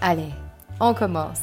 Allez, 0.00 0.30
on 0.78 0.94
commence. 0.94 1.40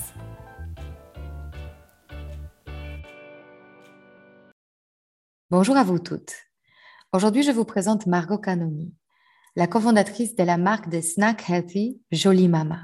Bonjour 5.50 5.76
à 5.76 5.84
vous 5.84 6.00
toutes. 6.00 6.34
Aujourd'hui, 7.12 7.44
je 7.44 7.52
vous 7.52 7.66
présente 7.66 8.08
Margot 8.08 8.38
Canoni, 8.38 8.96
la 9.58 9.68
cofondatrice 9.68 10.38
de 10.38 10.44
la 10.44 10.56
marque 10.56 10.88
de 10.88 11.02
snack 11.02 11.50
healthy 11.50 12.02
Jolie 12.14 12.48
Mama. 12.48 12.80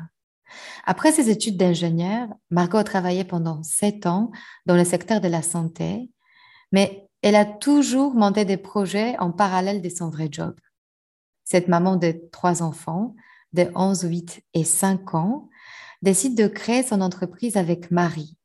Après 0.85 1.13
ses 1.13 1.29
études 1.29 1.55
d'ingénieur, 1.55 2.27
Margot 2.49 2.79
a 2.79 2.83
travaillé 2.83 3.23
pendant 3.23 3.63
sept 3.63 4.05
ans 4.05 4.31
dans 4.65 4.75
le 4.75 4.83
secteur 4.83 5.21
de 5.21 5.29
la 5.29 5.41
santé, 5.41 6.11
mais 6.73 7.07
elle 7.21 7.37
a 7.37 7.45
toujours 7.45 8.13
monté 8.13 8.43
des 8.43 8.57
projets 8.57 9.17
en 9.19 9.31
parallèle 9.31 9.81
de 9.81 9.89
son 9.89 10.09
vrai 10.09 10.27
job. 10.29 10.53
Cette 11.45 11.69
maman 11.69 11.95
de 11.95 12.13
trois 12.33 12.61
enfants, 12.61 13.15
de 13.53 13.71
11, 13.73 14.03
8 14.03 14.43
et 14.53 14.63
5 14.65 15.15
ans, 15.15 15.49
décide 16.01 16.35
de 16.35 16.47
créer 16.47 16.83
son 16.83 17.01
entreprise 17.01 17.57
avec 17.57 17.91
Marie, 17.91 18.37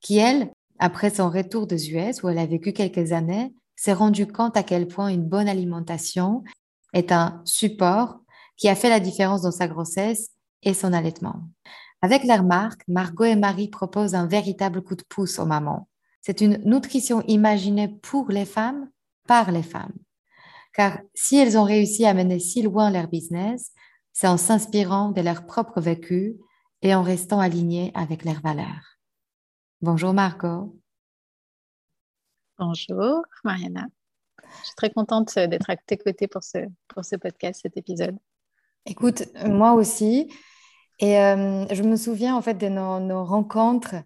qui, 0.00 0.18
elle, 0.18 0.50
après 0.78 1.10
son 1.10 1.30
retour 1.30 1.66
des 1.66 1.92
US, 1.92 2.22
où 2.22 2.28
elle 2.28 2.38
a 2.38 2.46
vécu 2.46 2.72
quelques 2.72 3.12
années, 3.12 3.54
s'est 3.76 3.92
rendue 3.92 4.26
compte 4.26 4.56
à 4.56 4.62
quel 4.62 4.86
point 4.86 5.08
une 5.08 5.24
bonne 5.24 5.48
alimentation 5.48 6.44
est 6.92 7.12
un 7.12 7.42
support 7.44 8.20
qui 8.56 8.68
a 8.68 8.74
fait 8.74 8.88
la 8.88 9.00
différence 9.00 9.42
dans 9.42 9.50
sa 9.50 9.66
grossesse 9.66 10.30
et 10.62 10.74
son 10.74 10.92
allaitement. 10.92 11.42
Avec 12.02 12.24
leur 12.24 12.44
marque, 12.44 12.82
Margot 12.86 13.24
et 13.24 13.36
Marie 13.36 13.68
proposent 13.68 14.14
un 14.14 14.26
véritable 14.26 14.82
coup 14.82 14.94
de 14.94 15.04
pouce 15.08 15.38
aux 15.38 15.46
mamans. 15.46 15.88
C'est 16.20 16.40
une 16.40 16.58
nutrition 16.64 17.22
imaginée 17.26 17.88
pour 17.88 18.30
les 18.30 18.44
femmes, 18.44 18.88
par 19.26 19.50
les 19.50 19.62
femmes. 19.62 19.94
Car 20.72 20.98
si 21.14 21.36
elles 21.36 21.56
ont 21.56 21.64
réussi 21.64 22.04
à 22.04 22.14
mener 22.14 22.38
si 22.38 22.62
loin 22.62 22.90
leur 22.90 23.08
business, 23.08 23.72
c'est 24.12 24.26
en 24.26 24.36
s'inspirant 24.36 25.10
de 25.10 25.20
leur 25.20 25.46
propre 25.46 25.80
vécu 25.80 26.36
et 26.84 26.94
en 26.94 27.02
restant 27.02 27.40
aligné 27.40 27.90
avec 27.94 28.24
leurs 28.24 28.42
valeurs. 28.42 28.98
Bonjour 29.80 30.12
Margot. 30.12 30.78
Bonjour 32.58 33.22
Mariana. 33.42 33.86
Je 34.38 34.66
suis 34.66 34.74
très 34.76 34.90
contente 34.90 35.34
d'être 35.34 35.70
à 35.70 35.76
tes 35.76 35.96
côtés 35.96 36.28
pour 36.28 36.44
ce, 36.44 36.58
pour 36.88 37.04
ce 37.04 37.16
podcast, 37.16 37.60
cet 37.62 37.78
épisode. 37.78 38.16
Écoute, 38.84 39.24
moi 39.46 39.72
aussi. 39.72 40.30
Et 41.00 41.18
euh, 41.18 41.66
je 41.72 41.82
me 41.82 41.96
souviens 41.96 42.36
en 42.36 42.42
fait 42.42 42.54
de 42.54 42.68
nos, 42.68 43.24
rencontres 43.24 43.94
euh, 43.94 44.02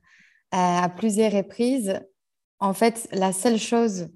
à 0.53 0.89
plusieurs 0.89 1.33
reprises. 1.33 2.01
En 2.61 2.75
fait, 2.75 3.09
la 3.11 3.33
seule 3.33 3.59
chose 3.59 4.09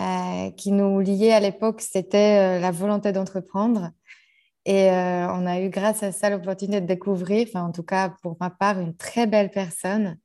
euh, 0.00 0.50
qui 0.52 0.72
nous 0.72 0.98
liait 1.00 1.32
à 1.32 1.40
l'époque, 1.40 1.82
c'était 1.82 2.58
la 2.58 2.70
volonté 2.70 3.12
d'entreprendre. 3.12 3.90
Et 4.68 4.90
euh, 4.90 5.26
on 5.32 5.46
a 5.46 5.62
eu, 5.62 5.70
grâce 5.70 6.02
à 6.02 6.12
ça, 6.12 6.28
l'opportunité 6.28 6.82
de 6.82 6.86
découvrir, 6.86 7.46
enfin, 7.48 7.62
en 7.62 7.72
tout 7.72 7.82
cas 7.82 8.12
pour 8.20 8.36
ma 8.38 8.50
part, 8.50 8.78
une 8.78 8.94
très 8.94 9.26
belle 9.26 9.50
personne. 9.50 10.18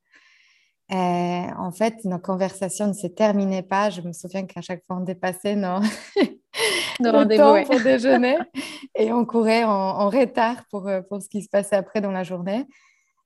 Euh, 0.92 0.96
en 0.96 1.72
fait, 1.72 2.04
nos 2.04 2.20
conversations 2.20 2.88
ne 2.88 2.94
se 2.94 3.08
terminaient 3.08 3.64
pas. 3.64 3.90
Je 3.90 4.02
me 4.02 4.12
souviens 4.12 4.46
qu'à 4.46 4.60
chaque 4.60 4.84
fois, 4.86 4.98
on 4.98 5.00
dépassait 5.06 5.56
nos, 5.56 5.80
le 7.00 7.38
temps 7.38 7.64
pour 7.64 7.80
déjeuner 7.80 8.38
et 8.96 9.14
on 9.14 9.26
courait 9.26 9.64
en, 9.64 10.10
retard 10.10 10.66
pour, 10.70 10.90
euh, 10.90 11.00
pour 11.04 11.22
ce 11.22 11.30
qui 11.30 11.42
se 11.42 11.48
passait 11.48 11.78
après 11.78 12.02
dans 12.02 12.12
la 12.12 12.26
journée. 12.26 12.66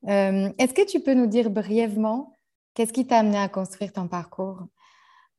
Est-ce 0.06 0.76
que 0.76 0.86
tu 0.86 1.00
peux 1.00 1.16
nous 1.16 1.26
dire 1.26 1.50
brièvement 1.50 2.32
qu'est-ce 2.76 2.94
qui 2.94 3.08
t'a 3.08 3.18
amené 3.18 3.40
à 3.40 3.50
construire 3.50 3.92
ton 3.92 4.08
parcours, 4.08 4.68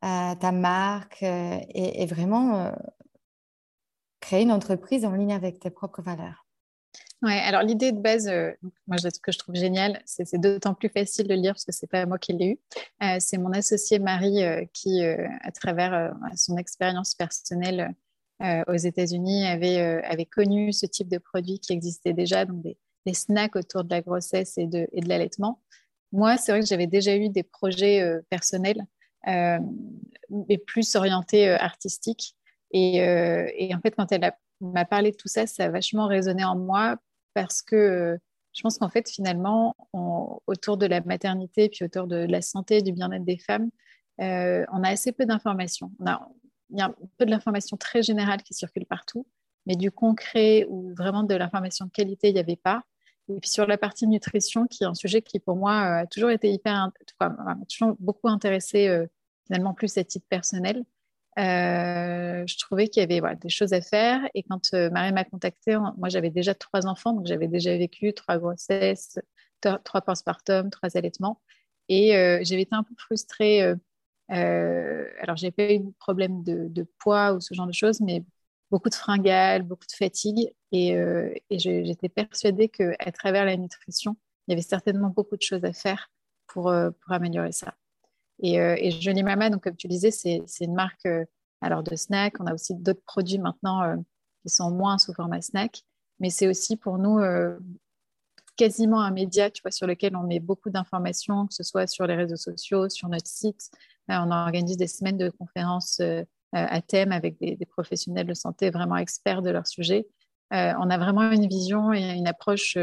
ta 0.03 0.53
marque 0.53 1.23
et, 1.23 2.03
et 2.03 2.07
vraiment 2.07 2.73
créer 4.21 4.43
une 4.43 4.53
entreprise 4.53 5.05
en 5.05 5.13
ligne 5.13 5.33
avec 5.33 5.61
tes 5.61 5.71
propres 5.71 6.03
valeurs. 6.03 6.49
Oui, 7.23 7.33
alors 7.33 7.63
l'idée 7.63 7.91
de 7.91 8.01
base, 8.01 8.29
euh, 8.29 8.53
moi, 8.87 8.97
ce 8.99 9.09
que 9.21 9.33
je 9.33 9.39
trouve 9.39 9.57
génial, 9.57 10.01
c'est 10.07 10.41
d'autant 10.41 10.75
plus 10.75 10.89
facile 10.89 11.27
de 11.27 11.35
lire 11.35 11.53
parce 11.55 11.65
que 11.65 11.73
c'est 11.73 11.89
pas 11.89 12.07
moi 12.07 12.17
qui 12.17 12.33
l'ai 12.33 12.51
eu. 12.51 12.59
Euh, 13.03 13.17
c'est 13.19 13.39
mon 13.39 13.51
associé 13.51 13.99
Marie 13.99 14.45
euh, 14.45 14.65
qui, 14.73 15.03
à 15.03 15.51
travers 15.51 16.15
son 16.37 16.57
expérience 16.57 17.15
personnelle 17.15 17.95
aux 18.69 18.77
États-Unis, 18.77 19.47
avait, 19.47 20.29
connu 20.31 20.73
ce 20.73 20.87
type 20.87 21.09
de 21.09 21.19
produit 21.19 21.59
qui 21.59 21.73
existait 21.73 22.13
déjà, 22.13 22.45
donc 22.45 22.63
des, 22.63 22.77
snacks 23.15 23.57
autour 23.57 23.83
de 23.83 23.91
la 23.91 24.01
grossesse 24.01 24.59
et 24.59 24.67
de 24.67 24.87
l'allaitement. 25.09 25.61
Moi, 26.13 26.37
c'est 26.37 26.53
vrai 26.53 26.61
que 26.61 26.67
j'avais 26.67 26.87
déjà 26.87 27.17
eu 27.17 27.31
des 27.31 27.43
projets 27.43 28.21
personnels, 28.31 28.87
mais 29.27 30.59
plus 30.65 30.95
orientés 30.95 31.49
artistiques. 31.49 32.37
Euh, 32.75 33.47
et, 33.57 33.75
en 33.75 33.81
fait, 33.81 33.93
quand 33.93 34.13
elle 34.13 34.33
m'a 34.61 34.85
parlé 34.85 35.13
de 35.13 35.17
tout 35.17 35.29
ça, 35.29 35.47
ça 35.47 35.65
a 35.65 35.69
vachement 35.71 36.07
résonné 36.07 36.45
en 36.45 36.57
moi 36.57 36.97
parce 37.35 37.63
que 37.63 37.77
euh, 37.77 38.17
je 38.53 38.63
pense 38.63 38.79
qu'en 38.79 38.89
fait, 38.89 39.09
finalement, 39.09 39.77
autour 40.47 40.79
de 40.79 40.87
la 40.87 41.01
maternité, 41.03 41.69
puis 41.69 41.85
autour 41.85 42.09
de 42.09 42.17
la 42.17 42.43
santé, 42.43 42.83
du 42.83 42.93
bien-être 42.93 43.25
des 43.25 43.39
femmes, 43.39 43.71
euh, 44.21 44.65
on 44.73 44.83
a 44.83 44.89
assez 44.89 45.13
peu 45.13 45.27
d'informations. 45.27 45.93
Il 46.01 46.79
y 46.79 46.81
a 46.81 46.87
un 46.87 46.95
peu 47.19 47.25
de 47.25 47.31
l'information 47.31 47.77
très 47.77 48.03
générale 48.03 48.43
qui 48.43 48.55
circule 48.55 48.85
partout, 48.85 49.27
mais 49.67 49.77
du 49.77 49.93
concret 49.93 50.67
ou 50.69 50.93
vraiment 50.97 51.23
de 51.23 51.35
l'information 51.37 51.87
de 51.87 51.91
qualité, 51.93 52.31
il 52.31 52.35
n'y 52.35 52.41
avait 52.41 52.57
pas. 52.57 52.83
Et 53.29 53.39
puis 53.39 53.51
sur 53.51 53.67
la 53.67 53.79
partie 53.79 54.09
nutrition, 54.09 54.67
qui 54.67 54.83
est 54.83 54.87
un 54.87 54.95
sujet 54.95 55.23
qui 55.23 55.39
pour 55.39 55.55
moi 55.55 55.79
a 55.81 56.07
toujours 56.07 56.31
été 56.31 56.51
hyper, 56.51 56.91
m'a 57.21 57.57
toujours 57.69 57.97
beaucoup 58.01 58.29
intéressé 58.29 59.07
finalement 59.47 59.75
plus 59.75 59.97
à 59.99 60.05
titre 60.05 60.27
personnel. 60.29 60.85
Euh, 61.39 62.45
je 62.47 62.59
trouvais 62.59 62.89
qu'il 62.89 63.01
y 63.01 63.05
avait 63.05 63.37
des 63.37 63.49
choses 63.49 63.73
à 63.73 63.81
faire. 63.81 64.21
Et 64.35 64.43
quand 64.43 64.75
euh, 64.75 64.91
Marie 64.91 65.13
m'a 65.13 65.25
contactée, 65.25 65.77
moi 65.97 66.09
j'avais 66.09 66.31
déjà 66.31 66.55
trois 66.55 66.87
enfants, 66.87 67.13
donc 67.13 67.27
j'avais 67.27 67.49
déjà 67.49 67.77
vécu 67.77 68.13
trois 68.13 68.39
grossesses, 68.39 69.19
trois 69.61 70.01
postpartum, 70.01 70.71
trois 70.71 70.97
allaitements. 70.97 71.41
Et 71.89 72.17
euh, 72.17 72.41
j'avais 72.43 72.63
été 72.63 72.75
un 72.75 72.83
peu 72.83 72.95
frustrée. 72.99 73.63
alors, 74.29 75.37
j'ai 75.37 75.51
pas 75.53 75.73
eu 75.73 75.79
de 75.81 75.93
problème 75.99 76.43
de, 76.43 76.87
poids 76.99 77.33
ou 77.35 77.41
ce 77.41 77.55
genre 77.55 77.67
de 77.67 77.73
choses, 77.73 78.01
mais 78.01 78.25
beaucoup 78.71 78.91
de 78.91 78.95
fringales, 78.95 79.63
beaucoup 79.63 79.87
de 79.87 79.93
fatigue. 79.93 80.53
Et, 80.73 80.97
j'étais 81.51 82.09
persuadée 82.09 82.69
qu'à 82.69 83.13
travers 83.13 83.45
la 83.45 83.57
nutrition, 83.57 84.17
il 84.47 84.53
y 84.53 84.55
avait 84.55 84.63
certainement 84.63 85.11
beaucoup 85.11 85.37
de 85.37 85.43
choses 85.43 85.65
à 85.65 85.73
faire 85.73 86.11
pour 86.49 86.71
améliorer 87.09 87.53
ça. 87.53 87.75
Et, 88.41 88.61
euh, 88.61 88.77
et 88.79 88.91
Jolie 88.91 89.23
Mama, 89.23 89.51
donc, 89.51 89.65
comme 89.65 89.77
tu 89.77 89.89
disais, 89.89 90.11
c'est 90.11 90.45
une 90.61 90.75
marque 90.75 91.07
euh, 91.07 91.25
alors 91.61 91.83
de 91.83 91.97
snack. 91.97 92.35
On 92.41 92.47
a 92.47 92.55
aussi 92.55 92.75
d'autres 92.75 93.03
produits 93.05 93.39
maintenant 93.39 93.83
euh, 93.83 93.97
qui 94.43 94.49
sont 94.49 94.71
moins 94.71 94.99
sous 94.99 95.13
format 95.13 95.41
snack. 95.41 95.83
Mais 96.21 96.31
c'est 96.31 96.49
aussi 96.49 96.77
pour 96.77 96.99
nous 96.99 97.21
quasiment 98.57 99.01
un 99.01 99.13
média 99.13 99.53
tu 99.53 99.63
vois, 99.63 99.71
sur 99.71 99.87
lequel 99.87 100.17
on 100.17 100.25
met 100.25 100.41
beaucoup 100.41 100.69
d'informations, 100.69 101.47
que 101.47 101.55
ce 101.55 101.63
soit 101.63 101.87
sur 101.87 102.09
les 102.09 102.17
réseaux 102.17 102.35
sociaux, 102.37 102.89
sur 102.89 103.09
notre 103.09 103.29
site. 103.29 103.71
on 104.09 104.33
organise 104.33 104.77
des 104.77 104.89
semaines 104.89 105.17
de 105.17 105.31
conférences 105.31 106.03
à 106.53 106.83
thème 106.83 107.13
avec 107.13 107.39
des, 107.39 107.57
professionnels 107.67 108.27
de 108.27 108.35
santé 108.35 108.71
vraiment 108.71 108.97
experts 108.97 109.43
de 109.43 109.51
leur 109.51 109.69
sujet. 109.69 110.09
on 110.51 110.91
a 110.91 110.99
vraiment 110.99 111.31
une 111.31 111.47
vision 111.47 111.93
et 111.93 112.15
une 112.15 112.27
approche 112.27 112.77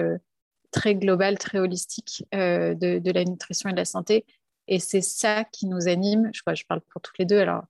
très 0.72 0.96
globale, 0.96 1.38
très 1.38 1.60
holistique 1.60 2.26
de, 2.32 3.12
la 3.12 3.26
nutrition 3.26 3.68
et 3.68 3.74
de 3.74 3.78
la 3.78 3.84
santé. 3.84 4.26
Et 4.68 4.80
c'est 4.80 5.02
ça 5.02 5.44
qui 5.44 5.68
nous 5.68 5.88
anime. 5.88 6.30
Je, 6.34 6.42
crois, 6.42 6.56
je 6.56 6.64
parle 6.68 6.82
pour 6.82 7.02
toutes 7.02 7.18
les 7.18 7.26
deux. 7.26 7.40
Alors, 7.40 7.64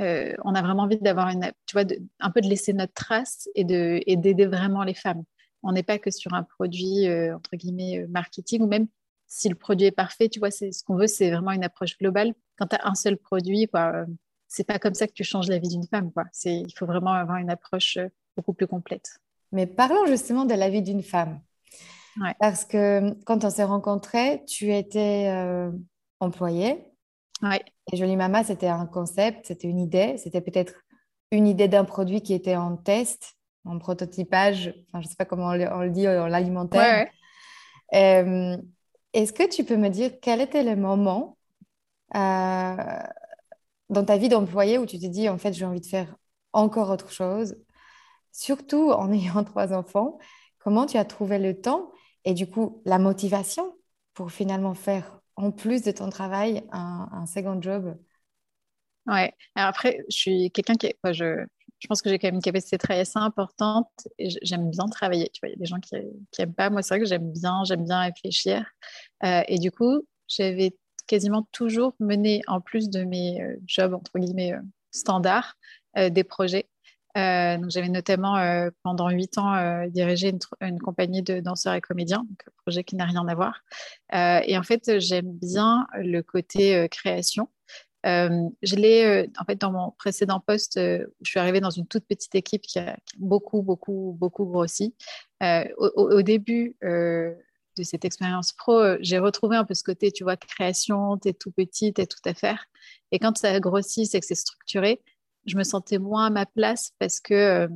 euh, 0.00 0.34
on 0.44 0.54
a 0.54 0.62
vraiment 0.62 0.84
envie 0.84 0.98
d'avoir 0.98 1.28
une, 1.28 1.52
tu 1.66 1.74
vois, 1.74 1.84
un 2.20 2.30
peu 2.30 2.40
de 2.40 2.48
laisser 2.48 2.72
notre 2.72 2.94
trace 2.94 3.48
et 3.54 3.64
de 3.64 4.00
et 4.06 4.16
d'aider 4.16 4.46
vraiment 4.46 4.82
les 4.82 4.94
femmes. 4.94 5.22
on 5.62 5.72
n'est 5.72 5.82
pas 5.82 5.98
que 5.98 6.10
sur 6.10 6.34
un 6.34 6.42
produit, 6.42 7.08
entre 7.32 7.56
guillemets, 7.56 8.06
marketing, 8.08 8.62
ou 8.62 8.66
même 8.66 8.88
si 9.26 9.48
le 9.48 9.54
produit 9.54 9.86
est 9.86 9.92
parfait, 9.92 10.28
tu 10.28 10.38
vois, 10.38 10.50
c'est 10.50 10.72
ce 10.72 10.84
qu'on 10.84 10.96
veut, 10.96 11.06
c'est 11.06 11.30
vraiment 11.30 11.52
une 11.52 11.64
approche 11.64 11.96
globale. 11.98 12.34
Quand 12.58 12.66
tu 12.66 12.76
as 12.76 12.86
un 12.86 12.94
seul 12.94 13.16
produit, 13.16 13.66
quoi, 13.68 14.04
c'est 14.48 14.64
pas 14.64 14.78
comme 14.78 14.94
ça 14.94 15.06
que 15.06 15.12
tu 15.12 15.24
changes 15.24 15.48
la 15.48 15.58
vie 15.58 15.68
d'une 15.68 15.86
femme, 15.86 16.12
quoi. 16.12 16.24
C'est, 16.32 16.54
il 16.54 16.72
faut 16.76 16.86
vraiment 16.86 17.12
avoir 17.12 17.38
une 17.38 17.50
approche 17.50 17.98
beaucoup 18.36 18.52
plus 18.52 18.66
complète. 18.66 19.18
Mais 19.52 19.66
parlons 19.66 20.06
justement 20.06 20.44
de 20.44 20.54
la 20.54 20.68
vie 20.68 20.82
d'une 20.82 21.02
femme. 21.02 21.40
Parce 22.38 22.64
que 22.64 23.12
quand 23.24 23.44
on 23.44 23.50
s'est 23.50 23.64
rencontrés, 23.64 24.44
tu 24.46 24.72
étais 24.72 25.28
euh, 26.24 26.28
employée. 26.28 26.84
Et 27.92 27.96
Jolie 27.96 28.16
Mama, 28.16 28.44
c'était 28.44 28.68
un 28.68 28.86
concept, 28.86 29.46
c'était 29.46 29.68
une 29.68 29.80
idée. 29.80 30.16
C'était 30.18 30.40
peut-être 30.40 30.74
une 31.30 31.46
idée 31.46 31.68
d'un 31.68 31.84
produit 31.84 32.22
qui 32.22 32.32
était 32.32 32.56
en 32.56 32.76
test, 32.76 33.36
en 33.64 33.78
prototypage. 33.78 34.68
Enfin, 34.88 35.00
je 35.00 35.06
ne 35.06 35.10
sais 35.10 35.16
pas 35.16 35.24
comment 35.24 35.48
on 35.48 35.80
le, 35.80 35.90
dit 35.90 36.08
en 36.08 36.26
l'alimentaire. 36.26 37.08
Euh, 37.94 38.56
est-ce 39.12 39.32
que 39.32 39.48
tu 39.48 39.64
peux 39.64 39.76
me 39.76 39.88
dire 39.88 40.12
quel 40.20 40.40
était 40.40 40.62
le 40.62 40.76
moment 40.76 41.36
euh, 42.14 42.76
dans 43.90 44.04
ta 44.04 44.16
vie 44.16 44.28
d'employée 44.28 44.78
où 44.78 44.86
tu 44.86 44.98
te 44.98 45.06
dis, 45.06 45.28
en 45.28 45.38
fait, 45.38 45.52
j'ai 45.52 45.64
envie 45.64 45.80
de 45.80 45.86
faire 45.86 46.16
encore 46.52 46.90
autre 46.90 47.10
chose, 47.10 47.56
surtout 48.32 48.90
en 48.90 49.12
ayant 49.12 49.44
trois 49.44 49.72
enfants? 49.72 50.18
Comment 50.58 50.86
tu 50.86 50.96
as 50.96 51.04
trouvé 51.04 51.38
le 51.38 51.60
temps 51.60 51.92
et 52.24 52.32
du 52.32 52.48
coup 52.48 52.80
la 52.86 52.98
motivation 52.98 53.76
pour 54.14 54.32
finalement 54.32 54.72
faire 54.72 55.20
en 55.36 55.50
plus 55.50 55.82
de 55.82 55.90
ton 55.90 56.08
travail 56.10 56.64
un, 56.72 57.26
second 57.26 57.60
job 57.60 57.96
Ouais, 59.06 59.34
Alors 59.54 59.68
après, 59.68 60.02
je 60.08 60.16
suis 60.16 60.50
quelqu'un 60.50 60.76
qui. 60.76 60.94
je, 61.04 61.44
je, 61.78 61.86
pense 61.88 62.00
que 62.00 62.08
j'ai 62.08 62.18
quand 62.18 62.28
même 62.28 62.36
une 62.36 62.42
capacité 62.42 62.78
travail 62.78 63.02
assez 63.02 63.18
importante 63.18 63.90
et 64.18 64.30
j'aime 64.42 64.70
bien 64.70 64.86
travailler. 64.88 65.28
Tu 65.34 65.40
vois, 65.40 65.50
il 65.50 65.52
y 65.52 65.56
a 65.56 65.58
des 65.58 65.66
gens 65.66 65.78
qui 65.78 65.94
n'aiment 66.38 66.54
pas. 66.54 66.70
Moi, 66.70 66.82
c'est 66.82 66.94
vrai 66.94 67.00
que 67.00 67.06
j'aime 67.06 67.30
bien, 67.30 67.64
j'aime 67.64 67.84
bien 67.84 68.00
réfléchir. 68.00 68.64
Euh, 69.24 69.42
et 69.46 69.58
du 69.58 69.70
coup, 69.70 70.06
j'avais 70.26 70.74
quasiment 71.06 71.46
toujours 71.52 71.94
mené, 72.00 72.40
en 72.46 72.62
plus 72.62 72.88
de 72.88 73.04
mes 73.04 73.42
euh, 73.42 73.56
jobs, 73.66 73.92
entre 73.92 74.18
guillemets, 74.18 74.54
euh, 74.54 74.60
standards, 74.90 75.54
des 75.96 76.24
projets. 76.24 76.66
Euh, 77.16 77.58
j'avais 77.68 77.88
notamment 77.88 78.36
euh, 78.36 78.70
pendant 78.82 79.08
huit 79.08 79.38
ans 79.38 79.54
euh, 79.54 79.86
dirigé 79.86 80.34
une, 80.60 80.80
compagnie 80.80 81.22
de 81.22 81.38
danseurs 81.38 81.74
et 81.74 81.80
comédiens, 81.80 82.26
un 82.28 82.50
projet 82.64 82.82
qui 82.82 82.96
n'a 82.96 83.04
rien 83.04 83.26
à 83.28 83.34
voir. 83.34 83.62
et 84.12 84.58
en 84.58 84.62
fait, 84.62 84.98
j'aime 84.98 85.32
bien 85.32 85.86
le 85.96 86.22
côté 86.22 86.88
création. 86.90 87.48
je 88.04 88.76
l'ai, 88.76 89.30
en 89.38 89.44
fait, 89.44 89.60
dans 89.60 89.70
mon 89.70 89.90
précédent 89.92 90.40
poste, 90.40 90.76
je 90.76 91.06
suis 91.30 91.38
arrivée 91.38 91.60
dans 91.60 91.70
une 91.70 91.86
toute 91.86 92.06
petite 92.06 92.34
équipe 92.34 92.62
qui 92.62 92.78
a, 92.78 92.96
beaucoup, 93.18 93.62
beaucoup, 93.62 94.16
beaucoup 94.18 94.44
grossi. 94.46 94.94
Au, 95.78 96.22
début 96.22 96.76
de 96.82 97.82
cette 97.82 98.04
expérience 98.04 98.52
pro, 98.52 98.82
j'ai 99.00 99.18
retrouvé 99.18 99.56
un 99.56 99.64
peu 99.64 99.74
ce 99.74 99.84
côté, 99.84 100.10
tu 100.10 100.24
vois, 100.24 100.36
création, 100.36 101.16
tu 101.18 101.28
es 101.28 101.32
tout 101.32 101.52
petit, 101.52 101.92
tu 101.92 102.00
es 102.00 102.06
tout 102.06 102.22
à 102.24 102.34
faire. 102.34 102.66
Et 103.12 103.18
quand 103.18 103.36
ça 103.38 103.58
grossit, 103.60 104.10
c'est 104.10 104.20
que 104.20 104.26
c'est 104.26 104.34
structuré 104.34 105.00
je 105.46 105.56
me 105.56 105.64
sentais 105.64 105.98
moins 105.98 106.26
à 106.26 106.30
ma 106.30 106.46
place 106.46 106.92
parce 106.98 107.20
que, 107.20 107.34
euh, 107.34 107.68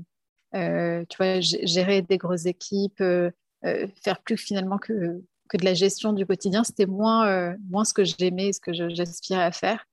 euh, 0.55 1.05
tu 1.09 1.17
vois, 1.17 1.41
gérer 1.41 2.03
des 2.03 2.19
grosses 2.19 2.47
équipes, 2.47 3.00
euh, 3.00 3.31
faire 3.62 4.23
plus 4.23 4.37
finalement 4.37 4.79
que, 4.79 5.23
que 5.49 5.56
de 5.56 5.65
la 5.65 5.75
gestion 5.75 6.12
du 6.12 6.26
quotidien, 6.26 6.65
c'était 6.65 6.87
moins, 6.87 7.56
moins 7.69 7.85
ce 7.85 7.94
que 7.94 8.05
j'aimais, 8.05 8.53
ce 8.53 8.61
que 8.61 8.73
j'aspirais 8.73 9.43
à 9.43 9.53
faire. 9.53 9.85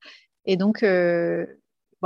Et 0.46 0.58
donc, 0.58 0.86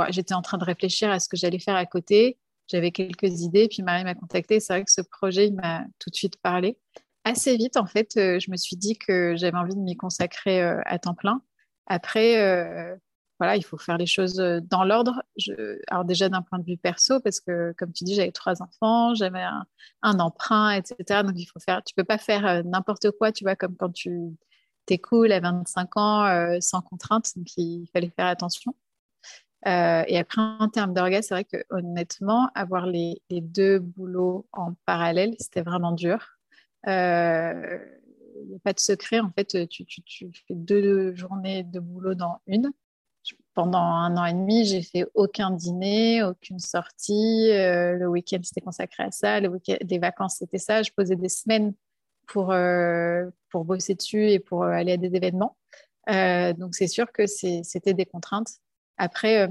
j'étais 0.08 0.34
en 0.34 0.42
train 0.42 0.56
de 0.58 0.64
réfléchir 0.64 1.10
à 1.10 1.18
ce 1.18 1.28
que 1.28 1.36
j'allais 1.36 1.58
faire 1.58 1.74
à 1.74 1.84
côté. 1.84 2.38
J'avais 2.68 2.92
quelques 2.92 3.40
idées, 3.42 3.68
puis 3.68 3.82
Marie 3.82 4.04
m'a 4.04 4.14
contacté. 4.14 4.60
C'est 4.60 4.72
vrai 4.72 4.84
que 4.84 4.92
ce 4.92 5.00
projet, 5.00 5.48
il 5.48 5.54
m'a 5.54 5.84
tout 5.98 6.10
de 6.10 6.14
suite 6.14 6.36
parlé. 6.40 6.78
Assez 7.24 7.56
vite, 7.56 7.76
en 7.76 7.86
fait, 7.86 8.12
je 8.14 8.50
me 8.50 8.56
suis 8.56 8.76
dit 8.76 8.96
que 8.96 9.34
j'avais 9.36 9.58
envie 9.58 9.74
de 9.74 9.80
m'y 9.80 9.96
consacrer 9.96 10.62
à 10.62 10.98
temps 10.98 11.14
plein. 11.14 11.42
Après, 11.86 12.98
voilà, 13.40 13.56
il 13.56 13.64
faut 13.64 13.78
faire 13.78 13.96
les 13.96 14.06
choses 14.06 14.38
euh, 14.38 14.60
dans 14.60 14.84
l'ordre. 14.84 15.22
Alors 15.88 16.04
déjà 16.04 16.28
d'un 16.28 16.42
point 16.42 16.58
de 16.58 16.64
vue 16.64 16.76
perso, 16.76 17.20
parce 17.20 17.40
que 17.40 17.72
comme 17.78 17.90
tu 17.90 18.04
dis, 18.04 18.14
j'avais 18.14 18.32
trois 18.32 18.60
enfants, 18.62 19.14
j'avais 19.14 19.42
un, 20.02 20.18
emprunt, 20.20 20.72
etc. 20.72 21.22
Donc 21.22 21.32
il 21.36 21.46
faut 21.46 21.58
faire, 21.58 21.82
tu 21.82 21.94
peux 21.94 22.04
pas 22.04 22.18
faire 22.18 22.46
euh, 22.46 22.62
n'importe 22.62 23.10
quoi, 23.12 23.32
tu 23.32 23.44
vois, 23.44 23.56
comme 23.56 23.76
quand 23.76 23.92
tu 23.92 24.36
es 24.90 24.98
cool 24.98 25.32
à 25.32 25.40
25 25.40 25.96
ans, 25.96 26.26
euh, 26.26 26.58
sans 26.60 26.82
contrainte. 26.82 27.30
Donc 27.34 27.46
il 27.56 27.86
fallait 27.94 28.12
faire 28.14 28.26
attention. 28.26 28.74
et 29.64 30.18
après, 30.18 30.42
en 30.42 30.68
termes 30.68 30.92
d'orgasme, 30.92 31.28
c'est 31.28 31.34
vrai 31.34 31.44
que 31.44 31.64
honnêtement, 31.70 32.50
avoir 32.54 32.86
les, 32.86 33.22
deux 33.30 33.78
boulots 33.78 34.46
en 34.52 34.74
parallèle, 34.84 35.34
c'était 35.38 35.62
vraiment 35.62 35.92
dur. 35.92 36.36
Il 36.86 36.90
n'y 38.48 38.56
a 38.56 38.58
pas 38.64 38.74
de 38.74 38.80
secret, 38.80 39.20
en 39.20 39.30
fait, 39.30 39.66
tu, 39.68 39.86
tu, 39.86 40.32
fais 40.46 40.54
deux 40.54 41.14
journées 41.14 41.62
de 41.62 41.80
boulot 41.80 42.14
dans 42.14 42.40
une 42.46 42.70
pendant 43.54 43.78
un 43.78 44.16
an 44.16 44.24
et 44.24 44.32
demi, 44.32 44.64
j'ai 44.64 44.82
fait 44.82 45.06
aucun 45.14 45.50
dîner, 45.50 46.22
aucune 46.22 46.58
sortie. 46.58 47.50
Euh, 47.50 47.94
le 47.94 48.08
week-end, 48.08 48.38
c'était 48.42 48.60
consacré 48.60 49.02
à 49.02 49.10
ça. 49.10 49.40
Le 49.40 49.50
les 49.82 49.98
vacances, 49.98 50.36
c'était 50.38 50.58
ça. 50.58 50.82
Je 50.82 50.90
posais 50.92 51.16
des 51.16 51.28
semaines 51.28 51.74
pour, 52.26 52.52
euh, 52.52 53.26
pour 53.50 53.64
bosser 53.64 53.94
dessus 53.94 54.30
et 54.30 54.38
pour 54.38 54.62
euh, 54.62 54.70
aller 54.70 54.92
à 54.92 54.96
des 54.96 55.14
événements. 55.14 55.56
donc, 56.06 56.74
c'est 56.74 56.86
sûr 56.86 57.10
que 57.12 57.26
c'était 57.26 57.94
des 57.94 58.06
contraintes. 58.06 58.58
Après, 58.96 59.48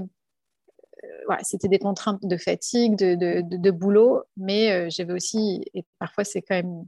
c'était 1.42 1.68
des 1.68 1.78
contraintes 1.78 2.24
de 2.24 2.36
fatigue, 2.36 2.96
de, 2.96 3.14
de, 3.14 3.42
de, 3.42 3.70
boulot, 3.70 4.22
mais 4.36 4.90
j'avais 4.90 5.12
aussi, 5.12 5.64
et 5.74 5.84
parfois 5.98 6.24
c'est 6.24 6.42
quand 6.42 6.54
même 6.54 6.84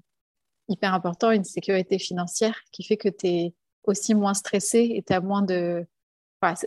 hyper 0.69 0.95
important, 0.95 1.31
une 1.31 1.45
sécurité 1.45 1.99
financière 1.99 2.61
qui 2.71 2.85
fait 2.85 2.97
que 2.97 3.09
tu 3.09 3.27
es 3.27 3.55
aussi 3.85 4.15
moins 4.15 4.35
stressé 4.35 4.93
et 4.95 5.03
tu 5.03 5.13
as 5.13 5.21
moins 5.21 5.43
de 5.43 5.87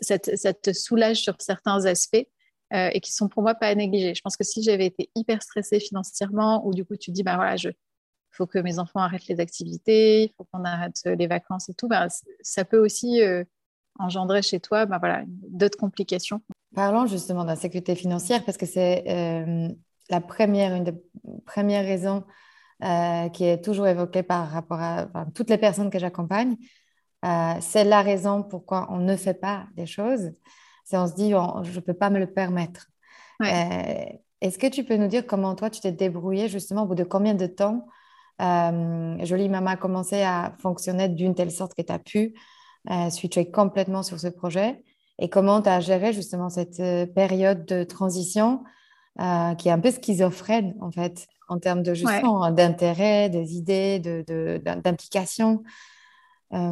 ça, 0.01 0.17
te, 0.53 0.73
soulage 0.73 1.17
sur 1.17 1.35
certains 1.39 1.85
aspects 1.85 2.27
euh, 2.73 2.89
et 2.93 2.99
qui 2.99 3.13
sont 3.13 3.27
pour 3.27 3.43
moi 3.43 3.55
pas 3.55 3.67
à 3.67 3.75
négliger. 3.75 4.15
Je 4.15 4.21
pense 4.21 4.37
que 4.37 4.43
si 4.43 4.63
j'avais 4.63 4.87
été 4.87 5.09
hyper 5.15 5.41
stressée 5.41 5.79
financièrement 5.79 6.65
ou 6.65 6.73
du 6.73 6.85
coup 6.85 6.95
tu 6.95 7.11
dis 7.11 7.23
bah 7.23 7.35
voilà, 7.35 7.55
je 7.57 7.69
faut 8.31 8.47
que 8.47 8.59
mes 8.59 8.79
enfants 8.79 8.99
arrêtent 8.99 9.27
les 9.27 9.39
activités, 9.39 10.23
il 10.23 10.33
faut 10.35 10.45
qu'on 10.51 10.65
arrête 10.65 11.01
euh, 11.05 11.15
les 11.15 11.27
vacances 11.27 11.69
et 11.69 11.73
tout, 11.73 11.87
bah, 11.87 12.07
ça 12.41 12.65
peut 12.65 12.79
aussi 12.79 13.21
euh, 13.21 13.43
engendrer 13.97 14.41
chez 14.41 14.59
toi 14.59 14.85
bah, 14.85 14.97
voilà, 14.99 15.23
d'autres 15.27 15.77
complications. 15.77 16.41
Parlons 16.73 17.05
justement 17.05 17.45
d'insécurité 17.45 17.95
financière 17.95 18.43
parce 18.43 18.57
que 18.57 18.65
c'est 18.65 19.03
la 20.09 20.21
première, 20.21 20.75
une 20.75 20.83
des 20.83 20.93
premières 21.45 21.85
qui 23.31 23.45
est 23.45 23.63
toujours 23.63 23.87
évoquée 23.87 24.23
par 24.23 24.49
rapport 24.49 24.81
à 24.81 25.07
toutes 25.33 25.49
les 25.49 25.57
personnes 25.57 25.89
que 25.89 25.97
j'accompagne. 25.97 26.57
Euh, 27.23 27.55
c'est 27.59 27.83
la 27.83 28.01
raison 28.01 28.43
pourquoi 28.43 28.87
on 28.91 28.97
ne 28.97 29.15
fait 29.15 29.33
pas 29.33 29.65
des 29.75 29.85
choses. 29.85 30.31
C'est 30.83 30.97
on 30.97 31.07
se 31.07 31.13
dit, 31.13 31.31
je 31.31 31.75
ne 31.75 31.79
peux 31.79 31.93
pas 31.93 32.09
me 32.09 32.19
le 32.19 32.27
permettre. 32.27 32.87
Euh, 33.41 34.05
est-ce 34.41 34.59
que 34.59 34.67
tu 34.67 34.83
peux 34.83 34.97
nous 34.97 35.07
dire 35.07 35.25
comment 35.25 35.55
toi, 35.55 35.69
tu 35.69 35.81
t'es 35.81 35.91
débrouillé 35.91 36.47
justement 36.47 36.83
au 36.83 36.85
bout 36.85 36.95
de 36.95 37.03
combien 37.03 37.33
de 37.33 37.47
temps 37.47 37.87
euh, 38.41 39.17
Jolie 39.23 39.49
Maman 39.49 39.71
a 39.71 39.77
commencé 39.77 40.21
à 40.21 40.53
fonctionner 40.59 41.09
d'une 41.09 41.33
telle 41.33 41.51
sorte 41.51 41.73
que 41.73 41.81
tu 41.81 41.91
as 41.91 41.99
pu 41.99 42.33
switcher 43.09 43.49
complètement 43.49 44.03
sur 44.03 44.19
ce 44.19 44.27
projet? 44.27 44.83
Et 45.17 45.29
comment 45.29 45.61
tu 45.61 45.69
as 45.69 45.79
géré 45.79 46.13
justement 46.13 46.49
cette 46.49 46.81
période 47.15 47.65
de 47.65 47.83
transition 47.83 48.63
qui 49.17 49.69
est 49.69 49.71
un 49.71 49.79
peu 49.79 49.89
schizophrène 49.89 50.75
en 50.81 50.91
fait 50.91 51.25
en 51.47 51.57
termes 51.57 51.81
de 51.81 51.95
justement 51.95 52.51
d'intérêt, 52.51 53.29
des 53.29 53.55
idées, 53.55 53.99
d'implication? 54.83 55.63
Euh, 55.65 55.69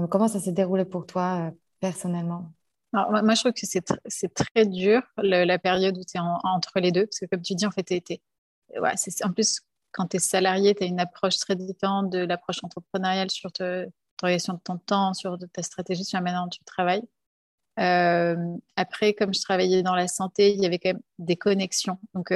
comment 0.09 0.27
ça 0.27 0.39
s'est 0.39 0.51
déroulé 0.51 0.85
pour 0.85 1.05
toi 1.05 1.47
euh, 1.47 1.51
personnellement? 1.79 2.51
Moi, 2.93 3.33
je 3.33 3.39
trouve 3.39 3.53
que 3.53 3.65
c'est 3.65 4.33
très 4.35 4.65
dur 4.65 5.01
la 5.17 5.57
période 5.57 5.97
où 5.97 6.03
tu 6.03 6.17
es 6.17 6.21
entre 6.43 6.79
les 6.79 6.91
deux, 6.91 7.07
parce 7.07 7.19
que 7.19 7.25
comme 7.25 7.41
tu 7.41 7.55
dis, 7.55 7.65
en 7.65 7.71
fait, 7.71 7.89
ouais, 7.89 8.93
en 9.23 9.31
plus, 9.31 9.61
quand 9.91 10.07
tu 10.07 10.17
es 10.17 10.19
salarié, 10.19 10.75
tu 10.75 10.83
as 10.83 10.85
une 10.85 10.99
approche 10.99 11.37
très 11.37 11.55
différente 11.55 12.11
de 12.11 12.19
l'approche 12.19 12.63
entrepreneuriale 12.63 13.31
sur 13.31 13.49
l'organisation 13.59 14.53
de 14.53 14.59
ton 14.59 14.77
temps, 14.77 15.15
sur 15.15 15.39
ta 15.51 15.63
stratégie, 15.63 16.03
sur 16.03 16.17
la 16.19 16.21
manière 16.21 16.43
dont 16.43 16.49
tu 16.49 16.63
travailles. 16.65 17.01
Euh, 17.79 18.35
après, 18.75 19.15
comme 19.15 19.33
je 19.33 19.41
travaillais 19.41 19.81
dans 19.81 19.95
la 19.95 20.07
santé, 20.07 20.53
il 20.53 20.61
y 20.61 20.67
avait 20.67 20.77
quand 20.77 20.89
même 20.89 21.01
des 21.17 21.35
connexions. 21.35 21.97
Donc, 22.13 22.31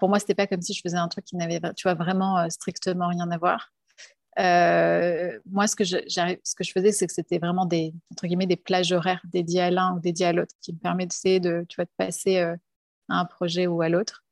pour 0.00 0.08
moi, 0.10 0.18
c'était 0.18 0.34
pas 0.34 0.46
comme 0.46 0.60
si 0.60 0.74
je 0.74 0.82
faisais 0.82 0.98
un 0.98 1.08
truc 1.08 1.24
qui 1.24 1.36
n'avait, 1.36 1.60
tu 1.74 1.84
vois, 1.84 1.94
vraiment 1.94 2.46
strictement 2.50 3.08
rien 3.08 3.30
à 3.30 3.38
voir. 3.38 3.72
Euh, 4.38 5.38
moi, 5.50 5.66
ce 5.66 5.76
que, 5.76 5.84
je, 5.84 5.98
faisais, 6.72 6.92
c'est 6.92 7.06
que 7.06 7.12
c'était 7.12 7.38
vraiment 7.38 7.66
des, 7.66 7.92
entre 8.12 8.26
guillemets, 8.26 8.46
des 8.46 8.56
plages 8.56 8.92
horaires 8.92 9.22
dédiées 9.24 9.60
à 9.60 9.70
l'un 9.70 9.94
ou 9.94 10.00
dédiées 10.00 10.26
à 10.26 10.32
l'autre 10.32 10.54
qui 10.60 10.72
me 10.72 10.78
permettaient 10.78 11.40
de, 11.40 11.66
passer 11.98 12.38
euh, 12.38 12.56
à 13.08 13.20
un 13.20 13.24
projet 13.24 13.66
ou 13.66 13.82
à 13.82 13.88
l'autre. 13.88 14.24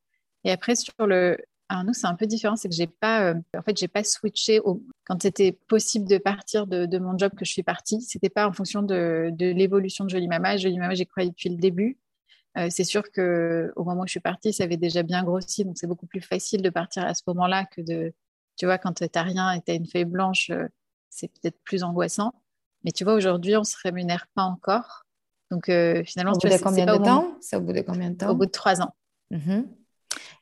Et 0.45 0.51
après, 0.51 0.75
sur 0.75 0.95
le. 1.07 1.39
Alors, 1.69 1.85
nous, 1.85 1.93
c'est 1.93 2.07
un 2.07 2.17
peu 2.17 2.27
différent, 2.27 2.57
c'est 2.57 2.69
que 2.69 2.75
j'ai 2.75 2.89
pas, 2.89 3.27
euh, 3.27 3.35
en 3.57 3.63
fait, 3.63 3.77
j'ai 3.79 3.89
pas 3.89 4.03
switché 4.03 4.61
quand 5.05 5.23
c'était 5.23 5.53
possible 5.53 6.09
de 6.09 6.19
partir 6.19 6.67
de, 6.67 6.99
mon 6.99 7.17
job 7.17 7.33
que 7.37 7.45
je 7.45 7.53
suis 7.53 7.63
partie. 7.63 8.01
C'était 8.01 8.31
pas 8.31 8.49
en 8.49 8.53
fonction 8.53 8.83
de, 8.83 9.31
de 9.33 9.47
l'évolution 9.47 10.05
de 10.05 10.11
Jolie 10.11 10.27
Mama. 10.29 10.57
Jolie 10.57 10.79
Mama, 10.79 10.95
j'ai 10.95 11.07
croyé 11.07 11.31
depuis 11.31 11.49
le 11.51 11.57
début. 11.57 11.99
c'est 12.71 12.85
sûr 12.85 13.13
que 13.13 13.73
au 13.77 13.85
moment 13.85 14.03
où 14.03 14.07
je 14.07 14.13
suis 14.13 14.21
partie, 14.21 14.53
ça 14.53 14.65
avait 14.65 14.79
déjà 14.79 15.05
bien 15.05 15.23
grossi, 15.23 15.65
donc 15.65 15.79
c'est 15.79 15.87
beaucoup 15.87 16.07
plus 16.07 16.21
facile 16.23 16.63
de 16.63 16.71
partir 16.71 17.05
à 17.05 17.15
ce 17.15 17.23
moment-là 17.29 17.67
que 17.67 17.83
de 17.83 18.13
Tu 18.61 18.67
vois, 18.67 18.77
quand 18.77 18.93
tu 18.93 19.05
n'as 19.15 19.23
rien 19.23 19.53
et 19.53 19.63
tu 19.63 19.73
as 19.73 19.75
une 19.75 19.87
feuille 19.87 20.05
blanche, 20.05 20.53
c'est 21.09 21.29
peut-être 21.29 21.57
plus 21.65 21.83
angoissant. 21.83 22.35
Mais 22.85 22.93
tu 22.93 23.05
vois, 23.05 23.15
aujourd'hui, 23.15 23.57
on 23.57 23.61
ne 23.61 23.65
se 23.65 23.77
rémunère 23.83 24.27
pas 24.35 24.43
encore. 24.43 25.07
Donc, 25.51 25.65
finalement, 25.65 26.33
au 26.33 26.39
bout 26.39 26.47
de 26.47 26.63
combien 26.63 26.85
de 26.85 27.03
temps? 27.03 27.39
C'est 27.41 27.57
au 27.57 27.63
bout 27.63 27.73
de 27.73 27.81
combien 27.81 28.11
de 28.11 28.17
temps 28.17 28.29
Au 28.29 28.35
bout 28.35 28.45
de 28.45 28.51
trois 28.51 28.83
ans. 28.83 28.95
Mhm. 29.31 29.67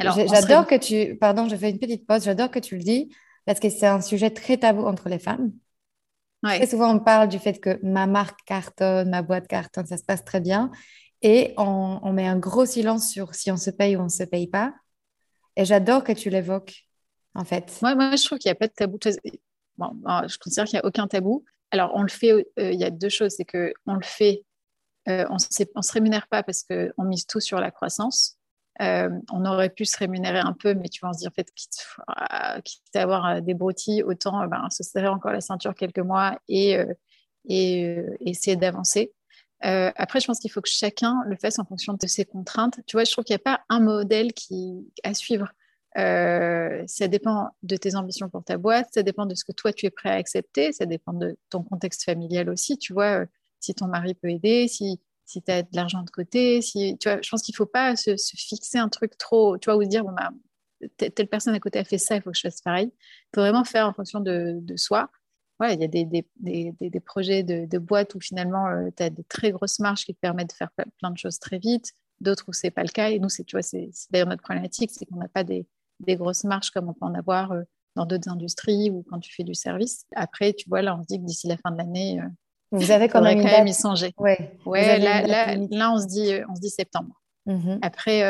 J'adore 0.00 0.66
que 0.66 0.74
tu. 0.74 1.16
Pardon, 1.16 1.48
je 1.48 1.54
fais 1.54 1.70
une 1.70 1.78
petite 1.78 2.08
pause. 2.08 2.24
J'adore 2.24 2.50
que 2.50 2.58
tu 2.58 2.76
le 2.76 2.82
dis 2.82 3.14
parce 3.46 3.60
que 3.60 3.70
c'est 3.70 3.86
un 3.86 4.00
sujet 4.00 4.30
très 4.30 4.56
tabou 4.56 4.84
entre 4.84 5.08
les 5.08 5.20
femmes. 5.20 5.52
Très 6.42 6.66
souvent, 6.66 6.92
on 6.92 6.98
parle 6.98 7.28
du 7.28 7.38
fait 7.38 7.60
que 7.60 7.78
ma 7.84 8.08
marque 8.08 8.40
cartonne, 8.46 9.10
ma 9.10 9.22
boîte 9.22 9.46
cartonne, 9.46 9.86
ça 9.86 9.96
se 9.96 10.02
passe 10.02 10.24
très 10.24 10.40
bien. 10.40 10.72
Et 11.22 11.54
on, 11.56 12.12
met 12.12 12.26
un 12.26 12.38
gros 12.40 12.66
silence 12.66 13.08
sur 13.12 13.36
si 13.36 13.52
on 13.52 13.56
se 13.56 13.70
paye 13.70 13.94
ou 13.94 14.00
on 14.00 14.04
ne 14.04 14.08
se 14.08 14.24
paye 14.24 14.48
pas. 14.48 14.74
Et 15.54 15.64
j'adore 15.64 16.02
que 16.02 16.12
tu 16.12 16.30
l'évoques, 16.30 16.87
Moi, 17.82 17.94
moi 17.94 18.16
je 18.16 18.24
trouve 18.24 18.38
qu'il 18.38 18.48
n'y 18.48 18.52
a 18.52 18.56
pas 18.56 18.68
de 18.68 18.72
tabou. 18.72 18.98
Bon, 19.76 19.92
je 20.26 20.38
considère 20.38 20.66
qu'il 20.66 20.76
n'y 20.76 20.82
a 20.82 20.86
aucun 20.86 21.06
tabou. 21.06 21.44
Alors, 21.70 21.92
on 21.94 22.02
le 22.02 22.08
fait, 22.08 22.32
euh, 22.32 22.42
il 22.72 22.78
y 22.78 22.84
a 22.84 22.90
deux 22.90 23.08
choses. 23.08 23.34
C'est 23.36 23.44
qu'on 23.44 23.94
le 23.94 24.04
fait, 24.04 24.44
euh, 25.08 25.24
on 25.30 25.34
ne 25.34 25.82
se 25.82 25.92
rémunère 25.92 26.26
pas 26.28 26.42
parce 26.42 26.64
qu'on 26.64 27.04
mise 27.04 27.26
tout 27.26 27.40
sur 27.40 27.60
la 27.60 27.70
croissance. 27.70 28.36
Euh, 28.80 29.10
on 29.32 29.44
aurait 29.44 29.70
pu 29.70 29.84
se 29.84 29.98
rémunérer 29.98 30.38
un 30.38 30.52
peu, 30.52 30.74
mais 30.74 30.88
tu 30.88 31.00
vas 31.02 31.12
se 31.12 31.18
dire, 31.18 31.30
en 31.30 31.34
fait, 31.34 31.50
quitte, 31.54 31.84
à 32.06 32.60
avoir 32.94 33.42
des 33.42 33.54
broutilles, 33.54 34.02
autant 34.02 34.46
ben, 34.46 34.68
se 34.70 34.82
serrer 34.82 35.08
encore 35.08 35.32
la 35.32 35.40
ceinture 35.40 35.74
quelques 35.74 35.98
mois 35.98 36.38
et, 36.48 36.78
et 37.48 38.04
essayer 38.20 38.56
d'avancer. 38.56 39.12
Euh, 39.64 39.90
après, 39.96 40.20
je 40.20 40.26
pense 40.26 40.38
qu'il 40.38 40.50
faut 40.50 40.60
que 40.60 40.68
chacun 40.68 41.22
le 41.26 41.36
fasse 41.36 41.58
en 41.58 41.64
fonction 41.64 41.94
de 41.94 42.06
ses 42.06 42.24
contraintes. 42.24 42.80
Tu 42.86 42.96
vois, 42.96 43.04
je 43.04 43.12
trouve 43.12 43.24
qu'il 43.24 43.34
n'y 43.34 43.40
a 43.40 43.56
pas 43.56 43.60
un 43.68 43.80
modèle 43.80 44.32
qui, 44.32 44.86
à 45.02 45.14
suivre. 45.14 45.48
Euh, 45.96 46.84
ça 46.86 47.08
dépend 47.08 47.48
de 47.62 47.76
tes 47.76 47.96
ambitions 47.96 48.28
pour 48.28 48.44
ta 48.44 48.58
boîte, 48.58 48.88
ça 48.92 49.02
dépend 49.02 49.26
de 49.26 49.34
ce 49.34 49.44
que 49.44 49.52
toi 49.52 49.72
tu 49.72 49.86
es 49.86 49.90
prêt 49.90 50.10
à 50.10 50.14
accepter, 50.14 50.72
ça 50.72 50.86
dépend 50.86 51.12
de 51.12 51.36
ton 51.50 51.62
contexte 51.62 52.04
familial 52.04 52.50
aussi. 52.50 52.78
Tu 52.78 52.92
vois, 52.92 53.22
euh, 53.22 53.26
si 53.60 53.74
ton 53.74 53.86
mari 53.86 54.14
peut 54.14 54.30
aider, 54.30 54.68
si, 54.68 55.00
si 55.24 55.42
tu 55.42 55.50
as 55.50 55.62
de 55.62 55.68
l'argent 55.72 56.02
de 56.02 56.10
côté, 56.10 56.60
si, 56.62 56.96
tu 56.98 57.08
vois, 57.08 57.20
je 57.22 57.28
pense 57.30 57.42
qu'il 57.42 57.54
ne 57.54 57.56
faut 57.56 57.66
pas 57.66 57.96
se, 57.96 58.14
fixer 58.16 58.78
un 58.78 58.88
truc 58.88 59.16
trop, 59.18 59.58
tu 59.58 59.66
vois, 59.66 59.76
ou 59.76 59.82
se 59.82 59.88
dire, 59.88 60.04
bon, 60.04 60.12
bah, 60.12 60.30
telle 60.96 61.28
personne 61.28 61.54
à 61.54 61.60
côté 61.60 61.78
a 61.78 61.84
fait 61.84 61.98
ça, 61.98 62.16
il 62.16 62.22
faut 62.22 62.30
que 62.30 62.36
je 62.36 62.42
fasse 62.42 62.60
pareil. 62.60 62.90
Il 62.94 63.36
faut 63.36 63.40
vraiment 63.40 63.64
faire 63.64 63.86
en 63.88 63.92
fonction 63.92 64.20
de, 64.20 64.60
soi 64.76 65.10
il 65.66 65.80
y 65.80 65.84
a 65.84 65.88
des, 65.88 66.04
des, 66.04 66.24
des, 66.80 67.00
projets 67.00 67.42
de, 67.42 67.66
de, 67.66 67.78
boîtes 67.78 68.14
où 68.14 68.20
finalement 68.20 68.68
euh, 68.68 68.90
tu 68.96 69.02
as 69.02 69.10
des 69.10 69.24
très 69.24 69.50
grosses 69.50 69.80
marges 69.80 70.04
qui 70.04 70.14
te 70.14 70.20
permettent 70.20 70.50
de 70.50 70.54
faire 70.54 70.70
plein 70.98 71.10
de 71.10 71.18
choses 71.18 71.40
très 71.40 71.58
vite, 71.58 71.92
d'autres 72.20 72.44
où 72.48 72.52
c'est 72.52 72.70
pas 72.70 72.82
le 72.82 72.88
cas. 72.90 73.10
Et 73.10 73.18
nous, 73.18 73.28
tu 73.28 73.44
vois, 73.52 73.62
c'est, 73.62 73.90
d'ailleurs 74.10 74.28
notre 74.28 74.42
problématique, 74.42 74.90
c'est 74.92 75.04
qu'on 75.06 75.16
n'a 75.16 75.28
pas 75.28 75.42
des, 75.42 75.66
grosses 76.06 76.44
marges 76.44 76.70
comme 76.70 76.88
on 76.88 76.92
peut 76.92 77.06
en 77.06 77.14
avoir 77.14 77.52
euh, 77.52 77.62
dans 77.96 78.06
d'autres 78.06 78.28
industries 78.28 78.90
ou 78.90 79.04
quand 79.08 79.18
tu 79.18 79.32
fais 79.34 79.44
du 79.44 79.54
service. 79.54 80.04
Après, 80.14 80.52
tu 80.52 80.68
vois, 80.68 80.82
là, 80.82 80.96
on 80.96 81.02
se 81.02 81.08
dit 81.08 81.18
que 81.18 81.24
d'ici 81.24 81.48
la 81.48 81.56
fin 81.56 81.70
de 81.70 81.76
l'année, 81.76 82.20
euh, 82.20 82.28
vous 82.70 82.90
avez 82.90 83.08
quand 83.08 83.22
même, 83.22 83.40
quand 83.40 83.50
même 83.50 83.66
y 83.66 83.74
songer. 83.74 84.12
Ouais, 84.18 84.54
ouais 84.66 84.98
là, 84.98 85.22
là, 85.22 85.56
là, 85.56 85.92
on 85.92 85.98
se 85.98 86.06
dit, 86.06 86.32
on 86.48 86.54
se 86.54 86.60
dit 86.60 86.70
septembre. 86.70 87.20
Mmh 87.46 87.78
après, 87.80 88.22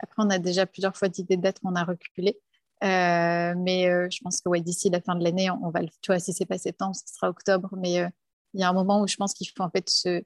après, 0.00 0.22
on 0.22 0.30
a 0.30 0.38
déjà 0.38 0.66
plusieurs 0.66 0.96
fois 0.96 1.08
dit 1.08 1.24
des 1.24 1.36
dates 1.36 1.60
qu'on 1.60 1.76
a 1.76 1.84
reculées. 1.84 2.38
Euh, 2.84 3.54
mais 3.56 3.88
euh, 3.88 4.08
je 4.10 4.20
pense 4.22 4.40
que 4.40 4.48
ouais, 4.48 4.60
d'ici 4.60 4.88
la 4.88 5.00
fin 5.00 5.16
de 5.16 5.24
l'année, 5.24 5.50
on 5.50 5.70
va 5.70 5.82
le, 5.82 5.88
tu 6.00 6.12
vois, 6.12 6.20
si 6.20 6.32
c'est 6.32 6.46
pas 6.46 6.58
septembre, 6.58 6.94
ce 6.94 7.12
sera 7.12 7.28
octobre. 7.28 7.70
Mais 7.76 8.00
euh, 8.00 8.08
il 8.54 8.60
y 8.60 8.62
a 8.62 8.68
un 8.68 8.72
moment 8.72 9.00
où 9.00 9.08
je 9.08 9.16
pense 9.16 9.34
qu'il 9.34 9.48
faut 9.48 9.64
en 9.64 9.70
fait 9.70 9.88
se, 9.90 10.22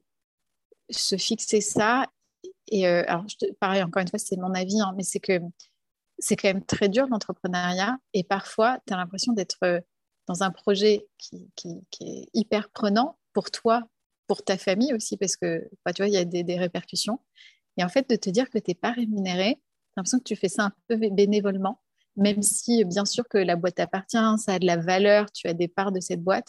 se 0.90 1.16
fixer 1.16 1.60
ça. 1.60 2.06
Et 2.68 2.86
alors, 2.86 3.24
je 3.28 3.52
pareil, 3.60 3.82
encore 3.82 4.02
une 4.02 4.08
fois, 4.08 4.18
c'est 4.18 4.36
mon 4.36 4.54
avis, 4.54 4.80
hein, 4.80 4.92
mais 4.96 5.02
c'est 5.02 5.20
que 5.20 5.40
c'est 6.22 6.36
quand 6.36 6.48
même 6.48 6.64
très 6.64 6.88
dur 6.88 7.06
l'entrepreneuriat. 7.08 7.98
Et 8.14 8.24
parfois, 8.24 8.78
tu 8.86 8.94
as 8.94 8.96
l'impression 8.96 9.32
d'être 9.32 9.82
dans 10.26 10.42
un 10.42 10.50
projet 10.50 11.06
qui, 11.18 11.50
est 12.00 12.28
hyper 12.34 12.70
prenant 12.70 13.18
pour 13.32 13.50
toi, 13.50 13.82
pour 14.26 14.44
ta 14.44 14.56
famille 14.56 14.94
aussi, 14.94 15.16
parce 15.16 15.36
que 15.36 15.68
bah, 15.84 15.92
tu 15.92 16.02
vois, 16.02 16.08
il 16.08 16.14
y 16.14 16.16
a 16.16 16.24
des, 16.24 16.58
répercussions. 16.58 17.20
Et 17.76 17.84
en 17.84 17.88
fait, 17.88 18.08
de 18.08 18.16
te 18.16 18.30
dire 18.30 18.50
que 18.50 18.58
tu 18.58 18.70
n'es 18.70 18.74
pas 18.74 18.92
rémunéré, 18.92 19.54
tu 19.54 19.60
as 19.60 19.92
l'impression 19.98 20.18
que 20.18 20.24
tu 20.24 20.36
fais 20.36 20.48
ça 20.48 20.64
un 20.64 20.72
peu 20.88 20.96
bénévolement 21.10 21.82
même 22.16 22.42
si 22.42 22.84
bien 22.84 23.04
sûr 23.04 23.26
que 23.28 23.38
la 23.38 23.56
boîte 23.56 23.80
appartient, 23.80 24.18
ça 24.38 24.54
a 24.54 24.58
de 24.58 24.66
la 24.66 24.76
valeur, 24.76 25.32
tu 25.32 25.48
as 25.48 25.54
des 25.54 25.68
parts 25.68 25.92
de 25.92 26.00
cette 26.00 26.22
boîte. 26.22 26.48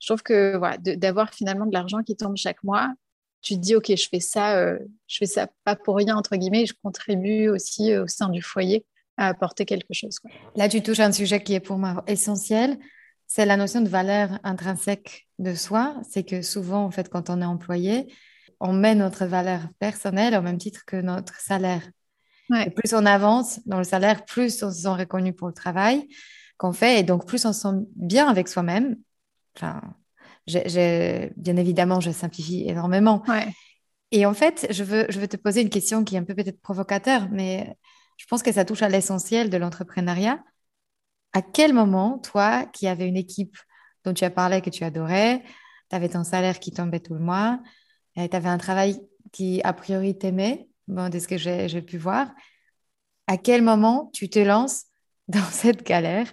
Je 0.00 0.08
trouve 0.08 0.22
que 0.22 0.58
d'avoir 0.96 1.32
finalement 1.32 1.66
de 1.66 1.72
l'argent 1.72 2.02
qui 2.02 2.16
tombe 2.16 2.36
chaque 2.36 2.62
mois, 2.64 2.92
tu 3.40 3.54
te 3.54 3.60
dis 3.60 3.76
ok, 3.76 3.94
je 3.94 4.08
fais 4.08 4.20
ça, 4.20 4.58
euh, 4.58 4.78
je 5.06 5.18
fais 5.18 5.26
ça 5.26 5.48
pas 5.64 5.76
pour 5.76 5.96
rien 5.96 6.16
entre 6.16 6.36
guillemets, 6.36 6.66
je 6.66 6.74
contribue 6.82 7.48
aussi 7.48 7.92
euh, 7.92 8.04
au 8.04 8.06
sein 8.06 8.28
du 8.28 8.42
foyer 8.42 8.84
à 9.16 9.28
apporter 9.28 9.64
quelque 9.64 9.92
chose. 9.92 10.18
Là, 10.56 10.68
tu 10.68 10.82
touches 10.82 11.00
un 11.00 11.12
sujet 11.12 11.42
qui 11.42 11.54
est 11.54 11.60
pour 11.60 11.78
moi 11.78 12.02
essentiel, 12.06 12.78
c'est 13.26 13.46
la 13.46 13.56
notion 13.56 13.80
de 13.80 13.88
valeur 13.88 14.38
intrinsèque 14.44 15.26
de 15.38 15.54
soi. 15.54 15.96
C'est 16.08 16.24
que 16.24 16.42
souvent, 16.42 16.84
en 16.84 16.90
fait, 16.90 17.08
quand 17.08 17.30
on 17.30 17.40
est 17.40 17.46
employé, 17.46 18.12
on 18.60 18.72
met 18.72 18.94
notre 18.94 19.24
valeur 19.24 19.60
personnelle 19.78 20.36
au 20.36 20.42
même 20.42 20.58
titre 20.58 20.84
que 20.86 20.96
notre 20.96 21.40
salaire 21.40 21.82
plus 22.76 22.94
on 22.94 23.06
avance 23.06 23.60
dans 23.66 23.78
le 23.78 23.84
salaire, 23.84 24.24
plus 24.24 24.62
on 24.62 24.70
se 24.70 24.82
sent 24.82 24.88
reconnu 24.88 25.32
pour 25.32 25.48
le 25.48 25.54
travail 25.54 26.06
qu'on 26.56 26.72
fait 26.72 27.00
et 27.00 27.02
donc 27.02 27.26
plus 27.26 27.44
on 27.46 27.52
se 27.52 27.60
sent 27.62 27.86
bien 27.96 28.28
avec 28.28 28.48
soi-même. 28.48 28.96
Enfin, 29.56 29.80
bien 30.46 31.56
évidemment, 31.56 32.00
je 32.00 32.10
simplifie 32.10 32.68
énormément. 32.68 33.22
Et 34.10 34.26
en 34.26 34.34
fait, 34.34 34.66
je 34.70 34.84
veux, 34.84 35.06
je 35.08 35.18
veux 35.18 35.28
te 35.28 35.36
poser 35.36 35.62
une 35.62 35.70
question 35.70 36.04
qui 36.04 36.14
est 36.14 36.18
un 36.18 36.24
peu 36.24 36.34
peut-être 36.34 36.60
provocateur, 36.60 37.28
mais 37.30 37.76
je 38.16 38.26
pense 38.26 38.42
que 38.42 38.52
ça 38.52 38.64
touche 38.64 38.82
à 38.82 38.88
l'essentiel 38.88 39.50
de 39.50 39.56
l'entrepreneuriat. 39.56 40.42
À 41.32 41.42
quel 41.42 41.72
moment, 41.72 42.18
toi, 42.18 42.64
qui 42.66 42.86
avais 42.86 43.08
une 43.08 43.16
équipe 43.16 43.56
dont 44.04 44.14
tu 44.14 44.24
as 44.24 44.30
parlé, 44.30 44.60
que 44.60 44.70
tu 44.70 44.84
adorais, 44.84 45.42
tu 45.90 45.96
avais 45.96 46.08
ton 46.08 46.24
salaire 46.24 46.60
qui 46.60 46.70
tombait 46.70 47.00
tout 47.00 47.14
le 47.14 47.20
mois, 47.20 47.60
tu 48.16 48.22
avais 48.22 48.48
un 48.48 48.58
travail 48.58 49.00
qui, 49.32 49.60
a 49.64 49.72
priori, 49.72 50.16
t'aimait, 50.16 50.68
bon, 50.86 51.08
de 51.08 51.18
ce 51.18 51.26
que 51.26 51.36
j'ai 51.36 51.82
pu 51.82 51.98
voir, 51.98 52.30
à 53.26 53.36
quel 53.36 53.62
moment 53.62 54.10
tu 54.12 54.28
te 54.28 54.38
lances 54.38 54.84
dans 55.28 55.50
cette 55.50 55.86
galère 55.86 56.30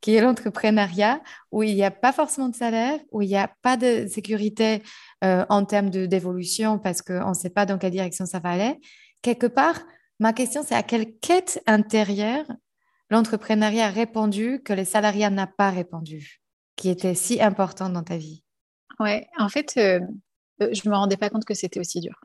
qui 0.00 0.16
est 0.16 0.20
l'entrepreneuriat, 0.20 1.20
où 1.52 1.62
il 1.62 1.76
n'y 1.76 1.84
a 1.84 1.92
pas 1.92 2.12
forcément 2.12 2.48
de 2.48 2.56
salaire, 2.56 2.98
où 3.12 3.22
il 3.22 3.28
n'y 3.28 3.36
a 3.36 3.48
pas 3.62 3.76
de 3.76 4.08
sécurité 4.08 4.82
euh, 5.22 5.46
en 5.48 5.64
termes 5.64 5.90
d'évolution 5.90 6.80
parce 6.80 7.02
qu'on 7.02 7.28
ne 7.28 7.34
sait 7.34 7.50
pas 7.50 7.66
dans 7.66 7.78
quelle 7.78 7.92
direction 7.92 8.26
ça 8.26 8.40
va 8.40 8.50
aller? 8.50 8.80
Quelque 9.22 9.46
part, 9.46 9.80
ma 10.22 10.32
question, 10.32 10.62
c'est 10.62 10.76
à 10.76 10.84
quelle 10.84 11.18
quête 11.18 11.62
intérieure 11.66 12.46
l'entrepreneuriat 13.10 13.86
a 13.86 13.90
répondu 13.90 14.62
que 14.64 14.72
les 14.72 14.84
salariés 14.84 15.28
n'ont 15.28 15.46
pas 15.58 15.70
répondu, 15.70 16.40
qui 16.76 16.88
était 16.88 17.14
si 17.14 17.42
important 17.42 17.90
dans 17.90 18.04
ta 18.04 18.16
vie? 18.16 18.44
Ouais, 19.00 19.26
en 19.36 19.48
fait, 19.48 19.74
euh, 19.76 20.00
euh, 20.62 20.70
je 20.72 20.82
ne 20.84 20.90
me 20.90 20.96
rendais 20.96 21.16
pas 21.16 21.28
compte 21.28 21.44
que 21.44 21.54
c'était 21.54 21.80
aussi 21.80 22.00
dur, 22.00 22.20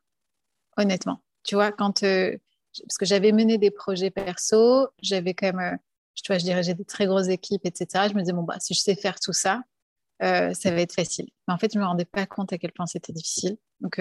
honnêtement. 0.78 1.24
Tu 1.44 1.56
vois, 1.56 1.72
quand. 1.72 2.04
Euh, 2.04 2.38
parce 2.84 2.98
que 3.00 3.06
j'avais 3.06 3.32
mené 3.32 3.58
des 3.58 3.72
projets 3.72 4.12
perso, 4.12 4.88
j'avais 5.02 5.34
quand 5.34 5.48
même. 5.54 5.74
Euh, 5.74 5.78
tu 6.14 6.32
vois, 6.32 6.38
je 6.38 6.44
dirais, 6.44 6.62
j'ai 6.62 6.76
des 6.76 6.86
très 6.86 7.08
grosses 7.08 7.30
équipes, 7.30 7.66
etc. 7.66 8.06
Je 8.10 8.14
me 8.14 8.22
disais, 8.22 8.34
bon, 8.34 8.44
bah, 8.44 8.58
si 8.60 8.74
je 8.76 8.80
sais 8.80 8.96
faire 8.96 9.20
tout 9.20 9.34
ça, 9.34 9.64
ça 10.20 10.72
va 10.72 10.82
être 10.82 10.94
facile. 10.94 11.28
Mais 11.48 11.54
en 11.54 11.58
fait, 11.58 11.72
je 11.74 11.78
ne 11.78 11.84
me 11.84 11.88
rendais 11.88 12.06
pas 12.06 12.26
compte 12.26 12.54
à 12.54 12.58
quel 12.58 12.72
point 12.72 12.88
c'était 12.88 13.14
difficile. 13.14 13.58
Donc, 13.82 14.00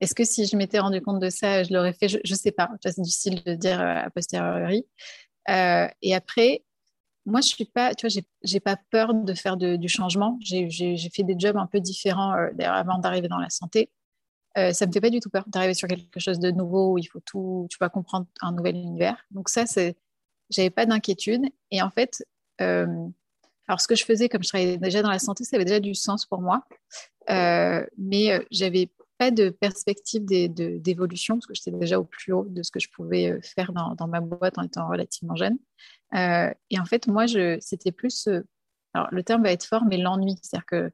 est-ce 0.00 0.14
que 0.14 0.24
si 0.24 0.46
je 0.46 0.56
m'étais 0.56 0.78
rendu 0.78 1.00
compte 1.00 1.20
de 1.20 1.30
ça, 1.30 1.62
je 1.62 1.72
l'aurais 1.72 1.92
fait? 1.92 2.08
Je 2.08 2.18
ne 2.18 2.36
sais 2.36 2.52
pas. 2.52 2.70
C'est 2.82 3.00
difficile 3.00 3.42
de 3.44 3.54
dire 3.54 3.80
a 3.80 4.10
posteriori. 4.10 4.86
et 5.48 6.14
après, 6.14 6.64
moi, 7.26 7.40
je 7.40 7.48
suis 7.48 7.64
pas, 7.64 7.94
tu 7.94 8.06
vois, 8.06 8.22
j'ai 8.42 8.60
pas 8.60 8.76
peur 8.90 9.14
de 9.14 9.34
faire 9.34 9.56
du 9.56 9.88
changement. 9.88 10.38
J'ai 10.40 10.68
fait 11.14 11.22
des 11.22 11.36
jobs 11.38 11.56
un 11.56 11.66
peu 11.66 11.80
différents 11.80 12.34
d'ailleurs 12.54 12.74
avant 12.74 12.98
d'arriver 12.98 13.28
dans 13.28 13.38
la 13.38 13.50
santé. 13.50 13.90
Euh, 14.56 14.72
ça 14.72 14.86
me 14.86 14.92
fait 14.92 15.00
pas 15.00 15.10
du 15.10 15.20
tout 15.20 15.30
peur 15.30 15.44
d'arriver 15.48 15.74
sur 15.74 15.88
quelque 15.88 16.20
chose 16.20 16.38
de 16.38 16.50
nouveau 16.50 16.92
où 16.92 16.98
il 16.98 17.04
faut 17.04 17.20
tout, 17.20 17.66
tu 17.70 17.76
vas 17.80 17.88
comprendre 17.88 18.26
un 18.40 18.52
nouvel 18.52 18.76
univers. 18.76 19.16
Donc 19.30 19.48
ça, 19.48 19.66
c'est, 19.66 19.96
j'avais 20.50 20.70
pas 20.70 20.86
d'inquiétude. 20.86 21.42
Et 21.72 21.82
en 21.82 21.90
fait, 21.90 22.24
euh, 22.60 22.86
alors 23.66 23.80
ce 23.80 23.88
que 23.88 23.96
je 23.96 24.04
faisais, 24.04 24.28
comme 24.28 24.44
je 24.44 24.48
travaillais 24.48 24.78
déjà 24.78 25.02
dans 25.02 25.10
la 25.10 25.18
santé, 25.18 25.44
ça 25.44 25.56
avait 25.56 25.64
déjà 25.64 25.80
du 25.80 25.94
sens 25.94 26.24
pour 26.26 26.40
moi, 26.40 26.64
euh, 27.30 27.84
mais 27.98 28.32
euh, 28.32 28.44
j'avais 28.52 28.90
pas 29.18 29.30
de 29.30 29.50
perspective 29.50 30.24
d'évolution 30.24 31.36
parce 31.36 31.46
que 31.46 31.54
j'étais 31.54 31.70
déjà 31.70 31.98
au 32.00 32.04
plus 32.04 32.32
haut 32.32 32.46
de 32.48 32.62
ce 32.62 32.70
que 32.70 32.80
je 32.80 32.88
pouvais 32.90 33.40
faire 33.42 33.72
dans, 33.72 34.08
ma 34.08 34.20
boîte 34.20 34.58
en 34.58 34.62
étant 34.62 34.88
relativement 34.88 35.36
jeune. 35.36 35.58
et 36.12 36.78
en 36.78 36.84
fait, 36.84 37.06
moi, 37.06 37.26
c'était 37.60 37.92
plus, 37.92 38.28
alors 38.92 39.08
le 39.10 39.22
terme 39.22 39.42
va 39.42 39.52
être 39.52 39.64
fort, 39.64 39.84
mais 39.84 39.98
l'ennui, 39.98 40.34
c'est-à-dire 40.42 40.66
que 40.66 40.90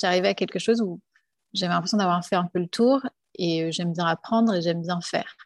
j'arrivais 0.00 0.28
à 0.28 0.34
quelque 0.34 0.58
chose 0.58 0.80
où 0.80 1.00
j'avais 1.52 1.72
l'impression 1.72 1.98
d'avoir 1.98 2.24
fait 2.24 2.36
un 2.36 2.46
peu 2.46 2.58
le 2.58 2.68
tour 2.68 3.02
et 3.34 3.64
euh, 3.64 3.70
j'aime 3.70 3.92
bien 3.92 4.06
apprendre 4.06 4.54
et 4.54 4.62
j'aime 4.62 4.82
bien 4.82 5.00
faire. 5.00 5.36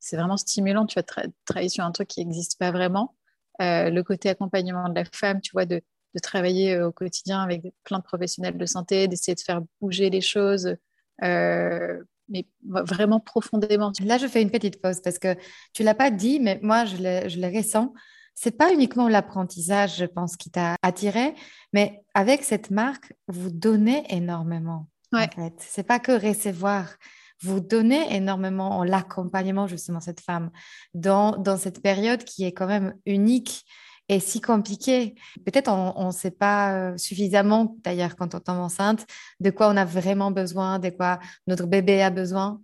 C'est 0.00 0.16
vraiment 0.16 0.36
stimulant, 0.36 0.86
tu 0.86 0.98
vas 0.98 1.26
travailler 1.44 1.68
sur 1.68 1.84
un 1.84 1.92
truc 1.92 2.08
qui 2.08 2.20
n'existe 2.20 2.58
pas 2.58 2.70
vraiment. 2.70 3.14
Euh, 3.62 3.90
le 3.90 4.02
côté 4.02 4.28
accompagnement 4.28 4.88
de 4.88 4.94
la 4.94 5.04
femme, 5.04 5.40
tu 5.40 5.52
vois, 5.52 5.64
de, 5.64 5.80
de 6.14 6.18
travailler 6.20 6.74
euh, 6.74 6.88
au 6.88 6.92
quotidien 6.92 7.40
avec 7.40 7.62
plein 7.84 7.98
de 7.98 8.04
professionnels 8.04 8.58
de 8.58 8.66
santé, 8.66 9.08
d'essayer 9.08 9.34
de 9.34 9.40
faire 9.40 9.62
bouger 9.80 10.10
les 10.10 10.20
choses, 10.20 10.76
mais 11.20 12.46
vraiment 12.62 13.20
profondément. 13.20 13.92
Là, 14.02 14.18
je 14.18 14.26
fais 14.26 14.42
une 14.42 14.50
petite 14.50 14.80
pause 14.80 15.00
parce 15.02 15.18
que 15.18 15.36
tu 15.72 15.82
l'as 15.82 15.94
pas 15.94 16.10
dit, 16.10 16.40
mais 16.40 16.58
moi, 16.62 16.84
je 16.84 16.96
le, 16.96 17.28
je 17.28 17.38
le 17.38 17.54
ressens. 17.54 17.92
c'est 18.34 18.56
pas 18.56 18.72
uniquement 18.72 19.08
l'apprentissage, 19.08 19.96
je 19.96 20.06
pense, 20.06 20.36
qui 20.36 20.50
t'a 20.50 20.76
attiré, 20.82 21.34
mais 21.72 22.02
avec 22.14 22.42
cette 22.42 22.70
marque, 22.70 23.12
vous 23.28 23.50
donnez 23.50 24.04
énormément. 24.08 24.88
Ouais. 25.12 25.28
En 25.36 25.42
fait. 25.42 25.54
C'est 25.58 25.86
pas 25.86 26.00
que 26.00 26.12
recevoir. 26.12 26.96
Vous 27.42 27.60
donnez 27.60 28.14
énormément 28.14 28.78
en 28.78 28.84
l'accompagnement, 28.84 29.66
justement, 29.66 30.00
cette 30.00 30.20
femme, 30.20 30.50
dans, 30.94 31.36
dans 31.36 31.56
cette 31.56 31.82
période 31.82 32.24
qui 32.24 32.44
est 32.44 32.52
quand 32.52 32.66
même 32.66 32.94
unique 33.06 33.64
et 34.08 34.20
si 34.20 34.40
compliquée. 34.40 35.14
Peut-être 35.44 35.68
on 35.70 36.06
ne 36.06 36.12
sait 36.12 36.30
pas 36.30 36.74
euh, 36.74 36.96
suffisamment, 36.96 37.76
d'ailleurs, 37.82 38.16
quand 38.16 38.34
on 38.34 38.40
tombe 38.40 38.58
enceinte, 38.58 39.06
de 39.40 39.50
quoi 39.50 39.68
on 39.68 39.76
a 39.76 39.84
vraiment 39.84 40.30
besoin, 40.30 40.78
de 40.78 40.90
quoi 40.90 41.20
notre 41.46 41.66
bébé 41.66 42.02
a 42.02 42.10
besoin. 42.10 42.60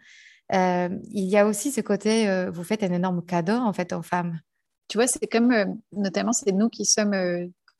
Euh, 0.52 0.88
il 1.10 1.24
y 1.24 1.38
a 1.38 1.46
aussi 1.46 1.70
ce 1.70 1.80
côté, 1.80 2.28
euh, 2.28 2.50
vous 2.50 2.64
faites 2.64 2.82
un 2.82 2.92
énorme 2.92 3.24
cadeau, 3.24 3.54
en 3.54 3.72
fait, 3.72 3.92
aux 3.92 4.02
femmes. 4.02 4.40
Tu 4.88 4.98
vois, 4.98 5.06
c'est 5.06 5.26
comme, 5.26 5.78
notamment, 5.92 6.32
c'est 6.32 6.52
nous 6.52 6.68
qui 6.68 6.84
sommes... 6.84 7.14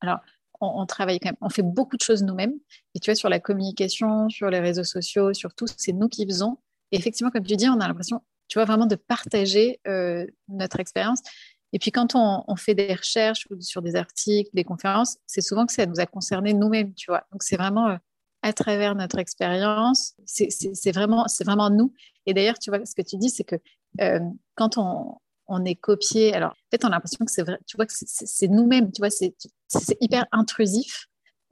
alors, 0.00 0.20
on, 0.60 0.84
travaille 0.86 1.18
quand 1.18 1.30
même, 1.30 1.36
on 1.40 1.48
fait 1.48 1.62
beaucoup 1.62 1.96
de 1.96 2.02
choses 2.02 2.22
nous-mêmes. 2.22 2.54
Et 2.94 3.00
tu 3.00 3.10
vois, 3.10 3.16
sur 3.16 3.28
la 3.28 3.40
communication, 3.40 4.28
sur 4.28 4.48
les 4.50 4.60
réseaux 4.60 4.84
sociaux, 4.84 5.32
sur 5.32 5.54
tout, 5.54 5.66
c'est 5.76 5.92
nous 5.92 6.08
qui 6.08 6.24
faisons. 6.26 6.58
Et 6.92 6.98
effectivement, 6.98 7.30
comme 7.30 7.44
tu 7.44 7.56
dis, 7.56 7.68
on 7.68 7.80
a 7.80 7.88
l'impression, 7.88 8.22
tu 8.46 8.58
vois, 8.58 8.64
vraiment 8.64 8.86
de 8.86 8.94
partager 8.94 9.80
notre 10.48 10.78
expérience. 10.78 11.20
Et 11.72 11.78
puis, 11.78 11.92
quand 11.92 12.14
on, 12.14 12.56
fait 12.56 12.74
des 12.74 12.94
recherches 12.94 13.46
sur 13.60 13.82
des 13.82 13.94
articles, 13.94 14.50
des 14.54 14.64
conférences, 14.64 15.18
c'est 15.26 15.40
souvent 15.40 15.66
que 15.66 15.72
ça 15.72 15.86
nous 15.86 16.00
a 16.00 16.06
concerné 16.06 16.52
nous-mêmes, 16.52 16.94
tu 16.94 17.10
vois. 17.10 17.24
Donc, 17.30 17.42
c'est 17.42 17.56
vraiment 17.56 17.88
euh, 17.88 17.96
à 18.42 18.52
travers 18.52 18.94
notre 18.94 19.18
expérience, 19.18 20.14
c'est 20.24 20.92
vraiment, 20.92 21.26
vraiment 21.44 21.70
nous. 21.70 21.92
Et 22.26 22.34
d'ailleurs, 22.34 22.58
tu 22.58 22.70
vois, 22.70 22.84
ce 22.84 22.94
que 22.94 23.02
tu 23.02 23.16
dis, 23.16 23.30
c'est 23.30 23.44
que 23.44 23.56
euh, 24.00 24.18
quand 24.56 24.78
on, 24.78 25.16
on 25.50 25.64
est 25.64 25.74
copié. 25.74 26.32
Alors, 26.32 26.54
peut-être 26.70 26.84
on 26.84 26.88
a 26.88 26.92
l'impression 26.92 27.24
que 27.24 27.30
c'est 27.30 27.42
vrai, 27.42 27.58
tu 27.66 27.76
vois, 27.76 27.84
que 27.84 27.92
c'est 27.92 28.48
nous-mêmes, 28.48 28.90
tu 28.92 29.00
vois, 29.00 29.10
c'est 29.10 29.34
hyper 30.00 30.24
intrusif. 30.32 31.06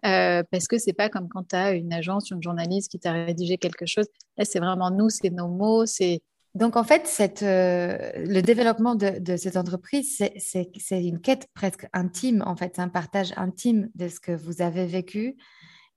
Euh, 0.07 0.45
parce 0.53 0.69
que 0.69 0.79
c'est 0.79 0.93
pas 0.93 1.09
comme 1.09 1.29
quand 1.29 1.49
tu 1.49 1.57
as 1.57 1.73
une 1.73 1.93
agence, 1.93 2.31
une 2.31 2.41
journaliste 2.41 2.89
qui 2.89 3.01
t'a 3.01 3.13
rédigé 3.13 3.59
quelque 3.59 3.85
chose. 3.85 4.07
Là, 4.37 4.45
c'est 4.45 4.61
vraiment 4.61 4.93
nous, 4.93 5.11
c'est 5.11 5.31
nos 5.31 5.49
mots, 5.49 5.87
c'est 5.87 6.23
donc, 6.55 6.77
en 6.77 6.85
fait, 6.85 7.09
euh, 7.43 8.13
le 8.17 8.41
développement 8.41 8.95
de, 8.95 9.37
cette 9.37 9.57
entreprise, 9.57 10.23
c'est 10.39 11.05
une 11.05 11.21
quête 11.21 11.49
presque 11.55 11.87
intime, 11.93 12.43
en 12.47 12.57
fait, 12.57 12.79
un 12.79 12.89
partage 12.89 13.33
intime 13.37 13.91
de 13.95 14.09
ce 14.09 14.21
que 14.21 14.33
vous 14.33 14.63
avez 14.63 14.87
vécu 14.87 15.37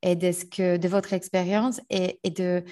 et 0.02 0.16
de, 0.16 0.32
ce 0.32 0.46
que, 0.46 0.78
de 0.78 0.88
votre 0.88 1.14
expérience 1.14 1.80
et, 1.90 2.20
et 2.24 2.30
de, 2.32 2.64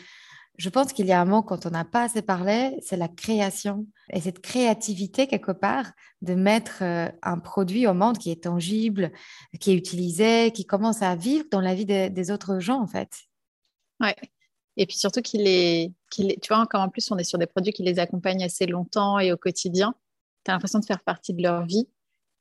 je 0.59 0.67
pense 0.67 0.91
qu'il 0.91 1.05
y 1.05 1.13
a 1.13 1.21
un 1.21 1.25
mot 1.25 1.41
quand 1.41 1.65
on 1.65 1.69
n'a 1.69 1.85
pas 1.85 2.03
assez 2.03 2.21
parlé, 2.21 2.77
c'est 2.81 2.97
la 2.97 3.07
création. 3.07 3.87
Et 4.11 4.19
cette 4.19 4.41
créativité, 4.41 5.25
quelque 5.25 5.53
part, 5.53 5.89
de 6.21 6.35
mettre 6.35 6.79
euh, 6.83 7.07
un 7.23 7.39
produit 7.39 7.87
au 7.87 7.93
monde 7.93 8.17
qui 8.17 8.29
est 8.29 8.43
tangible, 8.43 9.13
qui 9.61 9.71
est 9.71 9.75
utilisé, 9.75 10.51
qui 10.51 10.65
commence 10.65 11.01
à 11.01 11.15
vivre 11.15 11.45
dans 11.49 11.61
la 11.61 11.73
vie 11.73 11.85
des, 11.85 12.31
autres 12.31 12.59
gens, 12.59 12.81
en 12.81 12.87
fait. 12.87 13.09
Ouais. 14.01 14.15
Et 14.77 14.85
puis 14.85 14.97
surtout 14.97 15.21
qu'il 15.21 15.47
est, 15.47 15.91
qu'il 16.09 16.35
tu 16.41 16.49
vois, 16.49 16.59
encore 16.59 16.81
en 16.81 16.89
plus, 16.89 17.11
on 17.11 17.17
est 17.17 17.23
sur 17.23 17.37
des 17.37 17.47
produits 17.47 17.73
qui 17.73 17.83
les 17.83 17.99
accompagnent 17.99 18.43
assez 18.43 18.65
longtemps 18.65 19.19
et 19.19 19.31
au 19.31 19.37
quotidien. 19.37 19.93
Tu 20.45 20.51
as 20.51 20.53
l'impression 20.53 20.79
de 20.79 20.85
faire 20.85 21.01
partie 21.01 21.33
de 21.33 21.43
leur 21.43 21.65
vie. 21.65 21.87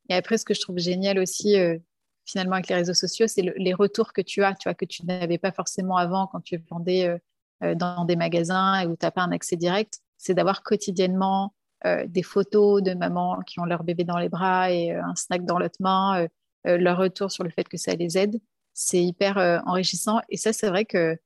Et 0.09 0.15
après, 0.15 0.39
ce 0.39 0.45
que 0.45 0.55
je 0.55 0.61
trouve 0.61 0.79
génial 0.79 1.19
aussi, 1.19 1.59
euh, 1.59 1.79
finalement, 2.25 2.55
avec 2.55 2.69
les 2.69 2.77
réseaux 2.77 2.95
sociaux, 2.95 3.27
c'est 3.27 3.43
les 3.43 3.75
retours 3.75 4.13
que 4.13 4.21
tu 4.21 4.45
as, 4.45 4.55
tu 4.55 4.69
vois, 4.69 4.75
que 4.75 4.85
tu 4.85 5.05
n'avais 5.05 5.39
pas 5.39 5.53
forcément 5.53 5.97
avant 5.97 6.27
quand 6.27 6.41
tu 6.41 6.63
vendais. 6.71 7.09
Euh, 7.09 7.19
euh, 7.65 7.75
dans 7.75 8.05
des 8.05 8.15
magasins 8.15 8.81
et 8.81 8.87
où 8.87 8.95
tu 8.95 9.05
n'as 9.05 9.11
pas 9.11 9.23
un 9.23 9.33
accès 9.33 9.57
direct, 9.57 9.99
c'est 10.17 10.33
d'avoir 10.33 10.63
quotidiennement 10.63 11.55
euh, 11.87 12.07
des 12.07 12.23
photos 12.23 12.81
de 12.85 12.95
mamans 12.95 13.41
qui 13.45 13.59
ont 13.59 13.65
leur 13.65 13.83
bébé 13.83 14.05
dans 14.05 14.19
les 14.19 14.29
bras 14.29 14.71
et 14.71 14.93
un 14.93 15.17
snack 15.17 15.45
dans 15.45 15.59
l'autre 15.59 15.79
main, 15.81 16.29
leur 16.65 16.99
retour 16.99 17.33
sur 17.33 17.43
le 17.43 17.51
fait 17.51 17.65
que 17.65 17.77
ça 17.77 17.95
les 17.97 18.17
aide. 18.17 18.39
C'est 18.75 19.03
hyper 19.03 19.39
enrichissant. 19.67 20.21
Et 20.29 20.37
ça, 20.37 20.53
c'est 20.53 20.69
vrai 20.69 20.85
que 20.85 21.19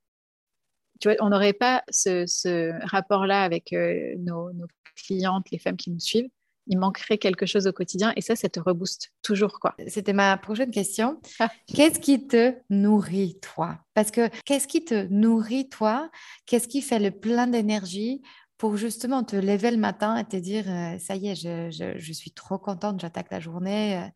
tu 1.03 1.09
vois, 1.09 1.17
on 1.21 1.31
n'aurait 1.31 1.53
pas 1.53 1.83
ce, 1.91 2.73
rapport-là 2.87 3.43
avec 3.43 3.73
nos, 3.73 4.53
nos, 4.53 4.67
clientes, 4.95 5.51
les 5.51 5.59
femmes 5.59 5.77
qui 5.77 5.91
nous 5.91 5.99
suivent, 5.99 6.29
il 6.69 6.79
manquerait 6.79 7.19
quelque 7.19 7.45
chose 7.45 7.67
au 7.67 7.73
quotidien 7.73 8.13
et 8.15 8.21
ça, 8.21 8.37
ça 8.37 8.49
te 8.49 8.61
rebooste 8.61 9.13
toujours. 9.23 9.59
quoi. 9.59 9.75
C'était 9.89 10.13
ma 10.13 10.37
prochaine 10.37 10.71
question. 10.71 11.21
Ah. 11.41 11.51
Qu'est-ce 11.67 11.99
qui 11.99 12.27
te 12.29 12.55
nourrit, 12.71 13.39
toi? 13.41 13.79
Parce 13.95 14.13
que 14.13 14.29
qu'est-ce 14.45 14.69
qui 14.69 14.85
te 14.85 15.07
nourrit, 15.09 15.69
toi? 15.69 16.09
Qu'est-ce 16.47 16.69
qui 16.69 16.83
fait 16.83 17.01
le 17.01 17.11
plein 17.11 17.49
d'énergie 17.49 18.23
pour 18.59 18.77
justement 18.77 19.25
te 19.25 19.35
lever 19.35 19.73
le 19.73 19.79
matin 19.79 20.17
et 20.17 20.25
te 20.25 20.37
dire, 20.37 20.65
euh, 20.69 20.99
ça 20.99 21.17
y 21.17 21.29
est, 21.29 21.35
je, 21.35 22.13
suis 22.13 22.31
trop 22.31 22.59
contente, 22.59 23.01
j'attaque 23.01 23.33
la 23.33 23.41
journée 23.41 23.97
euh, 23.97 24.07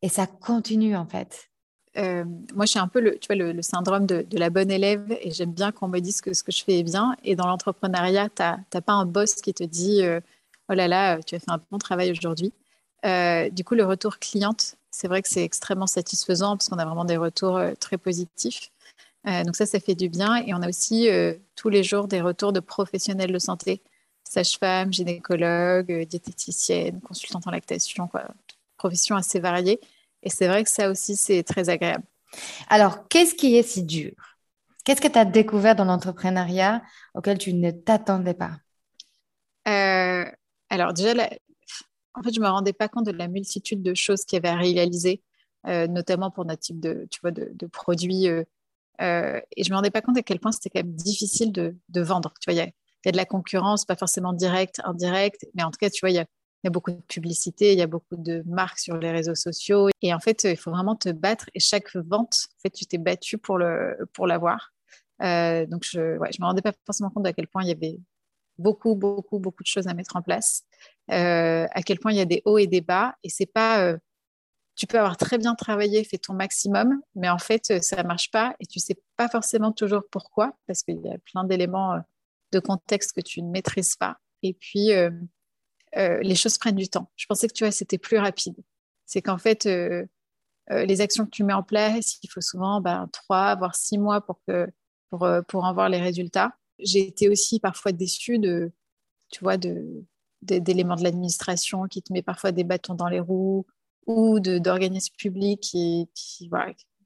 et 0.00 0.08
ça 0.08 0.26
continue 0.26 0.96
en 0.96 1.06
fait? 1.06 1.50
Euh, 1.96 2.24
moi, 2.54 2.66
je 2.66 2.70
suis 2.70 2.78
un 2.78 2.88
peu 2.88 3.00
le, 3.00 3.62
syndrome 3.62 4.06
de, 4.06 4.24
la 4.32 4.50
bonne 4.50 4.70
élève 4.70 5.16
et 5.20 5.30
j'aime 5.30 5.52
bien 5.52 5.72
qu'on 5.72 5.88
me 5.88 5.98
dise 5.98 6.20
que 6.20 6.32
ce 6.34 6.42
que 6.42 6.52
je 6.52 6.62
fais 6.62 6.78
est 6.78 6.82
bien. 6.84 7.16
Et 7.24 7.34
dans 7.36 7.46
l'entrepreneuriat, 7.46 8.28
tu 8.28 8.42
n'as 8.42 8.80
pas 8.80 8.92
un 8.92 9.06
boss 9.06 9.34
qui 9.36 9.52
te 9.54 9.64
dit 9.64 10.02
oh 10.70 10.74
là 10.74 10.88
là, 10.88 11.20
tu 11.22 11.34
as 11.34 11.40
fait 11.40 11.50
un 11.50 11.60
bon 11.70 11.78
travail 11.78 12.10
aujourd'hui. 12.10 12.52
Euh, 13.04 13.50
du 13.50 13.64
coup, 13.64 13.74
le 13.74 13.84
retour 13.84 14.18
cliente, 14.18 14.76
c'est 14.90 15.08
vrai 15.08 15.22
que 15.22 15.28
c'est 15.28 15.44
extrêmement 15.44 15.86
satisfaisant 15.86 16.56
parce 16.56 16.68
qu'on 16.68 16.78
a 16.78 16.84
vraiment 16.84 17.04
des 17.04 17.16
retours 17.16 17.56
euh, 17.56 17.72
très 17.78 17.98
positifs. 17.98 18.70
Euh, 19.26 19.44
donc 19.44 19.56
ça, 19.56 19.66
ça 19.66 19.80
fait 19.80 19.94
du 19.94 20.08
bien. 20.08 20.36
Et 20.36 20.54
on 20.54 20.62
a 20.62 20.68
aussi 20.68 21.08
tous 21.56 21.68
les 21.68 21.82
jours 21.82 22.08
des 22.08 22.20
retours 22.20 22.52
de 22.52 22.60
professionnels 22.60 23.32
de 23.32 23.38
santé, 23.38 23.82
sage-femme, 24.24 24.92
gynécologue, 24.92 26.06
diététicienne, 26.06 27.00
consultante 27.00 27.46
en 27.46 27.50
lactation, 27.50 28.08
quoi. 28.08 28.24
profession 28.78 29.16
assez 29.16 29.40
variée. 29.40 29.80
Et 30.22 30.30
c'est 30.30 30.48
vrai 30.48 30.64
que 30.64 30.70
ça 30.70 30.90
aussi, 30.90 31.16
c'est 31.16 31.42
très 31.42 31.68
agréable. 31.68 32.04
Alors, 32.68 33.08
qu'est-ce 33.08 33.34
qui 33.34 33.56
est 33.56 33.62
si 33.62 33.82
dur? 33.82 34.12
Qu'est-ce 34.84 35.00
que 35.00 35.08
tu 35.08 35.18
as 35.18 35.24
découvert 35.24 35.76
dans 35.76 35.84
l'entrepreneuriat 35.84 36.82
auquel 37.14 37.38
tu 37.38 37.52
ne 37.54 37.70
t'attendais 37.70 38.34
pas? 38.34 38.52
Alors 40.70 40.94
déjà, 40.94 41.12
en 42.14 42.22
fait, 42.22 42.32
je 42.32 42.40
ne 42.40 42.44
me 42.44 42.50
rendais 42.50 42.72
pas 42.72 42.88
compte 42.88 43.06
de 43.06 43.12
la 43.12 43.28
multitude 43.28 43.82
de 43.82 43.94
choses 43.94 44.24
qu'il 44.24 44.36
y 44.36 44.38
avait 44.38 44.48
à 44.48 44.56
réaliser, 44.56 45.22
euh, 45.66 45.86
notamment 45.88 46.30
pour 46.30 46.44
notre 46.44 46.60
type 46.60 46.80
de, 46.80 47.06
tu 47.10 47.20
vois, 47.20 47.32
de, 47.32 47.66
produits. 47.66 48.28
Euh, 48.28 48.44
euh, 49.00 49.40
et 49.56 49.64
je 49.64 49.70
ne 49.70 49.74
me 49.74 49.76
rendais 49.76 49.90
pas 49.90 50.02
compte 50.02 50.16
à 50.16 50.22
quel 50.22 50.40
point 50.40 50.52
c'était 50.52 50.70
quand 50.70 50.84
même 50.84 50.94
difficile 50.94 51.52
de, 51.52 52.00
vendre. 52.00 52.32
Tu 52.40 52.50
vois, 52.50 52.54
il 52.54 52.64
y, 52.64 53.08
a, 53.08 53.12
de 53.12 53.16
la 53.16 53.24
concurrence, 53.24 53.84
pas 53.84 53.96
forcément 53.96 54.32
directe, 54.32 54.80
indirecte, 54.84 55.46
mais 55.54 55.62
en 55.62 55.70
tout 55.70 55.78
cas, 55.78 55.90
tu 55.90 56.00
vois, 56.00 56.10
il 56.10 56.16
y 56.16 56.18
a, 56.18 56.26
beaucoup 56.68 56.90
de 56.90 57.00
publicité, 57.08 57.72
il 57.72 57.78
y 57.78 57.82
a 57.82 57.86
beaucoup 57.86 58.16
de 58.16 58.42
marques 58.46 58.78
sur 58.78 58.98
les 58.98 59.10
réseaux 59.10 59.34
sociaux. 59.34 59.88
Et 60.02 60.12
en 60.12 60.20
fait, 60.20 60.44
il 60.44 60.56
faut 60.58 60.70
vraiment 60.70 60.96
te 60.96 61.08
battre. 61.08 61.46
Et 61.54 61.60
chaque 61.60 61.96
vente, 61.96 62.48
en 62.56 62.60
fait, 62.60 62.70
tu 62.70 62.84
t'es 62.84 62.98
battu 62.98 63.38
pour 63.38 63.58
l'avoir. 63.58 64.02
Pour 64.12 64.26
donc, 64.28 65.84
je 65.84 66.00
ne 66.00 66.18
ouais, 66.18 66.30
je 66.32 66.40
me 66.40 66.46
rendais 66.46 66.62
pas 66.62 66.72
forcément 66.84 67.10
compte 67.10 67.26
à 67.26 67.32
quel 67.32 67.46
point 67.46 67.62
il 67.62 67.68
y 67.68 67.72
avait 67.72 67.98
beaucoup, 68.58 68.94
beaucoup, 68.94 69.38
beaucoup 69.38 69.62
de 69.62 69.68
choses 69.68 69.88
à 69.88 69.94
mettre 69.94 70.16
en 70.16 70.22
place. 70.22 70.64
Euh, 71.10 71.66
à 71.70 71.82
quel 71.82 71.98
point 71.98 72.12
il 72.12 72.18
y 72.18 72.20
a 72.20 72.26
des 72.26 72.42
hauts 72.44 72.58
et 72.58 72.66
des 72.66 72.80
bas. 72.80 73.14
Et 73.24 73.28
c'est 73.28 73.46
pas. 73.46 73.82
Euh, 73.82 73.98
tu 74.76 74.86
peux 74.86 74.98
avoir 74.98 75.16
très 75.16 75.36
bien 75.36 75.54
travaillé, 75.54 76.04
fait 76.04 76.18
ton 76.18 76.32
maximum, 76.32 77.00
mais 77.14 77.28
en 77.28 77.38
fait, 77.38 77.70
euh, 77.70 77.80
ça 77.80 78.02
ne 78.02 78.08
marche 78.08 78.30
pas 78.30 78.54
et 78.60 78.66
tu 78.66 78.78
sais 78.78 78.96
pas 79.16 79.28
forcément 79.28 79.72
toujours 79.72 80.02
pourquoi, 80.10 80.56
parce 80.66 80.82
qu'il 80.82 81.00
y 81.02 81.08
a 81.08 81.18
plein 81.18 81.44
d'éléments 81.44 82.00
de 82.52 82.60
contexte 82.60 83.12
que 83.12 83.20
tu 83.20 83.42
ne 83.42 83.50
maîtrises 83.50 83.96
pas. 83.96 84.18
Et 84.42 84.54
puis, 84.54 84.90
les 85.94 86.34
choses 86.34 86.58
prennent 86.58 86.76
du 86.76 86.88
temps. 86.88 87.10
Je 87.16 87.26
pensais 87.26 87.48
que 87.48 87.52
tu 87.52 87.64
vois, 87.64 87.72
c'était 87.72 87.98
plus 87.98 88.18
rapide. 88.18 88.56
C'est 89.06 89.22
qu'en 89.22 89.38
fait, 89.38 89.68
les 90.68 91.00
actions 91.00 91.24
que 91.24 91.30
tu 91.30 91.44
mets 91.44 91.52
en 91.52 91.62
place, 91.62 92.18
il 92.22 92.30
faut 92.30 92.40
souvent 92.40 92.80
ben, 92.80 93.08
trois, 93.12 93.56
voire 93.56 93.74
six 93.74 93.98
mois 93.98 94.20
pour, 94.20 94.40
pour, 95.10 95.64
en 95.64 95.74
voir 95.74 95.88
les 95.88 96.00
résultats 96.00 96.52
j'ai 96.82 97.06
été 97.06 97.28
aussi 97.28 97.60
parfois 97.60 97.92
déçue 97.92 98.38
de, 98.38 98.72
tu 99.30 99.40
vois, 99.40 99.56
de, 99.56 100.04
d'éléments 100.42 100.96
de 100.96 101.02
l'administration 101.02 101.84
qui 101.84 102.02
te 102.02 102.12
met 102.12 102.22
parfois 102.22 102.52
des 102.52 102.64
bâtons 102.64 102.94
dans 102.94 103.08
les 103.08 103.20
roues 103.20 103.66
ou 104.06 104.40
d'organismes 104.40 105.14
publics 105.16 105.60
qui. 105.60 106.08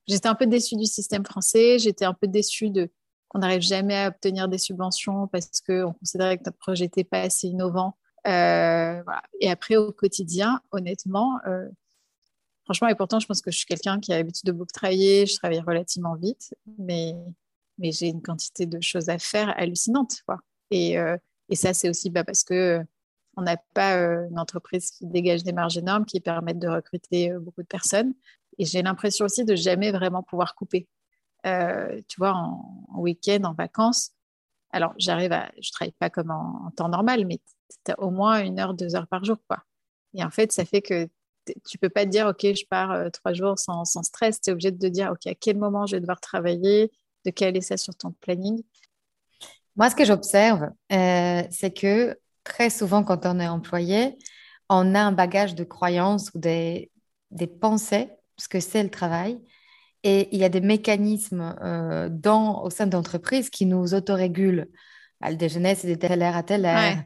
J'étais 0.07 0.29
un 0.29 0.35
peu 0.35 0.47
déçue 0.47 0.77
du 0.77 0.85
système 0.85 1.25
français, 1.25 1.79
j'étais 1.79 2.05
un 2.05 2.15
peu 2.15 2.27
déçue 2.27 2.71
de 2.71 2.91
qu'on 3.29 3.39
n'arrive 3.39 3.63
jamais 3.63 3.97
à 3.97 4.09
obtenir 4.09 4.49
des 4.49 4.59
subventions 4.59 5.27
parce 5.29 5.61
qu'on 5.67 5.95
considérait 5.95 6.37
que 6.39 6.45
notre 6.45 6.59
projet 6.59 6.85
n'était 6.85 7.05
pas 7.05 7.23
assez 7.23 7.49
innovant. 7.49 7.97
Euh. 8.27 9.03
Et 9.41 9.51
après, 9.51 9.77
au 9.77 9.93
quotidien, 9.93 10.61
honnêtement, 10.71 11.39
euh, 11.47 11.69
franchement, 12.65 12.89
et 12.89 12.95
pourtant, 12.95 13.21
je 13.21 13.27
pense 13.27 13.43
que 13.43 13.51
je 13.51 13.59
suis 13.59 13.67
quelqu'un 13.67 14.01
qui 14.01 14.13
a 14.13 14.17
l'habitude 14.17 14.47
de 14.47 14.53
beaucoup 14.53 14.73
travailler, 14.73 15.27
je 15.27 15.37
travaille 15.37 15.61
relativement 15.61 16.15
vite, 16.15 16.55
mais 16.79 17.15
mais 17.79 17.91
j'ai 17.91 18.07
une 18.07 18.23
quantité 18.23 18.67
de 18.67 18.81
choses 18.81 19.09
à 19.09 19.19
faire 19.19 19.53
hallucinante. 19.59 20.23
Et, 20.71 20.97
euh, 20.97 21.17
et 21.49 21.57
ça, 21.57 21.75
c'est 21.75 21.89
aussi 21.89 22.09
bah, 22.09 22.23
parce 22.23 22.45
que 22.45 22.81
on 23.37 23.43
n'a 23.43 23.57
pas 23.75 23.97
une 23.97 24.39
entreprise 24.39 24.93
qui 24.93 25.07
dégage 25.07 25.43
des 25.43 25.53
marges 25.53 25.77
énormes 25.77 26.05
qui 26.07 26.21
permettent 26.21 26.61
de 26.61 26.69
recruter 26.69 27.33
beaucoup 27.33 27.63
de 27.63 27.67
personnes. 27.67 28.15
Et 28.59 28.65
j'ai 28.65 28.81
l'impression 28.83 29.25
aussi 29.25 29.45
de 29.45 29.57
jamais 29.57 29.91
vraiment 29.91 30.23
pouvoir 30.23 30.55
couper. 30.55 30.87
tu 31.45 32.17
vois, 32.19 32.33
en, 32.33 33.01
week-end, 33.01 33.43
en 33.43 33.55
vacances, 33.55 34.13
alors 34.71 34.95
j'arrive 34.99 35.33
à, 35.33 35.51
je 35.61 35.71
travaille 35.73 35.95
pas 35.99 36.11
comme 36.11 36.31
en, 36.31 36.71
temps 36.77 36.89
normal, 36.89 37.27
mais 37.27 37.41
as 37.89 38.01
au 38.01 38.11
moins 38.11 38.43
une 38.43 38.59
heure, 38.61 38.75
deux 38.75 38.97
heures 38.97 39.07
par 39.07 39.25
jour, 39.25 39.39
quoi. 39.49 39.65
Et 40.15 40.25
en 40.25 40.31
fait, 40.31 40.53
ça 40.53 40.65
fait 40.65 40.83
que 40.83 41.09
tu 41.67 41.79
peux 41.79 41.89
pas 41.89 42.05
te 42.05 42.11
dire, 42.11 42.27
OK, 42.27 42.41
je 42.43 42.65
pars 42.67 42.93
euh, 42.93 43.11
trois 43.11 43.33
jours 43.33 43.59
sans, 43.59 43.85
stress. 43.85 44.41
Tu 44.41 44.51
es 44.51 44.53
obligé 44.53 44.71
de 44.71 44.79
te 44.79 44.87
dire, 44.87 45.11
OK, 45.13 45.27
à 45.27 45.35
quel 45.35 45.59
moment 45.59 45.87
je 45.87 45.97
vais 45.97 46.01
devoir 46.01 46.21
travailler, 46.21 46.91
de 47.25 47.31
caler 47.31 47.61
ça 47.61 47.77
sur 47.77 47.95
ton 47.95 48.13
planning? 48.13 48.63
Moi, 49.77 49.91
ce 49.91 49.97
que 49.97 50.05
j'observe, 50.05 50.71
euh, 50.93 51.43
c'est 51.51 51.73
que 51.73 52.19
très 52.45 52.71
souvent, 52.71 53.03
quand 53.03 53.27
on 53.27 53.41
est 53.41 53.49
employé, 53.49 54.17
on 54.69 54.95
a 54.95 55.01
un 55.01 55.13
bagage 55.13 55.55
de 55.55 55.65
croyances 55.65 56.31
ou 56.35 56.39
des, 56.39 56.91
des 57.31 57.47
pensées, 57.47 58.09
ce 58.39 58.49
que 58.49 58.61
c'est 58.61 58.83
le 58.83 58.91
travail. 58.91 59.41
Et 60.05 60.29
il 60.33 60.39
y 60.39 60.45
a 60.45 60.49
des 60.49 60.61
mécanismes 60.61 61.57
euh, 61.63 62.09
dans, 62.11 62.63
au 62.63 62.71
sein 62.71 62.87
de 62.87 62.93
l'entreprise 62.93 63.51
qui 63.51 63.67
nous 63.67 63.95
autorégulent. 63.95 64.69
Le 65.29 65.37
déjeuner, 65.37 65.75
c'est 65.75 65.89
de 65.89 65.95
telle 65.95 66.23
heure 66.23 66.37
à 66.37 66.43
telle 66.43 66.67
heure. 66.67 66.97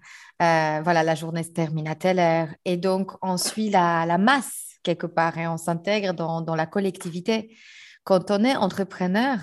Euh, 0.41 0.81
voilà, 0.83 1.03
la 1.03 1.15
journée 1.15 1.43
se 1.43 1.51
termine 1.51 1.89
à 1.89 1.95
telle 1.95 2.19
heure. 2.19 2.49
Et 2.65 2.77
donc, 2.77 3.13
on 3.23 3.37
suit 3.37 3.71
la, 3.71 4.07
la 4.07 4.19
masse 4.19 4.69
quelque 4.83 5.07
part 5.07 5.37
et 5.39 5.47
on 5.47 5.57
s'intègre 5.57 6.15
dans, 6.15 6.41
dans, 6.41 6.55
la 6.55 6.67
collectivité. 6.67 7.57
Quand 8.05 8.31
on 8.31 8.45
est 8.45 8.57
entrepreneur, 8.57 9.39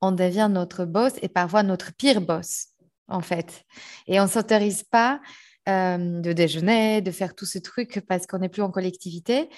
on 0.00 0.12
devient 0.12 0.48
notre 0.50 0.84
boss 0.84 1.12
et 1.22 1.28
parfois 1.28 1.62
notre 1.62 1.92
pire 1.94 2.20
boss, 2.20 2.68
en 3.08 3.20
fait. 3.20 3.64
Et 4.06 4.20
on 4.20 4.24
ne 4.24 4.28
s'autorise 4.28 4.82
pas 4.82 5.20
euh, 5.68 6.20
de 6.20 6.32
déjeuner, 6.32 7.00
de 7.00 7.10
faire 7.10 7.34
tout 7.34 7.46
ce 7.46 7.58
truc 7.58 8.02
parce 8.08 8.26
qu'on 8.26 8.38
n'est 8.38 8.48
plus 8.48 8.62
en 8.62 8.70
collectivité. 8.70 9.48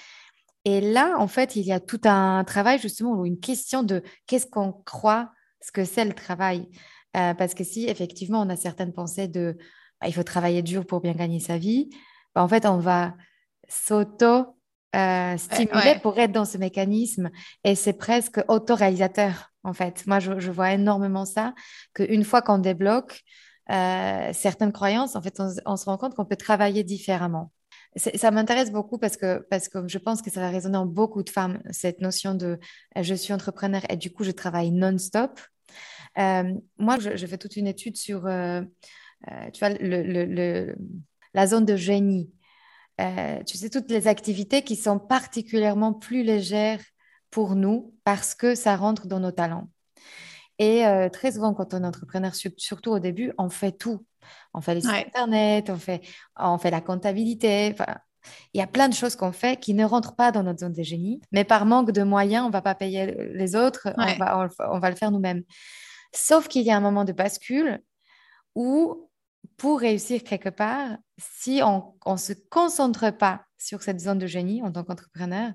Et 0.65 0.79
là, 0.79 1.15
en 1.17 1.27
fait, 1.27 1.55
il 1.55 1.63
y 1.63 1.71
a 1.71 1.79
tout 1.79 2.01
un 2.05 2.43
travail 2.43 2.79
justement 2.79 3.13
ou 3.13 3.25
une 3.25 3.39
question 3.39 3.83
de 3.83 4.03
qu'est-ce 4.27 4.47
qu'on 4.47 4.71
croit 4.71 5.31
ce 5.61 5.71
que 5.71 5.85
c'est 5.85 6.05
le 6.05 6.13
travail? 6.13 6.67
Euh, 7.15 7.33
parce 7.33 7.53
que 7.53 7.63
si 7.63 7.85
effectivement 7.85 8.41
on 8.41 8.49
a 8.49 8.55
certaines 8.55 8.93
pensées 8.93 9.27
de 9.27 9.57
bah, 10.01 10.07
il 10.07 10.13
faut 10.13 10.23
travailler 10.23 10.61
dur 10.61 10.85
pour 10.85 11.01
bien 11.01 11.13
gagner 11.13 11.39
sa 11.39 11.57
vie, 11.57 11.89
bah, 12.33 12.43
en 12.43 12.47
fait, 12.47 12.65
on 12.65 12.77
va 12.77 13.13
s'auto 13.67 14.57
euh, 14.95 15.37
stimuler 15.37 15.99
pour 16.01 16.17
être 16.19 16.31
dans 16.31 16.45
ce 16.45 16.57
mécanisme 16.57 17.29
et 17.63 17.75
c'est 17.75 17.93
presque 17.93 18.41
autoréalisateur 18.47 19.51
en 19.63 19.73
fait. 19.73 20.05
Moi, 20.07 20.19
je, 20.19 20.39
je 20.39 20.51
vois 20.51 20.73
énormément 20.73 21.25
ça, 21.25 21.53
qu'une 21.93 22.23
fois 22.23 22.41
qu'on 22.41 22.57
débloque, 22.57 23.23
euh, 23.71 24.29
certaines 24.33 24.71
croyances, 24.71 25.15
en 25.15 25.21
fait, 25.21 25.41
on, 25.65 25.77
se 25.77 25.85
rend 25.85 25.97
compte 25.97 26.15
qu'on 26.15 26.25
peut 26.25 26.35
travailler 26.35 26.83
différemment. 26.83 27.51
Ça 27.95 28.31
m'intéresse 28.31 28.71
beaucoup 28.71 28.97
parce 28.97 29.17
que, 29.17 29.45
parce 29.49 29.69
que 29.69 29.87
je 29.87 29.97
pense 29.99 30.21
que 30.21 30.31
ça 30.31 30.41
va 30.41 30.49
résonner 30.49 30.77
en 30.77 30.85
beaucoup 30.85 31.23
de 31.23 31.29
femmes, 31.29 31.61
cette 31.69 32.01
notion 32.01 32.33
de 32.33 32.59
je 32.99 33.13
suis 33.13 33.33
entrepreneur 33.33 33.81
et 33.89 33.97
du 33.97 34.11
coup, 34.11 34.23
je 34.23 34.31
travaille 34.31 34.71
non-stop. 34.71 35.39
Euh, 36.17 36.53
moi, 36.77 36.97
je, 36.99 37.25
fais 37.25 37.37
toute 37.37 37.55
une 37.55 37.67
étude 37.67 37.97
sur 37.97 38.21
tu 38.21 39.59
vois, 39.59 39.69
le, 39.69 40.25
le, 40.25 40.75
la 41.33 41.47
zone 41.47 41.65
de 41.65 41.75
génie. 41.75 42.31
tu 42.99 43.57
sais, 43.57 43.69
toutes 43.69 43.89
les 43.89 44.07
activités 44.07 44.63
qui 44.63 44.75
sont 44.75 44.99
particulièrement 44.99 45.93
plus 45.93 46.23
légères 46.23 46.81
pour 47.31 47.55
nous 47.55 47.93
parce 48.03 48.35
que 48.35 48.53
ça 48.53 48.75
rentre 48.75 49.07
dans 49.07 49.19
nos 49.19 49.31
talents. 49.31 49.69
Et 50.59 50.85
euh, 50.85 51.09
très 51.09 51.31
souvent, 51.31 51.53
quand 51.53 51.73
on 51.73 51.83
est 51.83 51.87
entrepreneur, 51.87 52.31
surtout 52.57 52.91
au 52.91 52.99
début, 52.99 53.33
on 53.37 53.49
fait 53.49 53.71
tout. 53.71 54.05
On 54.53 54.61
fait 54.61 54.75
les 54.75 54.81
sites 54.81 54.91
internet, 54.91 55.69
on 55.69 55.77
fait, 55.77 56.01
on 56.37 56.57
fait 56.57 56.71
la 56.71 56.79
comptabilité. 56.79 57.75
Il 58.53 58.59
y 58.59 58.61
a 58.61 58.67
plein 58.67 58.87
de 58.87 58.93
choses 58.93 59.15
qu'on 59.15 59.31
fait 59.31 59.59
qui 59.59 59.73
ne 59.73 59.83
rentrent 59.83 60.15
pas 60.15 60.31
dans 60.31 60.43
notre 60.43 60.59
zone 60.59 60.73
de 60.73 60.83
génie, 60.83 61.19
mais 61.31 61.43
par 61.43 61.65
manque 61.65 61.91
de 61.91 62.03
moyens, 62.03 62.45
on 62.45 62.47
ne 62.47 62.53
va 62.53 62.61
pas 62.61 62.75
payer 62.75 63.13
les 63.33 63.55
autres, 63.55 63.89
on, 63.97 64.15
va, 64.17 64.47
on, 64.71 64.79
va, 64.79 64.89
le 64.89 64.95
faire 64.95 65.11
nous-mêmes. 65.11 65.43
Sauf 66.13 66.47
qu'il 66.47 66.63
y 66.63 66.71
a 66.71 66.77
un 66.77 66.81
moment 66.81 67.05
de 67.05 67.11
bascule 67.11 67.81
où, 68.55 69.09
pour 69.57 69.79
réussir 69.79 70.23
quelque 70.23 70.49
part, 70.49 70.97
si 71.17 71.61
on 71.63 71.95
ne 72.05 72.17
se 72.17 72.33
concentre 72.49 73.11
pas 73.11 73.45
sur 73.57 73.81
cette 73.81 73.99
zone 73.99 74.19
de 74.19 74.27
génie 74.27 74.61
en 74.63 74.71
tant 74.71 74.83
qu'entrepreneur, 74.83 75.51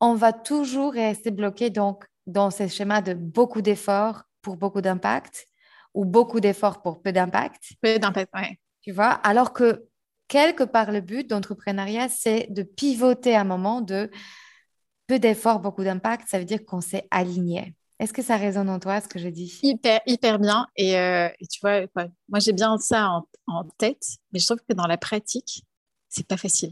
on 0.00 0.14
va 0.14 0.32
toujours 0.32 0.92
rester 0.92 1.30
bloqué 1.30 1.70
donc, 1.70 2.04
dans 2.26 2.50
ce 2.50 2.68
schéma 2.68 3.02
de 3.02 3.14
beaucoup 3.14 3.60
d'efforts, 3.60 4.22
pour 4.42 4.56
beaucoup 4.56 4.80
d'impact 4.80 5.46
ou 5.94 6.04
beaucoup 6.04 6.40
d'efforts 6.40 6.82
pour 6.82 7.02
peu 7.02 7.12
d'impact. 7.12 7.72
Peu 7.82 7.98
d'impact, 7.98 8.30
oui. 8.34 8.58
Tu 8.82 8.92
vois, 8.92 9.10
alors 9.10 9.52
que 9.52 9.86
quelque 10.28 10.64
part, 10.64 10.92
le 10.92 11.00
but 11.00 11.28
d'entrepreneuriat, 11.28 12.08
c'est 12.08 12.46
de 12.50 12.62
pivoter 12.62 13.34
à 13.34 13.42
un 13.42 13.44
moment 13.44 13.80
de 13.80 14.10
peu 15.06 15.18
d'efforts, 15.18 15.60
beaucoup 15.60 15.84
d'impact. 15.84 16.28
Ça 16.28 16.38
veut 16.38 16.44
dire 16.44 16.64
qu'on 16.64 16.80
s'est 16.80 17.06
aligné. 17.10 17.74
Est-ce 18.00 18.12
que 18.12 18.22
ça 18.22 18.36
résonne 18.36 18.68
en 18.68 18.80
toi, 18.80 19.00
ce 19.00 19.06
que 19.06 19.18
je 19.18 19.28
dis? 19.28 19.60
Hyper, 19.62 20.00
hyper 20.06 20.38
bien. 20.38 20.66
Et, 20.74 20.98
euh, 20.98 21.28
tu 21.50 21.60
vois, 21.60 21.82
moi, 22.28 22.40
j'ai 22.40 22.52
bien 22.52 22.76
ça 22.78 23.22
en, 23.46 23.64
tête, 23.78 24.04
mais 24.32 24.40
je 24.40 24.46
trouve 24.46 24.60
que 24.68 24.74
dans 24.74 24.86
la 24.86 24.98
pratique, 24.98 25.64
c'est 26.08 26.26
pas 26.26 26.36
facile. 26.36 26.70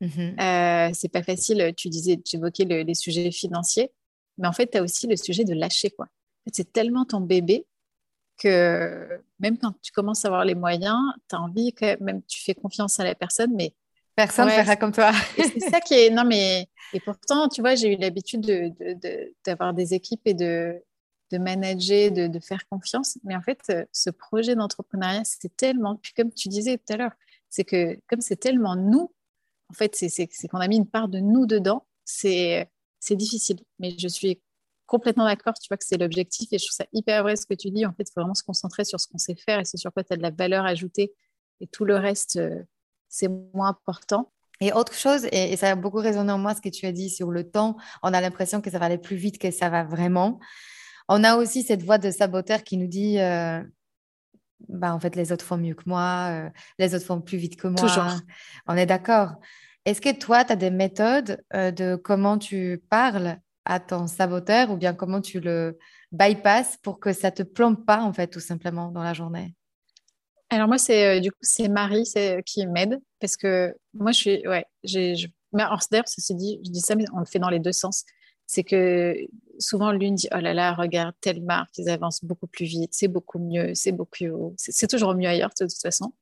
Mm 0.00 0.92
c'est 0.94 1.12
pas 1.12 1.22
facile. 1.22 1.74
Tu 1.76 1.90
disais, 1.90 2.16
tu 2.16 2.36
évoquais 2.36 2.64
les 2.64 2.94
sujets 2.94 3.30
financiers, 3.30 3.92
mais 4.38 4.48
en 4.48 4.52
fait, 4.52 4.70
tu 4.70 4.78
as 4.78 4.82
aussi 4.82 5.06
le 5.06 5.16
sujet 5.16 5.44
de 5.44 5.52
lâcher, 5.52 5.90
quoi 5.90 6.06
c'est 6.52 6.72
tellement 6.72 7.04
ton 7.04 7.20
bébé 7.20 7.66
que 8.38 9.22
même 9.38 9.58
quand 9.58 9.74
tu 9.82 9.92
commences 9.92 10.24
à 10.24 10.28
avoir 10.28 10.44
les 10.44 10.54
moyens, 10.54 10.98
tu 11.28 11.36
as 11.36 11.40
envie 11.40 11.72
que 11.72 12.02
même 12.02 12.22
tu 12.26 12.42
fais 12.42 12.54
confiance 12.54 12.98
à 13.00 13.04
la 13.04 13.14
personne, 13.14 13.54
mais 13.54 13.74
personne 14.26 14.46
ne 14.46 14.52
fera 14.52 14.76
comme 14.76 14.92
toi. 14.92 15.12
c'est 15.36 15.70
ça 15.70 15.80
qui 15.80 15.94
est 15.94 16.10
non 16.10 16.24
mais 16.24 16.68
et 16.92 17.00
pourtant 17.00 17.48
tu 17.48 17.60
vois 17.60 17.74
j'ai 17.74 17.94
eu 17.94 17.96
l'habitude 17.96 18.74
d'avoir 19.44 19.74
des 19.74 19.94
équipes 19.94 20.22
et 20.24 20.34
de 20.34 20.82
de 21.32 21.38
manager, 21.38 22.10
de, 22.10 22.26
de, 22.26 22.40
faire 22.40 22.66
confiance. 22.68 23.16
Mais 23.22 23.36
en 23.36 23.40
fait, 23.40 23.60
ce 23.92 24.10
projet 24.10 24.56
d'entrepreneuriat, 24.56 25.22
c'est 25.24 25.56
tellement, 25.56 25.94
puis 25.94 26.12
comme 26.12 26.32
tu 26.32 26.48
disais 26.48 26.76
tout 26.76 26.92
à 26.92 26.96
l'heure, 26.96 27.12
c'est 27.48 27.62
que 27.62 27.96
comme 28.08 28.20
c'est 28.20 28.34
tellement 28.34 28.74
nous, 28.74 29.12
en 29.70 29.74
fait, 29.74 29.94
c'est 29.94 30.48
qu'on 30.48 30.58
a 30.58 30.66
mis 30.66 30.76
une 30.76 30.88
part 30.88 31.08
de 31.08 31.20
nous 31.20 31.46
dedans, 31.46 31.86
c'est 32.04 32.68
difficile. 33.10 33.60
Mais 33.78 33.94
je 33.96 34.08
suis 34.08 34.40
complètement 34.86 35.24
d'accord. 35.24 35.54
Tu 35.54 35.68
vois 35.68 35.76
que 35.76 35.84
c'est 35.84 35.98
l'objectif 35.98 36.52
et 36.52 36.58
je 36.58 36.66
trouve 36.66 36.74
ça 36.74 36.86
hyper 36.92 37.22
vrai 37.22 37.36
ce 37.36 37.46
que 37.46 37.54
tu 37.54 37.70
dis. 37.70 37.86
En 37.86 37.92
fait, 37.92 38.02
il 38.02 38.12
faut 38.12 38.20
vraiment 38.20 38.34
se 38.34 38.42
concentrer 38.42 38.84
sur 38.84 38.98
ce 38.98 39.06
qu'on 39.06 39.18
sait 39.18 39.36
faire 39.36 39.60
et 39.60 39.64
c'est 39.64 39.76
sur 39.76 39.92
quoi 39.92 40.02
tu 40.02 40.12
as 40.12 40.16
de 40.16 40.22
la 40.22 40.30
valeur 40.30 40.64
ajoutée 40.64 41.12
et 41.60 41.66
tout 41.68 41.84
le 41.84 41.96
reste, 41.96 42.36
euh, 42.36 42.62
c'est 43.10 43.28
moins 43.52 43.68
important. 43.68 44.32
Et 44.60 44.72
autre 44.72 44.94
chose, 44.94 45.26
et, 45.32 45.56
ça 45.56 45.70
a 45.70 45.74
beaucoup 45.74 45.98
résonné 45.98 46.32
en 46.32 46.38
moi 46.38 46.54
ce 46.54 46.60
que 46.60 46.68
tu 46.68 46.86
as 46.86 46.92
dit 46.92 47.10
sur 47.10 47.30
le 47.30 47.50
temps, 47.50 47.76
on 48.02 48.14
a 48.14 48.20
l'impression 48.20 48.60
que 48.60 48.70
ça 48.70 48.78
va 48.78 48.86
aller 48.86 48.98
plus 48.98 49.16
vite 49.16 49.38
que 49.38 49.50
ça 49.50 49.68
va 49.68 49.84
vraiment. 49.84 50.38
On 51.08 51.24
a 51.24 51.36
aussi 51.36 51.62
cette 51.62 51.82
voix 51.82 51.98
de 51.98 52.10
saboteur 52.10 52.62
qui 52.62 52.76
nous 52.76 52.86
dit 52.86 53.18
euh, 53.18 53.62
bah, 54.68 54.94
en 54.94 55.00
fait, 55.00 55.16
les 55.16 55.32
autres 55.32 55.44
font 55.44 55.56
mieux 55.56 55.74
que 55.74 55.84
moi, 55.86 56.28
euh, 56.30 56.50
les 56.78 56.94
autres 56.94 57.06
font 57.06 57.20
plus 57.20 57.38
vite 57.38 57.56
que 57.56 57.68
moi. 57.68 57.80
Toujours. 57.80 58.20
On 58.66 58.76
est 58.76 58.86
d'accord. 58.86 59.34
Est-ce 59.86 60.00
que 60.00 60.16
toi, 60.16 60.44
tu 60.44 60.52
as 60.52 60.56
des 60.56 60.70
méthodes 60.70 61.42
de 61.52 61.96
comment 61.96 62.36
tu 62.36 62.82
parles 62.90 63.38
à 63.64 63.80
ton 63.80 64.06
saboteur 64.06 64.70
ou 64.70 64.76
bien 64.76 64.92
comment 64.92 65.22
tu 65.22 65.40
le 65.40 65.78
bypasses 66.12 66.76
pour 66.82 67.00
que 67.00 67.14
ça 67.14 67.30
te 67.30 67.42
plombe 67.42 67.84
pas 67.86 68.02
en 68.02 68.12
fait 68.12 68.26
tout 68.26 68.40
simplement 68.40 68.90
dans 68.90 69.02
la 69.02 69.14
journée? 69.14 69.54
Alors 70.50 70.66
moi 70.66 70.78
c'est 70.78 71.18
euh, 71.18 71.20
du 71.20 71.30
coup 71.30 71.38
c'est 71.40 71.68
Marie 71.68 72.12
qui 72.44 72.66
m'aide 72.66 73.00
parce 73.20 73.36
que 73.36 73.74
moi 73.94 74.10
je 74.10 74.18
suis 74.18 74.48
ouais 74.48 74.66
je... 74.82 75.26
mais 75.52 75.62
d'ailleurs 75.90 76.08
ceci 76.08 76.34
dit 76.34 76.60
je 76.64 76.70
dis 76.70 76.80
ça 76.80 76.96
mais 76.96 77.04
on 77.14 77.20
le 77.20 77.24
fait 77.24 77.38
dans 77.38 77.48
les 77.48 77.60
deux 77.60 77.72
sens. 77.72 78.04
C'est 78.46 78.64
que 78.64 79.14
souvent 79.60 79.92
l'une 79.92 80.16
dit 80.16 80.28
oh 80.34 80.40
là 80.40 80.52
là 80.52 80.74
regarde 80.74 81.14
telle 81.20 81.40
marque 81.42 81.78
ils 81.78 81.88
avancent 81.88 82.24
beaucoup 82.24 82.48
plus 82.48 82.66
vite 82.66 82.90
c'est 82.92 83.06
beaucoup 83.06 83.38
mieux 83.38 83.74
c'est 83.74 83.92
beaucoup 83.92 84.54
c'est 84.56 84.88
toujours 84.88 85.14
mieux 85.14 85.28
ailleurs 85.28 85.50
de 85.58 85.66
toute 85.66 85.80
façon. 85.80 86.12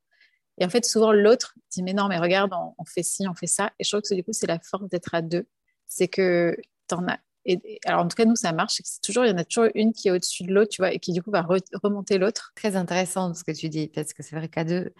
Et 0.58 0.64
en 0.66 0.68
fait 0.68 0.84
souvent 0.84 1.12
l'autre 1.12 1.54
dit 1.70 1.82
mais 1.82 1.94
non 1.94 2.08
mais 2.08 2.18
regarde 2.18 2.52
on, 2.52 2.74
on, 2.76 2.84
fait 2.84 3.02
ci 3.02 3.26
on 3.26 3.34
fait 3.34 3.46
ça. 3.46 3.72
Et 3.78 3.84
je 3.84 3.90
trouve 3.90 4.02
que 4.02 4.14
du 4.14 4.24
coup 4.24 4.32
c'est 4.34 4.46
la 4.46 4.58
force 4.60 4.88
d'être 4.90 5.14
à 5.14 5.22
deux. 5.22 5.46
C'est 5.86 6.08
que 6.08 6.54
tu 6.88 6.94
en 6.94 7.08
as 7.08 7.18
et, 7.48 7.80
alors, 7.86 8.04
en 8.04 8.08
tout 8.08 8.14
cas, 8.14 8.24
nous, 8.24 8.36
ça 8.36 8.52
marche. 8.52 8.80
C'est 8.84 9.00
toujours, 9.00 9.24
il 9.24 9.30
y 9.30 9.32
en 9.32 9.38
a 9.38 9.44
toujours 9.44 9.70
une 9.74 9.92
qui 9.92 10.08
est 10.08 10.10
au-dessus 10.10 10.44
de 10.44 10.52
l'autre, 10.52 10.70
tu 10.70 10.82
vois, 10.82 10.92
et 10.92 10.98
qui, 10.98 11.12
du 11.12 11.22
coup, 11.22 11.30
va 11.30 11.46
remonter 11.82 12.18
l'autre. 12.18 12.52
Très 12.54 12.76
intéressant 12.76 13.32
ce 13.34 13.44
que 13.44 13.52
tu 13.52 13.68
dis, 13.68 13.88
parce 13.88 14.12
que 14.12 14.22
c'est 14.22 14.36
vrai 14.36 14.48
qu'à 14.48 14.64
deux, 14.64 14.92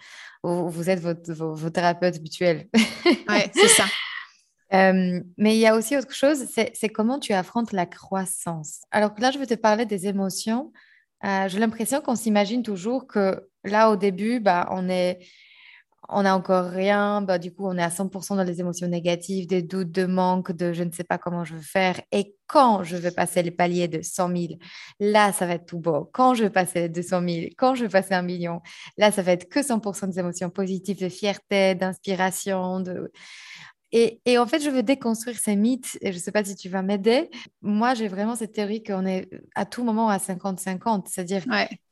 vous, 0.43 0.89
êtes 0.89 0.99
votre, 0.99 1.31
vos, 1.31 1.69
thérapeutes 1.69 2.21
mutuels. 2.21 2.67
Oui, 3.05 3.39
c'est 3.53 3.67
ça. 3.67 3.85
Euh, 4.71 5.19
mais 5.37 5.55
il 5.55 5.59
y 5.59 5.65
a 5.65 5.75
aussi 5.75 5.97
autre 5.97 6.13
chose, 6.13 6.45
c'est 6.53 6.89
comment 6.89 7.17
tu 7.17 7.33
affrontes 7.33 7.71
la 7.71 7.87
croissance. 7.87 8.81
Alors 8.91 9.15
là, 9.17 9.31
je 9.31 9.39
veux 9.39 9.47
te 9.47 9.55
parler 9.55 9.87
des 9.87 10.05
émotions. 10.05 10.71
Euh, 11.25 11.47
j'ai 11.47 11.57
l'impression 11.57 12.01
qu'on 12.01 12.15
s'imagine 12.15 12.61
toujours 12.61 13.07
que 13.07 13.49
là, 13.63 13.89
au 13.89 13.95
début, 13.95 14.39
bah, 14.39 14.67
on 14.69 14.87
est 14.87 15.25
on 16.07 16.23
n'a 16.23 16.35
encore 16.35 16.65
rien, 16.65 17.21
bah, 17.21 17.37
du 17.37 17.53
coup, 17.53 17.67
on 17.67 17.77
est 17.77 17.83
à 17.83 17.89
100% 17.89 18.35
dans 18.37 18.43
les 18.43 18.59
émotions 18.59 18.87
négatives, 18.87 19.47
des 19.47 19.61
doutes, 19.61 19.91
de 19.91 20.05
manque, 20.05 20.51
de 20.51 20.71
je 20.71 20.83
ne 20.83 20.91
sais 20.91 21.03
pas 21.03 21.17
comment 21.17 21.43
je 21.43 21.55
veux 21.55 21.61
faire. 21.61 22.01
Et 22.11 22.35
quand 22.47 22.83
je 22.83 22.95
vais 22.95 23.11
passer 23.11 23.43
les 23.43 23.51
paliers 23.51 23.87
de 23.87 24.01
100 24.01 24.35
000, 24.35 24.47
là, 24.99 25.31
ça 25.33 25.45
va 25.45 25.55
être 25.55 25.65
tout 25.65 25.79
beau. 25.79 26.09
Quand 26.13 26.33
je 26.33 26.43
vais 26.43 26.49
passer 26.49 26.81
les 26.81 26.89
200 26.89 27.21
000, 27.27 27.45
quand 27.57 27.75
je 27.75 27.83
vais 27.83 27.89
passer 27.89 28.13
un 28.13 28.21
million, 28.21 28.61
là, 28.97 29.11
ça 29.11 29.21
va 29.21 29.33
être 29.33 29.49
que 29.49 29.59
100% 29.59 30.07
des 30.07 30.19
émotions 30.19 30.49
positives, 30.49 30.99
de 30.99 31.09
fierté, 31.09 31.75
d'inspiration. 31.75 32.79
De... 32.79 33.11
Et, 33.91 34.19
en 34.37 34.47
fait, 34.47 34.59
je 34.61 34.69
veux 34.69 34.83
déconstruire 34.83 35.37
ces 35.37 35.55
mythes 35.55 35.97
et 36.01 36.11
je 36.11 36.17
ne 36.17 36.21
sais 36.21 36.31
pas 36.31 36.43
si 36.43 36.55
tu 36.55 36.69
vas 36.69 36.81
m'aider. 36.81 37.29
Moi, 37.61 37.93
j'ai 37.93 38.07
vraiment 38.07 38.35
cette 38.35 38.53
théorie 38.53 38.83
qu'on 38.83 39.05
est 39.05 39.29
à 39.55 39.65
tout 39.65 39.83
moment 39.83 40.09
à 40.09 40.17
50-50, 40.17 41.03
c'est-à-dire 41.07 41.43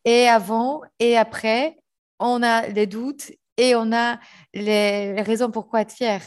et 0.06 0.28
avant 0.28 0.82
et 1.00 1.17
après, 1.17 1.78
on 2.20 2.41
a 2.41 2.67
les 2.67 2.88
doutes 2.88 3.32
et 3.58 3.76
on 3.76 3.91
a 3.91 4.20
les, 4.54 5.22
raisons 5.22 5.52
pourquoi 5.52 5.82
être 5.82 5.91
fier. 5.93 6.22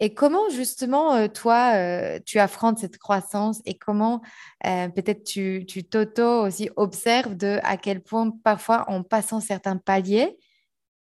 Et 0.00 0.14
comment 0.14 0.48
justement, 0.50 1.14
euh, 1.14 1.28
toi, 1.28 1.72
euh, 1.74 2.18
tu 2.24 2.38
affrontes 2.38 2.78
cette 2.78 2.96
croissance 2.98 3.60
et 3.66 3.74
comment 3.74 4.22
euh, 4.66 4.88
peut-être 4.88 5.24
tu, 5.24 5.64
tu 5.68 5.84
t'auto 5.84 6.46
aussi 6.46 6.70
observes 6.76 7.36
de 7.36 7.58
à 7.62 7.76
quel 7.76 8.02
point 8.02 8.30
parfois 8.42 8.88
en 8.88 9.02
passant 9.02 9.40
certains 9.40 9.76
paliers 9.76 10.38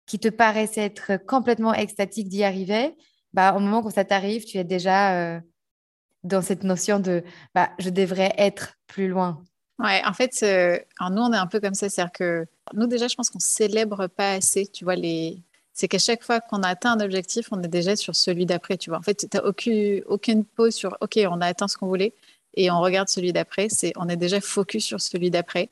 qui 0.06 0.18
te 0.18 0.28
paraissaient 0.28 0.84
être 0.84 1.18
complètement 1.26 1.74
extatiques 1.74 2.28
d'y 2.28 2.44
arriver, 2.44 2.96
bah, 3.34 3.54
au 3.54 3.60
moment 3.60 3.84
où 3.84 3.90
ça 3.90 4.04
t'arrive, 4.04 4.44
tu 4.44 4.56
es 4.56 4.64
déjà 4.64 5.40
dans 6.22 6.42
cette 6.42 6.64
notion 6.64 7.00
de 7.00 7.24
bah, 7.54 7.70
je 7.78 7.90
devrais 7.90 8.32
être 8.38 8.74
plus 8.86 9.08
loin. 9.08 9.42
Ouais, 9.78 10.02
en 10.06 10.12
fait, 10.12 10.42
nous, 10.42 11.22
on 11.22 11.32
est 11.32 11.36
un 11.36 11.46
peu 11.46 11.60
comme 11.60 11.74
ça. 11.74 11.88
C'est-à-dire 11.88 12.12
que 12.12 12.46
nous, 12.74 12.86
déjà, 12.86 13.08
je 13.08 13.14
pense 13.14 13.30
qu'on 13.30 13.38
célèbre 13.38 14.06
pas 14.06 14.32
assez, 14.32 14.66
tu 14.66 14.84
vois, 14.84 14.96
les, 14.96 15.42
c'est 15.76 15.88
qu'à 15.88 15.98
chaque 15.98 16.24
fois 16.24 16.40
qu'on 16.40 16.62
atteint 16.62 16.92
un 16.92 17.00
objectif, 17.04 17.48
on 17.52 17.62
est 17.62 17.68
déjà 17.68 17.96
sur 17.96 18.16
celui 18.16 18.46
d'après, 18.46 18.78
tu 18.78 18.88
vois. 18.88 18.98
En 18.98 19.02
fait, 19.02 19.28
tu 19.30 19.36
n'as 19.36 19.42
aucune, 19.42 20.44
pause 20.46 20.74
sur 20.74 20.96
OK, 21.02 21.18
on 21.28 21.42
a 21.42 21.46
atteint 21.46 21.68
ce 21.68 21.76
qu'on 21.76 21.86
voulait 21.86 22.14
et 22.54 22.70
on 22.70 22.80
regarde 22.80 23.10
celui 23.10 23.34
d'après. 23.34 23.68
C'est, 23.68 23.92
on 23.96 24.08
est 24.08 24.16
déjà 24.16 24.40
focus 24.40 24.86
sur 24.86 25.02
celui 25.02 25.30
d'après 25.30 25.68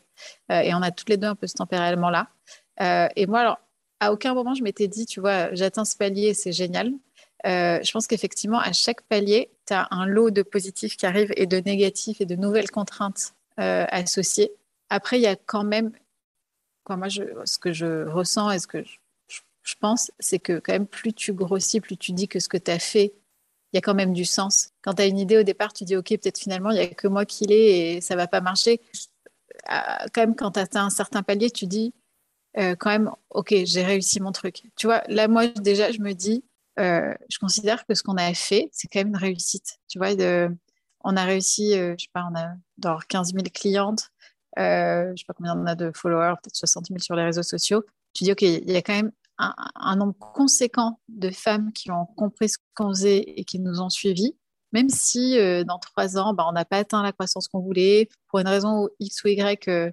euh, 0.53 0.61
et 0.61 0.75
on 0.75 0.83
a 0.83 0.91
toutes 0.91 1.09
les 1.09 1.17
deux 1.17 1.27
un 1.27 1.35
peu 1.35 1.47
ce 1.47 1.55
tempérament-là. 1.55 2.29
Euh, 2.83 3.09
et 3.17 3.27
moi, 3.27 3.41
alors, 3.41 3.59
à 3.99 4.13
aucun 4.13 4.35
moment, 4.35 4.55
je 4.55 4.63
m'étais 4.63 4.89
dit, 4.89 5.07
tu 5.07 5.21
vois, 5.21 5.55
j'atteins 5.55 5.87
ce 5.87 5.97
palier, 5.97 6.35
c'est 6.35 6.53
génial. 6.53 6.93
Euh, 7.47 7.81
je 7.83 7.91
pense 7.91 8.07
qu'effectivement, 8.07 8.59
à 8.61 8.73
chaque 8.73 9.01
palier, 9.03 9.51
tu 9.67 9.73
as 9.73 9.89
un 9.91 10.05
lot 10.05 10.31
de 10.31 10.43
positifs 10.43 10.99
qui 10.99 11.07
arrivent 11.07 11.33
et 11.39 11.47
de 11.47 11.57
négatifs 11.61 12.21
et 12.21 12.27
de 12.27 12.37
nouvelles 12.37 12.71
contraintes 12.71 13.33
associées. 13.57 14.53
Après, 14.91 15.19
il 15.19 15.23
y 15.23 15.27
a 15.27 15.37
quand 15.37 15.65
même, 15.65 15.93
moi, 16.89 17.09
ce 17.09 17.59
que 17.59 17.73
je 17.73 18.07
ressens 18.09 18.51
et 18.51 18.59
ce 18.59 18.67
que 18.67 18.85
je, 19.63 19.75
pense, 19.81 20.11
c'est 20.19 20.39
que 20.39 20.59
quand 20.59 20.73
même, 20.73 20.87
plus 20.87 21.13
tu 21.13 21.33
grossis, 21.33 21.81
plus 21.81 21.97
tu 21.97 22.13
dis 22.13 22.29
que 22.29 22.39
ce 22.39 22.49
que 22.49 22.59
tu 22.59 22.71
as 22.71 22.79
fait, 22.79 23.15
il 23.73 23.77
y 23.77 23.79
a 23.79 23.81
quand 23.81 23.95
même 23.95 24.13
du 24.13 24.25
sens. 24.25 24.71
Quand 24.83 24.95
tu 24.95 25.03
as 25.03 25.07
une 25.07 25.19
idée 25.19 25.39
au 25.39 25.43
départ, 25.43 25.73
tu 25.73 25.85
dis, 25.85 25.97
OK, 25.97 26.09
peut-être 26.09 26.39
finalement, 26.39 26.71
il 26.71 26.75
n'y 26.75 26.85
a 26.85 26.89
que 26.89 27.09
moi 27.09 27.25
qui 27.25 27.45
l'ai 27.47 27.97
et 27.97 28.01
ça 28.01 28.15
va 28.15 28.29
pas 28.29 28.41
marcher. 28.41 28.81
Euh, 29.71 30.07
quand 30.13 30.21
même, 30.21 30.37
quand 30.37 30.53
tu 30.53 30.61
as 30.61 30.85
un 30.85 30.91
certain 30.91 31.23
palier, 31.23 31.51
tu 31.51 31.67
dis, 31.67 31.95
euh, 32.59 32.77
quand 32.77 32.91
même, 32.91 33.11
OK, 33.31 33.55
j'ai 33.65 33.83
réussi 33.83 34.21
mon 34.21 34.33
truc. 34.33 34.63
Tu 34.77 34.87
vois, 34.87 35.03
là, 35.09 35.27
moi, 35.29 35.49
déjà, 35.49 35.91
je 35.91 36.01
me 36.01 36.13
dis, 36.13 36.45
euh, 36.79 37.15
je 37.31 37.39
considère 37.39 37.87
que 37.87 37.95
ce 37.95 38.03
qu'on 38.03 38.17
a 38.17 38.33
fait, 38.35 38.69
c'est 38.73 38.89
quand 38.89 39.01
même 39.01 39.09
une 39.09 39.17
réussite. 39.17 39.79
Tu 39.89 39.99
vois, 39.99 40.11
on 41.01 41.17
a 41.17 41.25
réussi, 41.25 41.73
je 41.73 41.97
sais 41.99 42.09
pas, 42.13 42.29
on 42.31 42.37
a 42.39 42.55
dans 42.79 42.99
15 43.09 43.33
000 43.33 43.45
clientes, 43.53 44.11
je 44.57 45.15
sais 45.17 45.25
pas 45.27 45.35
combien 45.35 45.59
on 45.59 45.67
a 45.67 45.75
de 45.75 45.91
followers, 45.95 46.35
peut-être 46.43 46.57
60 46.57 46.87
000 46.89 46.99
sur 47.01 47.17
les 47.17 47.25
réseaux 47.25 47.43
sociaux. 47.43 47.85
Tu 48.13 48.25
dis, 48.25 48.33
OK, 48.33 48.43
il 48.43 48.71
y 48.71 48.77
a 48.77 48.83
quand 48.83 48.95
même 48.95 49.13
un, 49.39 49.97
nombre 49.97 50.15
conséquent 50.19 51.01
de 51.09 51.31
femmes 51.31 51.73
qui 51.73 51.91
ont 51.91 52.07
compris 52.07 52.49
ce 52.49 52.59
qu'on 52.75 52.91
faisait 52.91 53.19
et 53.19 53.45
qui 53.45 53.59
nous 53.59 53.81
ont 53.81 53.91
suivis, 53.91 54.37
même 54.73 54.89
si 54.89 55.39
euh, 55.39 55.65
dans 55.65 55.79
trois 55.79 56.19
ans, 56.19 56.35
bah, 56.35 56.45
on 56.49 56.53
n'a 56.53 56.65
pas 56.65 56.79
atteint 56.79 57.03
la 57.03 57.13
croissance 57.13 57.49
qu'on 57.49 57.61
voulait, 57.61 58.09
pour 58.29 58.39
une 58.39 58.49
raison 58.49 58.89
X 59.01 59.25
ou 59.25 59.29
Y, 59.29 59.69
euh, 59.69 59.91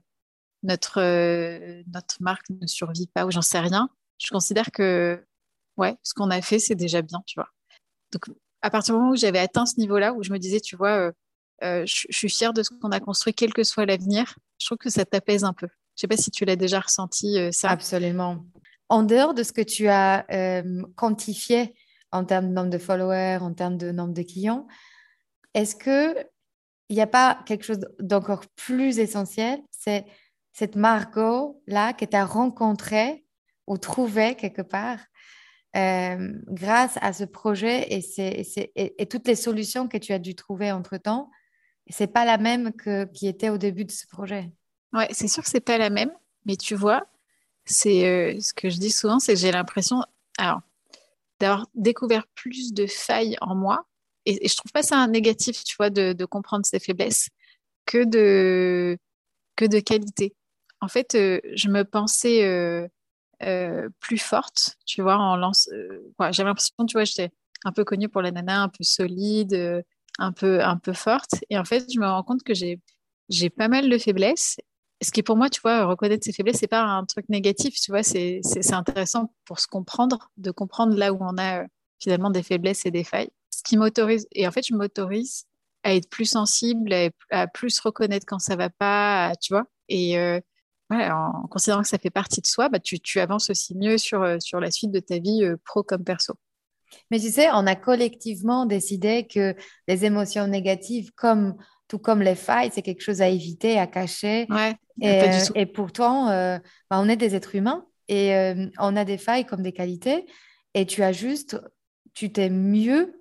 notre, 0.63 1.01
euh, 1.01 1.83
notre 1.91 2.21
marque 2.21 2.49
ne 2.49 2.67
survit 2.67 3.07
pas 3.07 3.25
ou 3.25 3.31
j'en 3.31 3.41
sais 3.41 3.59
rien, 3.59 3.89
je 4.19 4.29
considère 4.29 4.71
que 4.71 5.23
ouais, 5.77 5.97
ce 6.03 6.13
qu'on 6.13 6.29
a 6.29 6.41
fait, 6.41 6.59
c'est 6.59 6.75
déjà 6.75 7.01
bien, 7.01 7.21
tu 7.25 7.39
vois. 7.39 7.49
Donc, 8.11 8.25
à 8.61 8.69
partir 8.69 8.93
du 8.93 8.99
moment 8.99 9.13
où 9.13 9.15
j'avais 9.15 9.39
atteint 9.39 9.65
ce 9.65 9.79
niveau-là, 9.79 10.13
où 10.13 10.21
je 10.21 10.31
me 10.31 10.37
disais, 10.37 10.59
tu 10.59 10.75
vois, 10.75 11.11
je, 11.61 12.05
je 12.09 12.17
suis 12.17 12.29
fière 12.29 12.53
de 12.53 12.63
ce 12.63 12.69
qu'on 12.69 12.89
a 12.89 12.99
construit, 12.99 13.33
quel 13.33 13.53
que 13.53 13.63
soit 13.63 13.85
l'avenir, 13.85 14.35
je 14.59 14.65
trouve 14.65 14.77
que 14.77 14.89
ça 14.89 15.05
t'apaise 15.05 15.43
un 15.43 15.53
peu. 15.53 15.67
Je 15.95 16.01
sais 16.01 16.07
pas 16.07 16.17
si 16.17 16.31
tu 16.31 16.45
l'as 16.45 16.55
déjà 16.55 16.79
ressenti, 16.79 17.37
ça. 17.51 17.69
Absolument 17.69 18.43
en 18.91 19.03
dehors 19.03 19.33
de 19.33 19.41
ce 19.41 19.53
que 19.53 19.61
tu 19.61 19.87
as 19.87 20.25
euh, 20.33 20.83
quantifié 20.97 21.73
en 22.11 22.25
termes 22.25 22.49
de 22.49 22.53
nombre 22.53 22.69
de 22.69 22.77
followers, 22.77 23.37
en 23.39 23.53
termes 23.53 23.77
de 23.77 23.93
nombre 23.93 24.13
de 24.13 24.21
clients, 24.21 24.67
est-ce 25.53 25.77
qu'il 25.77 26.25
n'y 26.89 26.99
a 26.99 27.07
pas 27.07 27.39
quelque 27.45 27.63
chose 27.63 27.79
d'encore 27.99 28.43
plus 28.57 28.99
essentiel? 28.99 29.61
C'est 29.71 30.05
cette 30.51 30.75
Margot-là 30.75 31.93
que 31.93 32.03
tu 32.03 32.17
as 32.17 32.25
rencontrée 32.25 33.25
ou 33.65 33.77
trouvée 33.77 34.35
quelque 34.35 34.61
part 34.61 34.99
euh, 35.77 36.33
grâce 36.47 36.97
à 36.99 37.13
ce 37.13 37.23
projet 37.23 37.87
et, 37.89 39.07
toutes 39.07 39.25
les 39.25 39.35
solutions 39.35 39.87
que 39.87 39.97
tu 39.97 40.11
as 40.11 40.19
dû 40.19 40.35
trouver 40.35 40.73
entre-temps. 40.73 41.31
Ce 41.31 41.40
n'est 41.99 42.07
pas 42.07 42.25
la 42.25 42.37
même 42.37 42.71
que, 42.73 43.05
qui 43.05 43.27
était 43.27 43.49
au 43.49 43.57
début 43.57 43.85
de 43.85 43.91
ce 43.91 44.07
projet. 44.07 44.51
Oui, 44.93 45.03
c'est 45.11 45.27
sûr 45.27 45.43
que 45.43 45.49
ce 45.49 45.57
n'est 45.57 45.61
pas 45.61 45.77
la 45.77 45.89
même, 45.89 46.11
mais 46.45 46.55
tu 46.55 46.75
vois, 46.75 47.05
c'est 47.65 48.05
euh, 48.07 48.39
ce 48.39 48.53
que 48.53 48.69
je 48.69 48.77
dis 48.77 48.91
souvent, 48.91 49.19
c'est 49.19 49.33
que 49.33 49.39
j'ai 49.39 49.51
l'impression 49.51 50.03
alors 50.37 50.61
d'avoir 51.39 51.67
découvert 51.75 52.27
plus 52.35 52.73
de 52.73 52.87
failles 52.87 53.37
en 53.41 53.55
moi. 53.55 53.85
Et, 54.25 54.47
je 54.47 54.55
trouve 54.55 54.71
pas 54.71 54.83
ça 54.83 54.97
un 54.97 55.07
négatif, 55.07 55.63
tu 55.63 55.75
vois, 55.77 55.89
de, 55.89 56.25
comprendre 56.25 56.65
ses 56.65 56.79
faiblesses 56.79 57.29
que 57.85 58.03
de 58.03 58.97
que 59.55 59.65
de 59.65 59.79
qualité. 59.79 60.35
En 60.81 60.87
fait, 60.87 61.15
euh, 61.15 61.39
je 61.53 61.69
me 61.69 61.83
pensais 61.83 62.43
euh, 62.43 62.87
plus 63.99 64.17
forte, 64.17 64.77
tu 64.85 65.01
vois, 65.01 65.17
en 65.17 65.35
lance. 65.35 65.69
J'avais 66.31 66.49
l'impression, 66.49 66.85
tu 66.87 66.93
vois, 66.93 67.05
j'étais 67.05 67.31
un 67.65 67.71
peu 67.71 67.83
connue 67.83 68.09
pour 68.09 68.21
la 68.21 68.31
nana, 68.31 68.63
un 68.63 68.69
peu 68.69 68.83
solide, 68.83 69.83
un 70.19 70.31
peu 70.31 70.63
un 70.63 70.77
peu 70.77 70.93
forte. 70.93 71.35
Et 71.49 71.57
en 71.57 71.65
fait, 71.65 71.85
je 71.93 71.99
me 71.99 72.07
rends 72.07 72.23
compte 72.23 72.43
que 72.43 72.53
j'ai 72.53 72.79
j'ai 73.29 73.49
pas 73.49 73.67
mal 73.67 73.89
de 73.89 73.97
faiblesses 73.97 74.57
ce 75.01 75.11
qui 75.11 75.23
pour 75.23 75.35
moi, 75.35 75.49
tu 75.49 75.61
vois, 75.61 75.85
reconnaître 75.85 76.23
ses 76.23 76.33
faiblesses, 76.33 76.57
c'est 76.59 76.67
pas 76.67 76.83
un 76.83 77.05
truc 77.05 77.27
négatif, 77.29 77.75
tu 77.79 77.91
vois, 77.91 78.03
c'est 78.03 78.41
intéressant 78.71 79.33
pour 79.45 79.59
se 79.59 79.67
comprendre, 79.67 80.31
de 80.37 80.51
comprendre 80.51 80.95
là 80.95 81.11
où 81.11 81.17
on 81.21 81.37
a 81.37 81.63
euh, 81.63 81.67
finalement 81.99 82.29
des 82.29 82.43
faiblesses 82.43 82.85
et 82.85 82.91
des 82.91 83.03
failles. 83.03 83.29
Ce 83.49 83.63
qui 83.63 83.77
m'autorise, 83.77 84.27
et 84.31 84.47
en 84.47 84.51
fait, 84.51 84.65
je 84.67 84.75
m'autorise 84.75 85.45
à 85.83 85.95
être 85.95 86.09
plus 86.09 86.25
sensible, 86.25 86.93
à, 87.31 87.47
plus 87.47 87.79
reconnaître 87.79 88.25
quand 88.27 88.39
ça 88.39 88.55
va 88.55 88.69
pas, 88.69 89.33
tu 89.41 89.53
vois, 89.53 89.65
et 89.89 90.19
euh, 90.19 90.39
en 90.91 91.47
considérant 91.47 91.81
que 91.81 91.87
ça 91.87 91.97
fait 91.97 92.09
partie 92.11 92.41
de 92.41 92.45
soi, 92.45 92.69
bah, 92.69 92.79
tu, 92.79 92.99
tu 92.99 93.19
avances 93.19 93.49
aussi 93.49 93.75
mieux 93.75 93.97
sur, 93.97 94.21
euh, 94.21 94.37
sur 94.39 94.59
la 94.59 94.69
suite 94.69 94.91
de 94.91 94.99
ta 94.99 95.17
vie 95.17 95.43
pro 95.65 95.83
comme 95.83 96.03
perso. 96.03 96.33
Mais 97.09 97.19
tu 97.19 97.29
sais, 97.29 97.49
on 97.53 97.67
a 97.67 97.75
collectivement 97.75 98.65
décidé 98.65 99.27
que 99.27 99.55
les 99.87 100.05
émotions 100.05 100.47
négatives, 100.47 101.11
comme 101.15 101.55
tout 101.87 101.99
comme 101.99 102.21
les 102.21 102.35
failles, 102.35 102.71
c'est 102.73 102.81
quelque 102.81 103.01
chose 103.01 103.21
à 103.21 103.27
éviter, 103.27 103.77
à 103.77 103.85
cacher. 103.85 104.47
et, 105.01 105.23
euh, 105.23 105.39
et, 105.55 105.65
pourtant, 105.65 106.29
euh, 106.29 106.57
bah, 106.89 106.99
on 107.01 107.09
est 107.09 107.17
des 107.17 107.35
êtres 107.35 107.55
humains 107.55 107.85
et 108.07 108.33
euh, 108.33 108.67
on 108.79 108.95
a 108.95 109.03
des 109.03 109.17
failles 109.17 109.45
comme 109.45 109.61
des 109.61 109.73
qualités. 109.73 110.25
Et 110.73 110.85
tu 110.85 111.03
as 111.03 111.11
juste, 111.11 111.59
tu 112.13 112.31
t'es 112.31 112.49
mieux 112.49 113.17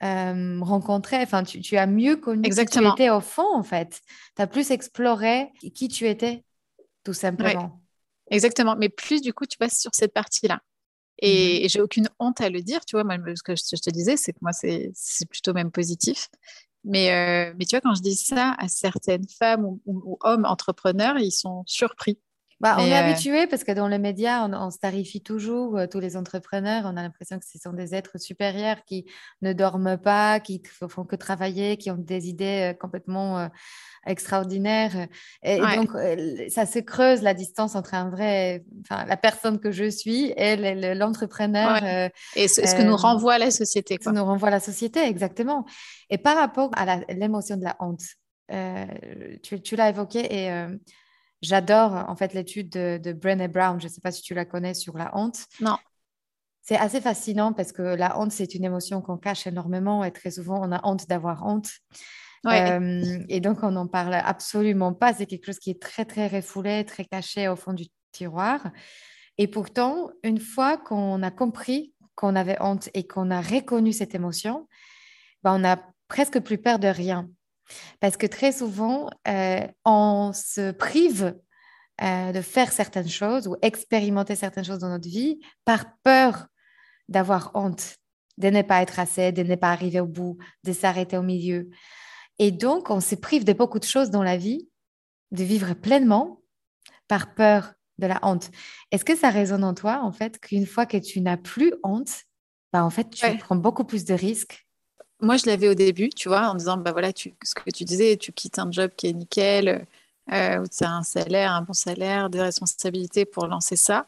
rencontré, 0.00 1.16
enfin, 1.16 1.44
tu, 1.44 1.76
as 1.78 1.86
mieux 1.86 2.16
connu 2.16 2.44
Exactement. 2.44 2.90
qui 2.90 2.96
tu 2.96 3.02
étais 3.04 3.10
au 3.10 3.20
fond, 3.20 3.54
en 3.54 3.62
fait. 3.62 4.02
Tu 4.36 4.42
as 4.42 4.46
plus 4.46 4.70
exploré 4.70 5.50
qui 5.74 5.88
tu 5.88 6.06
étais, 6.06 6.44
tout 7.04 7.14
simplement. 7.14 7.80
Exactement. 8.30 8.76
Mais 8.76 8.90
plus, 8.90 9.22
du 9.22 9.32
coup, 9.32 9.46
tu 9.46 9.56
passes 9.56 9.80
sur 9.80 9.94
cette 9.94 10.12
partie-là. 10.12 10.60
Et, 11.24 11.62
mhm. 11.62 11.68
j'ai 11.70 11.80
aucune 11.80 12.08
honte 12.18 12.40
à 12.40 12.50
le 12.50 12.60
dire, 12.60 12.84
tu 12.84 12.96
vois, 12.96 13.04
moi, 13.04 13.16
ce 13.34 13.42
que 13.42 13.56
je 13.56 13.80
te 13.80 13.90
disais, 13.90 14.16
c'est 14.16 14.32
que 14.32 14.38
moi, 14.42 14.52
c'est 14.52 14.92
plutôt 15.30 15.54
même 15.54 15.70
positif. 15.70 16.28
Mais, 16.84 17.12
euh, 17.12 17.54
mais 17.58 17.64
tu 17.64 17.76
vois, 17.76 17.80
quand 17.80 17.94
je 17.94 18.02
dis 18.02 18.14
ça 18.14 18.54
à 18.58 18.68
certaines 18.68 19.26
femmes 19.26 19.64
ou, 19.64 20.18
hommes 20.20 20.44
entrepreneurs, 20.44 21.18
ils 21.18 21.32
sont 21.32 21.64
surpris. 21.66 22.18
Bah, 22.60 22.76
on 22.78 22.84
est 22.84 22.92
euh, 22.92 23.10
habitué 23.10 23.46
parce 23.46 23.64
que 23.64 23.72
dans 23.72 23.88
les 23.88 23.98
médias, 23.98 24.46
on, 24.46 24.52
on 24.52 24.70
se 24.70 24.78
tarifie 24.78 25.22
toujours 25.22 25.76
euh, 25.76 25.86
tous 25.86 26.00
les 26.00 26.16
entrepreneurs. 26.16 26.84
On 26.86 26.96
a 26.96 27.02
l'impression 27.02 27.38
que 27.38 27.44
ce 27.44 27.58
sont 27.58 27.72
des 27.72 27.94
êtres 27.94 28.18
supérieurs 28.18 28.84
qui 28.84 29.06
ne 29.42 29.52
dorment 29.52 29.98
pas, 29.98 30.40
qui 30.40 30.62
font 30.88 31.04
que 31.04 31.16
travailler, 31.16 31.76
qui 31.76 31.90
ont 31.90 31.98
des 31.98 32.28
idées 32.28 32.74
complètement 32.80 33.48
extraordinaire. 34.06 35.08
Et, 35.42 35.58
donc, 35.58 35.94
euh, 35.94 36.48
ça 36.48 36.66
se 36.66 36.78
creuse 36.78 37.22
la 37.22 37.34
distance 37.34 37.74
entre 37.74 37.94
un 37.94 38.10
vrai, 38.10 38.64
enfin, 38.82 39.04
la 39.06 39.16
personne 39.16 39.58
que 39.58 39.70
je 39.70 39.88
suis 39.88 40.32
et 40.36 40.94
l'entrepreneur. 40.94 41.80
Euh, 41.82 42.08
et 42.36 42.48
ce, 42.48 42.60
que 42.60 42.82
nous 42.82 42.92
euh, 42.92 42.96
renvoie 42.96 43.38
la 43.38 43.50
société. 43.50 43.98
Ce 44.00 44.08
que 44.08 44.14
nous 44.14 44.24
renvoie 44.24 44.50
la 44.50 44.60
société, 44.60 45.00
exactement. 45.00 45.64
Et 46.10 46.18
par 46.18 46.36
rapport 46.36 46.70
à 46.74 47.00
l'émotion 47.12 47.56
de 47.56 47.64
la 47.64 47.76
honte, 47.80 48.02
tu, 49.42 49.60
tu 49.62 49.76
l'as 49.76 49.88
évoqué 49.88 50.20
et 50.30 50.66
j'adore 51.42 52.04
en 52.08 52.16
fait 52.16 52.34
l'étude 52.34 52.70
de, 52.70 52.98
de 53.02 53.12
Brené 53.12 53.48
Brown. 53.48 53.80
Je 53.80 53.86
ne 53.86 53.90
sais 53.90 54.00
pas 54.00 54.12
si 54.12 54.22
tu 54.22 54.34
la 54.34 54.44
connais 54.44 54.74
sur 54.74 54.96
la 54.96 55.16
honte. 55.16 55.44
Non. 55.60 55.76
C'est 56.62 56.76
assez 56.76 57.00
fascinant 57.00 57.52
parce 57.52 57.72
que 57.72 57.82
la 57.82 58.18
honte, 58.18 58.32
c'est 58.32 58.54
une 58.54 58.64
émotion 58.64 59.02
qu'on 59.02 59.18
cache 59.18 59.46
énormément 59.46 60.02
et 60.02 60.12
très 60.12 60.30
souvent, 60.30 60.66
on 60.66 60.72
a 60.72 60.80
honte 60.84 61.06
d'avoir 61.08 61.46
honte. 61.46 61.70
Euh, 62.46 63.24
et 63.28 63.40
donc, 63.40 63.62
on 63.62 63.70
n'en 63.70 63.86
parle 63.86 64.14
absolument 64.14 64.92
pas. 64.92 65.14
C'est 65.14 65.26
quelque 65.26 65.46
chose 65.46 65.58
qui 65.58 65.70
est 65.70 65.80
très, 65.80 66.04
très 66.04 66.28
refoulé, 66.28 66.84
très 66.84 67.04
caché 67.04 67.48
au 67.48 67.56
fond 67.56 67.72
du 67.72 67.86
tiroir. 68.12 68.70
Et 69.38 69.48
pourtant, 69.48 70.10
une 70.22 70.38
fois 70.38 70.76
qu'on 70.76 71.22
a 71.22 71.30
compris 71.30 71.92
qu'on 72.14 72.36
avait 72.36 72.60
honte 72.60 72.88
et 72.94 73.06
qu'on 73.06 73.30
a 73.30 73.40
reconnu 73.40 73.92
cette 73.92 74.14
émotion, 74.14 74.68
ben, 75.42 75.54
on 75.54 75.58
n'a 75.60 75.82
presque 76.08 76.40
plus 76.40 76.58
peur 76.58 76.78
de 76.78 76.88
rien. 76.88 77.28
Parce 78.00 78.16
que 78.16 78.26
très 78.26 78.52
souvent, 78.52 79.08
euh, 79.28 79.66
on 79.84 80.32
se 80.34 80.72
prive 80.72 81.36
euh, 82.02 82.32
de 82.32 82.40
faire 82.40 82.72
certaines 82.72 83.08
choses 83.08 83.46
ou 83.46 83.56
expérimenter 83.62 84.34
certaines 84.36 84.64
choses 84.64 84.80
dans 84.80 84.88
notre 84.88 85.08
vie 85.08 85.40
par 85.64 85.96
peur 86.02 86.46
d'avoir 87.08 87.50
honte. 87.54 87.96
de 88.36 88.48
ne 88.48 88.62
pas 88.62 88.82
être 88.82 88.98
assez, 88.98 89.30
de 89.30 89.44
ne 89.44 89.54
pas 89.54 89.70
arriver 89.70 90.00
au 90.00 90.06
bout, 90.06 90.38
de 90.64 90.72
s'arrêter 90.72 91.16
au 91.16 91.22
milieu. 91.22 91.70
Et 92.40 92.50
donc, 92.50 92.90
on 92.90 93.00
se 93.00 93.14
prive 93.14 93.44
de 93.44 93.52
beaucoup 93.52 93.78
de 93.78 93.84
choses 93.84 94.10
dans 94.10 94.24
la 94.24 94.36
vie, 94.36 94.68
de 95.30 95.44
vivre 95.44 95.74
pleinement 95.74 96.42
par 97.06 97.34
peur 97.34 97.74
de 97.98 98.06
la 98.08 98.18
honte. 98.22 98.50
Est-ce 98.90 99.04
que 99.04 99.14
ça 99.14 99.30
résonne 99.30 99.62
en 99.62 99.74
toi, 99.74 100.00
en 100.02 100.12
fait, 100.12 100.40
qu'une 100.40 100.66
fois 100.66 100.84
que 100.84 100.96
tu 100.96 101.20
n'as 101.20 101.36
plus 101.36 101.72
honte, 101.84 102.24
bah, 102.72 102.84
en 102.84 102.90
fait, 102.90 103.08
tu 103.10 103.38
prends 103.38 103.54
beaucoup 103.54 103.84
plus 103.84 104.04
de 104.04 104.14
risques 104.14 104.66
Moi, 105.20 105.36
je 105.36 105.46
l'avais 105.46 105.68
au 105.68 105.74
début, 105.74 106.10
tu 106.10 106.28
vois, 106.28 106.48
en 106.48 106.54
disant, 106.54 106.76
bah 106.76 106.92
voilà, 106.92 107.10
ce 107.14 107.54
que 107.54 107.70
tu 107.70 107.84
disais, 107.84 108.16
tu 108.16 108.32
quittes 108.32 108.58
un 108.58 108.70
job 108.70 108.90
qui 108.96 109.06
est 109.06 109.12
nickel, 109.12 109.86
euh, 110.32 110.58
où 110.58 110.66
tu 110.66 110.84
as 110.84 110.90
un 110.90 111.02
salaire, 111.02 111.52
un 111.52 111.62
bon 111.62 111.72
salaire, 111.72 112.30
des 112.30 112.40
responsabilités 112.40 113.24
pour 113.24 113.46
lancer 113.46 113.76
ça. 113.76 114.06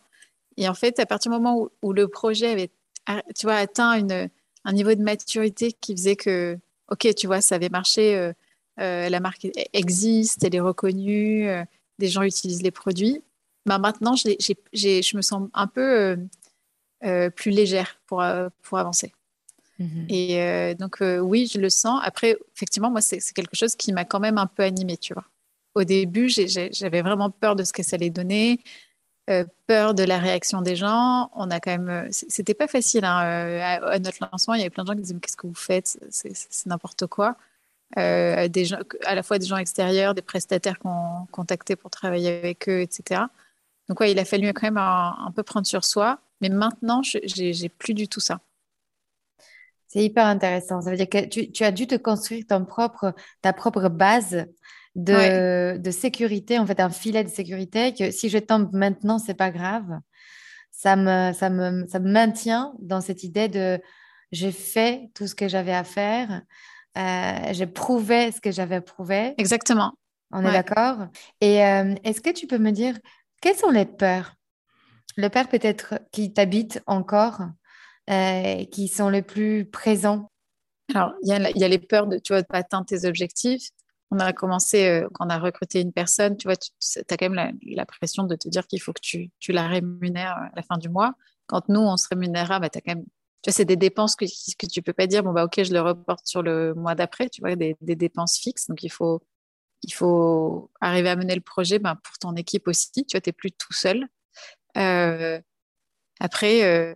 Et 0.57 0.69
en 0.69 0.75
fait, 0.75 0.99
à 0.99 1.07
partir 1.07 1.31
du 1.31 1.39
moment 1.39 1.69
où, 1.83 1.93
le 1.93 2.09
projet 2.09 2.51
avait, 2.51 2.71
tu 3.35 3.47
vois, 3.47 3.57
atteint 3.57 3.93
une, 3.99 4.29
un 4.65 4.73
niveau 4.73 4.95
de 4.95 5.03
maturité 5.03 5.73
qui 5.73 5.95
faisait 5.95 6.17
que, 6.17 6.59
ok, 6.91 7.15
tu 7.15 7.27
vois, 7.27 7.41
ça 7.41 7.55
avait 7.57 7.69
marché, 7.69 8.17
euh, 8.17 8.33
euh, 8.81 9.09
la 9.09 9.21
marque 9.21 9.47
existe, 9.73 10.45
elle 10.45 10.55
est 10.55 10.61
reconnue, 10.61 11.49
des 11.99 12.09
gens 12.09 12.23
utilisent 12.23 12.63
les 12.63 12.71
produits. 12.71 13.23
Bah 13.67 13.79
maintenant, 13.79 14.17
je, 14.17 15.17
me 15.17 15.23
sens 15.23 15.49
un 15.55 15.67
peu 15.67 16.19
plus 17.37 17.51
légère 17.51 18.01
pour, 18.07 18.25
pour 18.63 18.79
avancer. 18.79 19.13
Mhm. 19.79 20.07
Et 20.09 20.75
donc, 20.79 20.99
oui, 21.01 21.51
je 21.53 21.59
le 21.59 21.69
sens. 21.69 22.01
Après, 22.03 22.37
effectivement, 22.55 22.91
moi, 22.91 23.01
c'est 23.01 23.21
quelque 23.35 23.57
chose 23.57 23.77
qui 23.77 23.93
m'a 23.93 24.05
quand 24.05 24.21
même 24.21 24.39
un 24.39 24.47
peu 24.47 24.63
animée, 24.63 24.97
tu 24.97 25.13
vois. 25.15 25.25
Au 25.75 25.85
début, 25.85 26.29
j'avais 26.29 27.03
vraiment 27.03 27.31
peur 27.31 27.57
de 27.57 27.63
ce 27.63 27.73
que 27.73 27.83
ça 27.83 27.97
allait 27.97 28.11
donner. 28.11 28.61
Euh, 29.29 29.45
peur 29.67 29.93
de 29.93 30.05
la 30.05 30.19
réaction 30.19 30.63
des 30.63 30.77
gens. 30.77 31.31
On 31.35 31.51
a 31.51 31.59
quand 31.59 31.73
même, 31.73 31.89
euh, 31.89 32.09
c'était 32.11 32.55
pas 32.55 32.69
facile 32.69 33.05
hein, 33.05 33.25
euh, 33.25 33.79
à, 33.83 33.99
notre 33.99 34.19
lancement. 34.31 34.55
Il 34.55 34.59
y 34.59 34.61
avait 34.61 34.71
plein 34.71 34.85
de 34.85 34.89
gens 34.89 34.95
qui 34.95 35.03
disaient 35.03 35.17
qu'est-ce 35.21 35.37
que 35.37 35.49
vous 35.49 35.55
faites? 35.55 35.99
C'est 36.11 36.67
n'importe 36.67 37.09
quoi. 37.09 37.37
à 37.97 38.47
la 38.47 39.23
fois 39.25 39.39
des 39.41 39.47
gens 39.47 39.57
extérieurs, 39.57 40.15
des 40.15 40.23
prestataires 40.23 40.79
qu'on 40.79 41.27
contactait 41.33 41.75
pour 41.75 41.91
travailler 41.91 42.39
avec 42.39 42.69
eux, 42.69 42.81
etc. 42.81 43.23
Donc 43.89 43.99
ouais, 43.99 44.13
il 44.13 44.19
a 44.21 44.25
fallu 44.25 44.53
quand 44.53 44.63
même 44.63 44.79
un, 44.79 45.33
peu 45.35 45.43
prendre 45.43 45.67
sur 45.67 45.85
soi. 45.85 46.21
Mais 46.41 46.49
maintenant, 46.49 47.03
j'ai 47.03 47.69
plus 47.69 47.95
du 47.95 48.07
tout 48.07 48.21
ça. 48.21 48.41
C'est 49.97 50.05
hyper 50.05 50.27
intéressant. 50.27 50.83
Ça 50.83 50.91
veut 50.91 50.97
dire 50.97 51.09
que 51.09 51.25
tu, 51.25 51.51
tu, 51.51 51.65
as 51.65 51.73
dû 51.73 51.87
te 51.87 51.95
construire 51.95 52.45
ton 52.47 52.67
propre, 52.67 53.15
ta 53.41 53.55
propre 53.55 53.89
base 53.89 54.45
de, 54.95 55.91
sécurité, 55.91 56.59
en 56.59 56.67
fait, 56.67 56.81
un 56.81 56.91
filet 56.91 57.25
de 57.25 57.31
sécurité 57.31 57.95
que 57.95 58.11
si 58.11 58.29
je 58.29 58.37
tombe 58.37 58.69
maintenant, 58.75 59.19
c'est 59.19 59.33
pas 59.33 59.51
grave. 59.51 59.99
Ça 60.71 60.97
me, 60.97 61.33
ça, 61.33 61.49
me, 61.49 61.87
ça 61.87 61.99
me 61.99 62.11
maintient 62.11 62.75
dans 62.79 63.01
cette 63.01 63.25
idée 63.25 63.49
de 63.49 63.81
j'ai 64.33 64.53
fait 64.53 65.09
tout 65.15 65.27
ce 65.27 65.35
que 65.35 65.49
j'avais 65.49 65.73
à 65.73 65.83
faire, 65.83 66.43
euh, 66.99 67.53
j'ai 67.53 67.67
prouvé 67.67 68.33
ce 68.33 68.41
que 68.43 68.51
j'avais 68.51 68.83
prouvé. 68.83 69.33
Exactement. 69.39 69.95
On 70.31 70.45
est 70.45 70.53
d'accord? 70.53 71.07
Et 71.41 71.65
euh, 71.65 71.95
est-ce 72.05 72.21
que 72.21 72.29
tu 72.29 72.47
peux 72.47 72.59
me 72.59 72.71
dire 72.71 72.99
quelles 73.41 73.57
sont 73.57 73.71
les 73.71 73.87
peurs? 73.87 74.35
Les 75.17 75.31
peurs 75.31 75.49
peut-être 75.49 75.95
qui 76.13 76.35
t'habitent 76.35 76.83
encore, 76.87 77.41
euh, 78.11 78.65
qui 78.67 78.89
sont 78.89 79.09
les 79.09 79.23
plus 79.23 79.65
présents 79.65 80.31
Alors, 80.95 81.13
il 81.23 81.29
y, 81.29 81.65
a 81.65 81.69
les 81.69 81.79
peurs 81.79 82.07
de, 82.07 82.19
tu 82.19 82.33
vois, 82.33 82.43
de 82.43 82.47
pas 82.47 82.59
atteindre 82.59 82.87
tes 82.87 83.07
objectifs 83.07 83.71
on 84.11 84.19
a 84.19 84.33
commencé, 84.33 84.87
euh, 84.87 85.09
quand 85.13 85.27
on 85.27 85.31
a 85.31 85.39
recruté 85.39 85.81
une 85.81 85.93
personne, 85.93 86.37
tu 86.37 86.49
vois, 86.49 86.57
tu 86.57 86.71
as 86.99 87.17
quand 87.17 87.29
même 87.29 87.59
la, 87.63 87.87
pression 87.87 88.25
de 88.25 88.37
te 88.37 88.49
dire 88.49 88.67
qu'il 88.67 88.81
faut 88.81 88.93
que 88.93 89.01
tu, 89.01 89.31
tu, 89.41 89.53
la 89.53 89.67
rémunères 89.67 90.37
à 90.37 90.51
la 90.55 90.63
fin 90.63 90.79
du 90.79 90.89
mois. 90.89 91.15
Quand 91.47 91.69
nous, 91.69 91.81
on 91.81 91.97
se 91.97 92.09
rémunérera, 92.09 92.61
bah, 92.61 92.71
tu 92.71 92.79
as 92.79 92.81
quand 92.83 92.95
même, 92.95 93.05
tu 93.43 93.51
vois, 93.51 93.53
c'est 93.53 93.65
des 93.65 93.77
dépenses 93.77 94.17
que, 94.17 94.25
que 94.25 94.67
tu 94.67 94.83
peux 94.83 94.93
pas 94.93 95.07
dire, 95.07 95.23
bon, 95.23 95.33
bah, 95.33 95.45
ok, 95.45 95.63
je 95.63 95.73
le 95.73 95.81
reporte 95.81 96.27
sur 96.27 96.43
le 96.43 96.75
mois 96.75 96.95
d'après, 96.95 97.29
tu 97.29 97.41
vois, 97.41 97.57
des, 97.57 97.77
dépenses 97.81 98.39
fixes. 98.39 98.69
Donc, 98.69 98.83
il 98.85 98.91
faut, 98.91 99.23
il 99.83 99.93
faut 99.93 100.71
arriver 100.81 101.09
à 101.09 101.17
mener 101.17 101.35
le 101.35 101.41
projet 101.41 101.79
bah, 101.79 101.99
pour 102.03 102.19
ton 102.19 102.35
équipe 102.37 102.69
aussi. 102.69 102.93
Tu 103.07 103.17
vois, 103.17 103.21
tu 103.21 103.31
n'es 103.31 103.33
plus 103.33 103.53
tout 103.53 103.73
seul. 103.73 104.07
Euh, 104.77 105.41
après, 106.21 106.65
euh, 106.65 106.95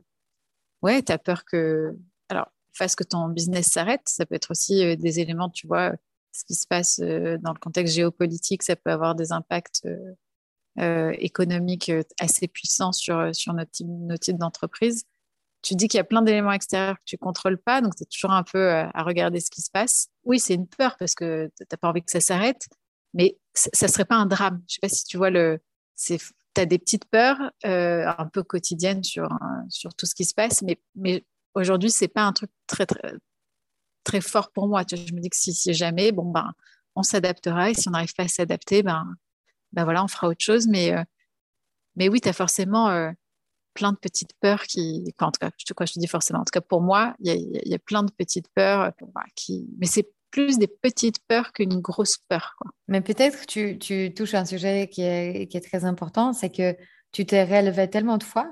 ouais, 0.82 1.02
tu 1.02 1.12
as 1.12 1.18
peur 1.18 1.44
que, 1.44 1.96
alors, 2.28 2.52
fasse 2.72 2.94
que 2.94 3.04
ton 3.04 3.28
business 3.28 3.66
s'arrête. 3.66 4.02
Ça 4.06 4.26
peut 4.26 4.34
être 4.34 4.50
aussi 4.50 4.96
des 4.96 5.20
éléments, 5.20 5.50
tu 5.50 5.66
vois, 5.66 5.92
ce 6.32 6.44
qui 6.44 6.54
se 6.54 6.66
passe 6.66 7.00
euh, 7.02 7.38
dans 7.38 7.52
le 7.52 7.58
contexte 7.58 7.94
géopolitique, 7.94 8.62
ça 8.62 8.76
peut 8.76 8.90
avoir 8.90 9.14
des 9.14 9.32
impacts 9.32 9.82
euh, 9.86 10.14
euh, 10.78 11.14
économiques 11.18 11.90
assez 12.20 12.48
puissants 12.48 12.92
sur, 12.92 13.34
sur 13.34 13.52
notre 13.52 13.70
type, 13.70 13.88
type 14.20 14.38
d'entreprise. 14.38 15.04
Tu 15.62 15.74
dis 15.74 15.88
qu'il 15.88 15.98
y 15.98 16.00
a 16.00 16.04
plein 16.04 16.22
d'éléments 16.22 16.52
extérieurs 16.52 16.98
que 16.98 17.04
tu 17.04 17.18
contrôles 17.18 17.58
pas, 17.58 17.82
donc 17.82 17.94
tu 17.94 18.04
es 18.04 18.06
toujours 18.06 18.30
un 18.30 18.42
peu 18.42 18.70
à 18.70 19.02
regarder 19.02 19.40
ce 19.40 19.50
qui 19.50 19.60
se 19.60 19.70
passe. 19.70 20.08
Oui, 20.24 20.40
c'est 20.40 20.54
une 20.54 20.66
peur 20.66 20.96
parce 20.98 21.14
que 21.14 21.50
tu 21.58 21.64
n'as 21.70 21.76
pas 21.76 21.88
envie 21.88 22.02
que 22.02 22.10
ça 22.10 22.20
s'arrête, 22.20 22.66
mais 23.12 23.38
ça 23.52 23.86
ne 23.86 23.92
serait 23.92 24.06
pas 24.06 24.14
un 24.14 24.24
drame. 24.24 24.62
Je 24.68 24.72
ne 24.72 24.74
sais 24.74 24.80
pas 24.80 24.88
si 24.88 25.04
tu 25.04 25.18
vois 25.18 25.28
le. 25.28 25.60
Tu 26.54 26.66
des 26.66 26.78
petites 26.78 27.04
peurs 27.06 27.52
un 27.64 28.26
peu 28.32 28.42
quotidiennes 28.42 29.04
sur, 29.04 29.28
sur 29.68 29.94
tout 29.94 30.06
ce 30.06 30.14
qui 30.14 30.24
se 30.24 30.34
passe, 30.34 30.62
mais, 30.62 30.80
mais 30.96 31.24
aujourd'hui, 31.54 31.90
ce 31.90 32.04
n'est 32.04 32.08
pas 32.08 32.22
un 32.22 32.32
truc 32.32 32.50
très, 32.66 32.86
très, 32.86 33.14
très 34.04 34.20
fort 34.20 34.50
pour 34.52 34.68
moi. 34.68 34.82
je 34.88 35.14
me 35.14 35.20
dis 35.20 35.30
que 35.30 35.36
si, 35.36 35.74
jamais, 35.74 36.12
bon, 36.12 36.30
ben, 36.30 36.52
on 36.96 37.02
s'adaptera 37.02 37.70
et 37.70 37.74
si 37.74 37.88
on 37.88 37.92
n'arrive 37.92 38.14
pas 38.14 38.24
à 38.24 38.28
s'adapter, 38.28 38.82
ben, 38.82 39.14
ben 39.72 39.84
voilà, 39.84 40.04
on 40.04 40.08
fera 40.08 40.28
autre 40.28 40.44
chose. 40.44 40.66
Mais, 40.68 40.92
euh, 40.92 41.04
mais 41.96 42.08
oui, 42.08 42.20
tu 42.20 42.28
as 42.28 42.32
forcément 42.32 42.88
euh, 42.90 43.10
plein 43.74 43.92
de 43.92 43.98
petites 43.98 44.32
peurs 44.40 44.64
qui. 44.64 45.14
en 45.20 45.30
tout 45.30 45.38
cas, 45.40 45.50
je 45.58 45.64
te, 45.64 45.72
quoi, 45.72 45.86
je 45.86 45.94
te 45.94 46.00
dis 46.00 46.06
forcément. 46.06 46.40
En 46.40 46.44
tout 46.44 46.52
cas, 46.52 46.60
pour 46.60 46.80
moi, 46.80 47.14
il 47.20 47.32
y, 47.32 47.70
y 47.70 47.74
a, 47.74 47.78
plein 47.78 48.02
de 48.02 48.12
petites 48.12 48.48
peurs 48.54 48.80
euh, 48.80 49.20
qui. 49.36 49.68
Mais 49.78 49.86
c'est 49.86 50.10
plus 50.30 50.58
des 50.58 50.68
petites 50.68 51.18
peurs 51.26 51.52
qu'une 51.52 51.80
grosse 51.80 52.18
peur. 52.28 52.54
Quoi. 52.58 52.70
Mais 52.88 53.00
peut-être 53.00 53.40
que 53.40 53.46
tu, 53.46 53.78
tu 53.78 54.14
touches 54.14 54.34
un 54.34 54.44
sujet 54.44 54.88
qui 54.88 55.02
est, 55.02 55.48
qui 55.48 55.56
est 55.56 55.60
très 55.60 55.84
important, 55.84 56.32
c'est 56.32 56.50
que 56.50 56.76
tu 57.12 57.26
t'es 57.26 57.44
relevé 57.44 57.88
tellement 57.90 58.18
de 58.18 58.24
fois 58.24 58.50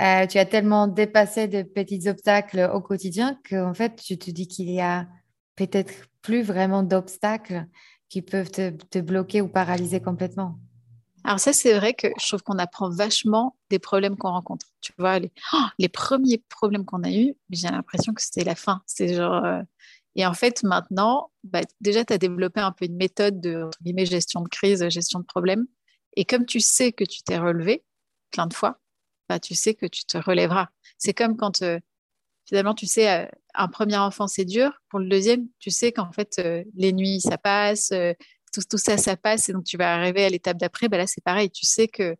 euh, 0.00 0.26
tu 0.26 0.38
as 0.38 0.46
tellement 0.46 0.86
dépassé 0.86 1.48
de 1.48 1.62
petits 1.62 2.08
obstacles 2.08 2.70
au 2.72 2.80
quotidien 2.80 3.36
qu'en 3.48 3.74
fait, 3.74 3.96
tu 3.96 4.16
te 4.16 4.30
dis 4.30 4.46
qu'il 4.46 4.70
y 4.70 4.80
a 4.80 5.08
peut-être 5.56 5.92
plus 6.22 6.42
vraiment 6.42 6.84
d'obstacles 6.84 7.66
qui 8.08 8.22
peuvent 8.22 8.50
te, 8.50 9.00
bloquer 9.00 9.40
ou 9.40 9.48
paralyser 9.48 10.00
complètement. 10.00 10.58
Alors 11.24 11.40
ça, 11.40 11.52
c'est 11.52 11.76
vrai 11.76 11.94
que 11.94 12.06
je 12.20 12.28
trouve 12.28 12.42
qu'on 12.44 12.58
apprend 12.58 12.90
vachement 12.90 13.56
des 13.70 13.80
problèmes 13.80 14.16
qu'on 14.16 14.30
rencontre. 14.30 14.66
Tu 14.80 14.92
vois, 14.98 15.18
les, 15.18 15.32
oh, 15.52 15.64
les 15.80 15.88
premiers 15.88 16.42
problèmes 16.48 16.84
qu'on 16.84 17.02
a 17.02 17.10
eus, 17.10 17.34
j'ai 17.50 17.68
l'impression 17.68 18.14
que 18.14 18.22
c'était 18.22 18.44
la 18.44 18.54
fin. 18.54 18.82
C'est 18.86 19.14
genre... 19.14 19.44
Euh, 19.44 19.62
et 20.18 20.26
en 20.26 20.34
fait, 20.34 20.64
maintenant, 20.64 21.30
bah, 21.44 21.60
déjà, 21.80 22.04
tu 22.04 22.12
as 22.12 22.18
développé 22.18 22.58
un 22.60 22.72
peu 22.72 22.86
une 22.86 22.96
méthode 22.96 23.40
de 23.40 23.70
gestion 24.04 24.40
de 24.40 24.48
crise, 24.48 24.86
gestion 24.88 25.20
de 25.20 25.24
problèmes. 25.24 25.64
Et 26.16 26.24
comme 26.24 26.44
tu 26.44 26.58
sais 26.58 26.90
que 26.90 27.04
tu 27.04 27.22
t'es 27.22 27.38
relevé 27.38 27.84
plein 28.32 28.48
de 28.48 28.54
fois, 28.54 28.80
bah, 29.28 29.38
tu 29.38 29.54
sais 29.54 29.74
que 29.74 29.86
tu 29.86 30.04
te 30.06 30.18
relèveras. 30.18 30.70
C'est 30.98 31.14
comme 31.14 31.36
quand 31.36 31.62
euh, 31.62 31.78
finalement, 32.46 32.74
tu 32.74 32.86
sais, 32.86 33.08
euh, 33.08 33.26
un 33.54 33.68
premier 33.68 33.96
enfant, 33.96 34.26
c'est 34.26 34.44
dur. 34.44 34.72
Pour 34.88 34.98
le 34.98 35.08
deuxième, 35.08 35.46
tu 35.60 35.70
sais 35.70 35.92
qu'en 35.92 36.10
fait, 36.10 36.40
euh, 36.40 36.64
les 36.74 36.92
nuits, 36.92 37.20
ça 37.20 37.38
passe, 37.38 37.92
tout, 38.52 38.78
ça, 38.78 38.96
ça 38.96 39.16
passe. 39.16 39.48
Et 39.48 39.52
donc, 39.52 39.64
tu 39.64 39.76
vas 39.76 39.94
arriver 39.94 40.24
à 40.24 40.30
l'étape 40.30 40.56
d'après. 40.56 40.88
Bah, 40.88 40.98
là, 40.98 41.06
c'est 41.06 41.22
pareil. 41.22 41.48
Tu 41.48 41.64
sais 41.64 41.86
que, 41.86 42.16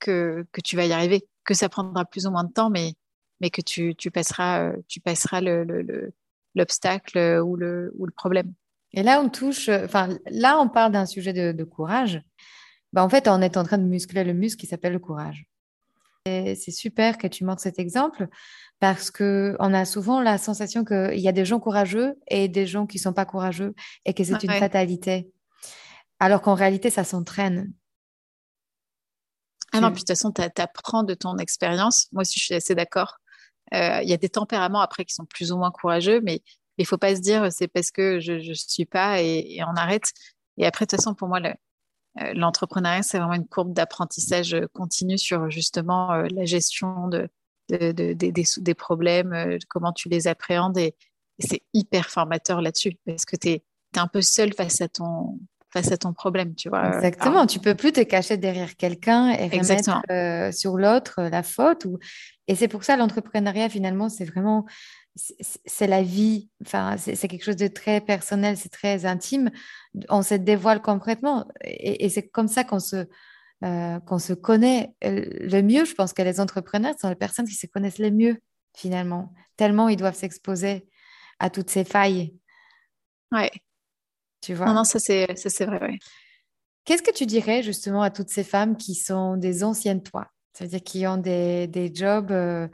que, 0.00 0.44
tu 0.62 0.76
vas 0.76 0.84
y 0.84 0.92
arriver, 0.92 1.26
que 1.44 1.54
ça 1.54 1.70
prendra 1.70 2.04
plus 2.04 2.26
ou 2.26 2.30
moins 2.30 2.44
de 2.44 2.52
temps, 2.52 2.68
mais, 2.68 2.92
mais 3.40 3.48
que 3.48 3.62
tu, 3.62 3.94
tu 3.96 4.10
passeras, 4.10 4.72
tu 4.86 5.00
passeras 5.00 5.40
le, 5.40 6.12
ou, 6.56 7.56
le, 7.56 7.92
ou 7.98 8.06
le 8.06 8.12
problème. 8.12 8.52
Et 8.92 9.02
là, 9.02 9.20
on 9.20 9.28
touche, 9.28 9.68
enfin, 9.68 10.08
là, 10.30 10.58
on 10.60 10.68
parle 10.68 10.92
d'un 10.92 11.06
sujet 11.06 11.32
de, 11.32 11.52
de 11.52 11.64
courage. 11.64 12.22
Bah, 12.92 13.02
en 13.02 13.08
fait, 13.08 13.26
on 13.28 13.40
est 13.40 13.56
en 13.56 13.64
train 13.64 13.78
de 13.78 13.84
muscler 13.84 14.22
le 14.24 14.34
muscle 14.34 14.60
qui 14.60 14.66
s'appelle 14.66 14.92
le 14.92 14.98
courage. 14.98 15.46
C'est 16.26 16.70
super 16.70 17.18
que 17.18 17.26
tu 17.26 17.44
montres 17.44 17.62
cet 17.62 17.80
exemple 17.80 18.28
parce 18.78 19.10
qu'on 19.10 19.74
a 19.74 19.84
souvent 19.84 20.20
la 20.20 20.38
sensation 20.38 20.84
qu'il 20.84 21.18
y 21.18 21.26
a 21.26 21.32
des 21.32 21.44
gens 21.44 21.58
courageux 21.58 22.14
et 22.28 22.48
des 22.48 22.66
gens 22.66 22.86
qui 22.86 22.98
ne 22.98 23.02
sont 23.02 23.12
pas 23.12 23.24
courageux 23.24 23.74
et 24.04 24.14
que 24.14 24.22
c'est 24.22 24.42
une 24.42 24.52
fatalité. 24.52 25.32
Alors 26.20 26.40
qu'en 26.40 26.54
réalité, 26.54 26.90
ça 26.90 27.02
s'entraîne. 27.02 27.72
Ah 29.72 29.80
non, 29.80 29.88
puis 29.88 29.94
de 29.94 29.98
toute 30.00 30.08
façon, 30.08 30.30
tu 30.30 30.42
apprends 30.60 31.02
de 31.02 31.14
ton 31.14 31.38
expérience. 31.38 32.06
Moi 32.12 32.20
aussi, 32.20 32.38
je 32.38 32.44
suis 32.44 32.54
assez 32.54 32.74
d'accord. 32.74 33.16
Euh, 33.74 34.00
il 34.02 34.08
y 34.08 34.12
a 34.12 34.16
des 34.16 34.28
tempéraments 34.28 34.80
après 34.80 35.04
qui 35.04 35.14
sont 35.14 35.24
plus 35.24 35.52
ou 35.52 35.56
moins 35.56 35.70
courageux, 35.70 36.20
mais 36.22 36.42
il 36.78 36.82
ne 36.82 36.86
faut 36.86 36.98
pas 36.98 37.14
se 37.16 37.20
dire 37.20 37.50
c'est 37.50 37.68
parce 37.68 37.90
que 37.90 38.20
je 38.20 38.32
ne 38.32 38.54
suis 38.54 38.84
pas 38.84 39.22
et, 39.22 39.60
on 39.66 39.76
arrête. 39.76 40.12
Et 40.58 40.66
après, 40.66 40.84
de 40.84 40.90
toute 40.90 40.98
façon, 40.98 41.14
pour 41.14 41.28
moi, 41.28 41.40
euh, 41.40 42.32
l'entrepreneuriat, 42.34 43.02
c'est 43.02 43.18
vraiment 43.18 43.34
une 43.34 43.48
courbe 43.48 43.72
d'apprentissage 43.72 44.54
euh, 44.54 44.66
continu 44.74 45.16
sur 45.16 45.50
justement 45.50 46.12
la 46.12 46.44
gestion 46.44 47.08
de, 47.08 47.28
des, 47.68 48.74
problèmes, 48.74 49.58
comment 49.68 49.92
tu 49.92 50.08
les 50.08 50.26
appréhendes. 50.26 50.78
Et, 50.78 50.94
c'est 51.38 51.62
hyper 51.72 52.08
formateur 52.08 52.60
là-dessus 52.60 52.98
parce 53.04 53.24
que 53.24 53.36
tu 53.36 53.48
es, 53.48 53.64
un 53.96 54.06
peu 54.06 54.22
seul 54.22 54.54
face 54.54 54.80
à 54.80 54.88
ton, 54.88 55.38
face 55.72 55.90
à 55.90 55.96
ton 55.96 56.12
problème, 56.12 56.54
tu 56.54 56.68
vois. 56.68 56.94
Exactement, 56.94 57.46
tu 57.46 57.58
peux 57.58 57.74
plus 57.74 57.92
te 57.92 58.00
cacher 58.00 58.36
derrière 58.36 58.76
quelqu'un 58.76 59.30
et 59.30 59.48
remettre 59.48 60.54
sur 60.54 60.76
l'autre 60.76 61.22
la 61.22 61.42
faute. 61.42 61.84
Ou... 61.86 61.98
Et 62.46 62.54
c'est 62.54 62.68
pour 62.68 62.84
ça 62.84 62.96
l'entrepreneuriat, 62.96 63.68
finalement, 63.68 64.08
c'est 64.08 64.24
vraiment 64.24 64.66
c'est 65.14 65.86
la 65.86 66.02
vie, 66.02 66.48
enfin, 66.64 66.96
c'est 66.96 67.28
quelque 67.28 67.44
chose 67.44 67.56
de 67.56 67.68
très 67.68 68.00
personnel, 68.00 68.56
c'est 68.56 68.70
très 68.70 69.04
intime. 69.04 69.50
On 70.08 70.22
se 70.22 70.34
dévoile 70.34 70.80
complètement. 70.80 71.46
Et, 71.62 72.08
c'est 72.08 72.28
comme 72.28 72.48
ça 72.48 72.64
qu'on 72.64 72.78
se, 72.78 73.06
euh, 73.64 74.00
qu'on 74.00 74.18
se 74.18 74.32
connaît 74.32 74.94
le 75.02 75.60
mieux. 75.60 75.84
Je 75.84 75.94
pense 75.94 76.12
que 76.12 76.22
les 76.22 76.40
entrepreneurs 76.40 76.94
sont 76.98 77.08
les 77.08 77.14
personnes 77.14 77.46
qui 77.46 77.54
se 77.54 77.66
connaissent 77.66 77.98
le 77.98 78.10
mieux, 78.10 78.38
finalement. 78.74 79.34
Tellement 79.56 79.88
ils 79.88 79.96
doivent 79.96 80.16
s'exposer 80.16 80.88
à 81.38 81.50
toutes 81.50 81.70
ces 81.70 81.84
failles. 81.84 82.34
Ouais. 83.32 83.50
Tu 84.42 84.54
vois 84.54 84.66
Non, 84.66 84.74
non, 84.74 84.84
ça 84.84 84.98
c'est 84.98 85.26
vrai. 85.64 85.98
Qu'est-ce 86.84 87.02
que 87.02 87.12
tu 87.12 87.26
dirais 87.26 87.62
justement 87.62 88.02
à 88.02 88.10
toutes 88.10 88.28
ces 88.28 88.44
femmes 88.44 88.76
qui 88.76 88.94
sont 88.94 89.36
des 89.36 89.64
anciennes 89.64 90.02
toi? 90.02 90.26
C'est-à-dire 90.52 90.82
qui 90.82 91.06
ont 91.06 91.16
des, 91.16 91.66
des 91.66 91.94
jobs 91.94 92.30
euh, 92.30 92.68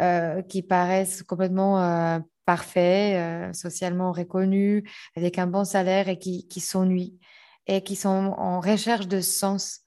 euh, 0.00 0.42
qui 0.42 0.62
paraissent 0.62 1.22
complètement 1.22 1.82
euh, 1.82 2.18
parfaits, 2.44 3.54
socialement 3.54 4.12
reconnus, 4.12 4.84
avec 5.16 5.38
un 5.38 5.46
bon 5.46 5.64
salaire 5.64 6.08
et 6.08 6.18
qui, 6.18 6.46
qui 6.46 6.60
s'ennuient 6.60 7.18
et 7.66 7.82
qui 7.82 7.96
sont 7.96 8.34
en 8.38 8.60
recherche 8.60 9.06
de 9.08 9.20
sens, 9.20 9.80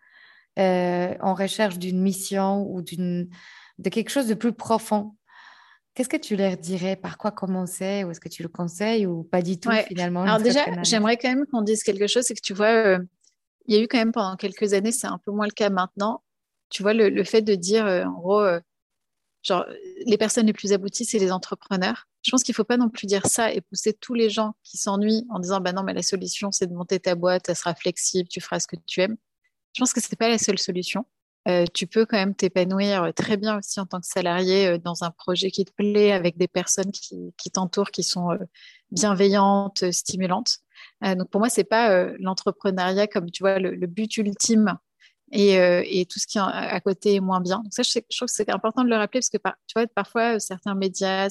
en 0.57 1.33
recherche 1.33 1.79
d'une 1.79 1.99
mission 1.99 2.67
ou 2.69 2.83
d'une, 2.83 3.29
de 3.79 3.89
quelque 3.89 4.09
chose 4.09 4.27
de 4.27 4.35
plus 4.35 4.53
profond. 4.53 5.15
Qu'est-ce 5.93 6.09
que 6.09 6.17
tu 6.17 6.35
leur 6.35 6.57
dirais? 6.57 6.95
Par 6.95 7.17
quoi 7.17 7.31
commencer? 7.31 8.03
Ou 8.03 8.11
est-ce 8.11 8.19
que 8.19 8.29
tu 8.29 8.43
le 8.43 8.49
conseilles 8.49 9.05
ou 9.05 9.23
pas 9.23 9.41
du 9.41 9.59
tout 9.59 9.71
finalement 9.87 10.23
Alors 10.23 10.41
déjà, 10.41 10.65
j'aimerais 10.83 11.17
quand 11.17 11.29
même 11.29 11.45
qu'on 11.47 11.61
dise 11.61 11.83
quelque 11.83 12.07
chose, 12.07 12.23
c'est 12.23 12.35
que 12.35 12.41
tu 12.41 12.53
vois, 12.53 12.97
il 13.67 13.75
y 13.75 13.77
a 13.77 13.81
eu 13.83 13.87
quand 13.87 13.97
même 13.97 14.11
pendant 14.11 14.35
quelques 14.35 14.73
années, 14.73 14.91
c'est 14.91 15.07
un 15.07 15.17
peu 15.17 15.31
moins 15.31 15.45
le 15.45 15.51
cas 15.51 15.69
maintenant, 15.69 16.23
tu 16.69 16.81
vois, 16.81 16.93
le, 16.93 17.23
fait 17.23 17.41
de 17.41 17.53
dire, 17.53 17.85
euh, 17.85 18.05
en 18.05 18.13
gros, 18.13 18.39
euh, 18.39 18.59
genre, 19.43 19.65
les 20.05 20.17
personnes 20.17 20.47
les 20.47 20.53
plus 20.53 20.73
abouties, 20.73 21.05
c'est 21.05 21.19
les 21.19 21.31
entrepreneurs. 21.31 22.07
Je 22.23 22.31
pense 22.31 22.43
qu'il 22.43 22.53
ne 22.53 22.55
faut 22.55 22.63
pas 22.63 22.77
non 22.77 22.89
plus 22.89 23.07
dire 23.07 23.25
ça 23.27 23.51
et 23.51 23.61
pousser 23.61 23.93
tous 23.93 24.13
les 24.13 24.29
gens 24.29 24.53
qui 24.63 24.77
s'ennuient 24.77 25.25
en 25.29 25.39
disant, 25.39 25.59
bah 25.59 25.73
non, 25.73 25.83
mais 25.83 25.93
la 25.93 26.01
solution, 26.01 26.51
c'est 26.51 26.67
de 26.67 26.73
monter 26.73 26.99
ta 26.99 27.15
boîte, 27.15 27.49
elle 27.49 27.55
sera 27.55 27.75
flexible, 27.75 28.29
tu 28.29 28.39
feras 28.39 28.59
ce 28.59 28.67
que 28.67 28.77
tu 28.85 29.01
aimes. 29.01 29.17
Je 29.73 29.81
pense 29.81 29.93
que 29.93 30.01
ce 30.01 30.07
n'est 30.07 30.17
pas 30.17 30.29
la 30.29 30.37
seule 30.37 30.59
solution. 30.59 31.05
Tu 31.73 31.87
peux 31.87 32.05
quand 32.05 32.17
même 32.17 32.35
t'épanouir 32.35 33.11
très 33.15 33.35
bien 33.37 33.57
aussi 33.57 33.79
en 33.79 33.85
tant 33.85 33.99
que 33.99 34.05
salarié 34.05 34.77
dans 34.77 35.03
un 35.03 35.11
projet 35.11 35.49
qui 35.49 35.65
te 35.65 35.71
plaît, 35.71 36.11
avec 36.11 36.37
des 36.37 36.47
personnes 36.47 36.91
qui, 36.91 37.51
t'entourent, 37.51 37.91
qui 37.91 38.03
sont 38.03 38.37
bienveillantes, 38.91 39.91
stimulantes. 39.91 40.59
donc 41.01 41.29
pour 41.29 41.41
moi, 41.41 41.49
c'est 41.49 41.63
pas 41.63 42.05
l'entrepreneuriat 42.19 43.07
comme 43.07 43.31
tu 43.31 43.41
vois 43.43 43.57
le 43.57 43.87
but 43.87 44.17
ultime 44.17 44.77
et, 45.31 46.05
tout 46.09 46.19
ce 46.19 46.27
qui 46.27 46.37
est 46.37 46.41
à 46.41 46.79
côté 46.79 47.15
est 47.15 47.19
moins 47.19 47.41
bien. 47.41 47.57
Donc 47.57 47.73
ça, 47.73 47.83
je, 47.83 47.91
trouve 47.91 48.27
que 48.27 48.33
c'est 48.33 48.49
important 48.49 48.83
de 48.83 48.89
le 48.89 48.95
rappeler 48.95 49.19
parce 49.19 49.29
que 49.29 49.37
tu 49.37 49.73
vois, 49.75 49.87
parfois, 49.87 50.39
certains 50.39 50.75
médias, 50.75 51.29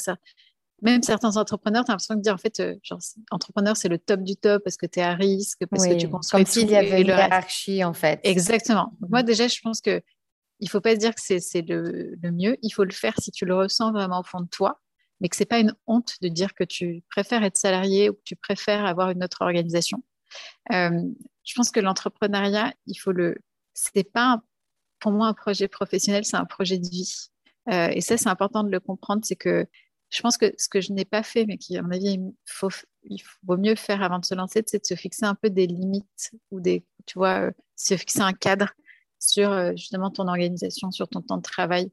même 0.83 1.03
certains 1.03 1.37
entrepreneurs, 1.37 1.85
tu 1.85 1.91
as 1.91 1.95
l'impression 1.95 2.15
de 2.15 2.21
dire 2.21 2.35
en 2.35 2.39
fait, 2.39 2.61
euh, 2.61 2.77
genre, 2.83 3.01
entrepreneur, 3.31 3.77
c'est 3.77 3.89
le 3.89 3.99
top 3.99 4.23
du 4.23 4.37
top 4.37 4.63
parce 4.65 4.77
que 4.77 4.87
tu 4.87 5.01
es 5.01 5.03
à 5.03 5.15
risque, 5.15 5.65
parce 5.67 5.87
que 5.87 5.95
tu 5.95 6.09
construis. 6.09 6.45
Comme 6.45 6.53
s'il 6.53 6.71
y 6.71 6.77
avait 6.77 7.03
une 7.03 7.09
hiérarchie 7.09 7.85
en 7.85 7.95
fait. 7.95 8.21
Exactement. 8.25 8.93
moi, 9.09 9.23
déjà, 9.23 9.49
je 9.49 9.61
pense 9.61 9.81
que 9.81 10.03
il 10.63 10.69
faut 10.69 10.81
pas 10.81 10.95
se 10.95 10.99
dire 10.99 11.15
que 11.15 11.21
c'est 11.21 11.63
le, 11.63 12.15
le, 12.21 12.33
mieux. 12.33 12.59
Il 12.63 12.71
faut 12.71 12.85
le 12.85 12.93
faire 12.93 13.15
si 13.19 13.31
tu 13.31 13.47
le 13.47 13.55
ressens 13.55 13.93
vraiment 13.93 14.21
au 14.21 14.23
fond 14.23 14.43
de 14.43 14.49
toi, 14.49 14.79
mais 15.21 15.29
que 15.31 15.37
c'est 15.37 15.47
pas 15.47 15.59
une 15.59 15.75
honte 15.87 16.17
de 16.21 16.29
dire 16.29 16.55
que 16.55 16.65
tu 16.65 17.03
préfères 17.09 17.43
être 17.45 17.57
salarié 17.57 18.11
ou 18.11 18.13
que 18.13 18.23
tu 18.25 18.37
préfères 18.37 18.85
avoir 18.85 19.09
une 19.11 19.25
autre 19.25 19.39
organisation. 19.41 20.03
je 20.71 21.55
pense 21.57 21.71
que 21.71 21.81
l'entrepreneuriat, 21.81 22.75
il 22.87 22.97
faut 22.97 23.13
le, 23.13 23.37
c'est 23.73 24.05
pas 24.05 24.43
pour 25.01 25.13
moi 25.13 25.27
un 25.27 25.35
projet 25.35 25.67
professionnel, 25.67 26.25
c'est 26.25 26.37
un 26.37 26.45
projet 26.45 26.79
de 26.79 26.87
vie. 26.87 27.31
Euh, 27.71 27.89
et 27.93 28.01
ça, 28.01 28.17
c'est 28.17 28.29
important 28.29 28.63
de 28.63 28.71
le 28.71 28.81
comprendre, 28.81 29.23
c'est 29.25 29.37
que 29.37 29.67
je 30.11 30.21
pense 30.23 30.37
que 30.37 30.53
ce 30.59 30.69
que 30.69 30.81
je 30.81 30.93
n'ai 30.93 31.05
pas 31.05 31.23
fait, 31.23 31.47
mais 31.47 31.57
qui, 31.57 31.77
à 31.77 31.83
mon 31.83 31.91
avis, 31.91 32.19
il, 33.05 33.23
vaut 33.45 33.57
mieux 33.57 33.75
faire 33.75 34.03
avant 34.03 34.19
de 34.19 34.25
se 34.25 34.35
lancer, 34.35 34.63
c'est 34.67 34.81
de 34.81 34.87
se 34.87 34.95
fixer 34.95 35.25
un 35.25 35.35
peu 35.35 35.51
des 35.51 35.67
limites 35.67 36.33
ou 36.51 36.61
des, 36.61 36.85
tu 37.07 37.19
vois, 37.19 37.47
euh, 37.47 37.51
se 37.77 37.97
fixer 37.97 38.21
un 38.21 38.33
cadre 38.33 38.71
sur 39.19 39.51
euh, 39.53 39.73
justement 39.73 40.11
ton 40.11 40.29
organisation, 40.29 40.91
sur 40.91 41.09
ton 41.09 41.23
temps 41.23 41.37
de 41.37 41.43
travail, 41.43 41.91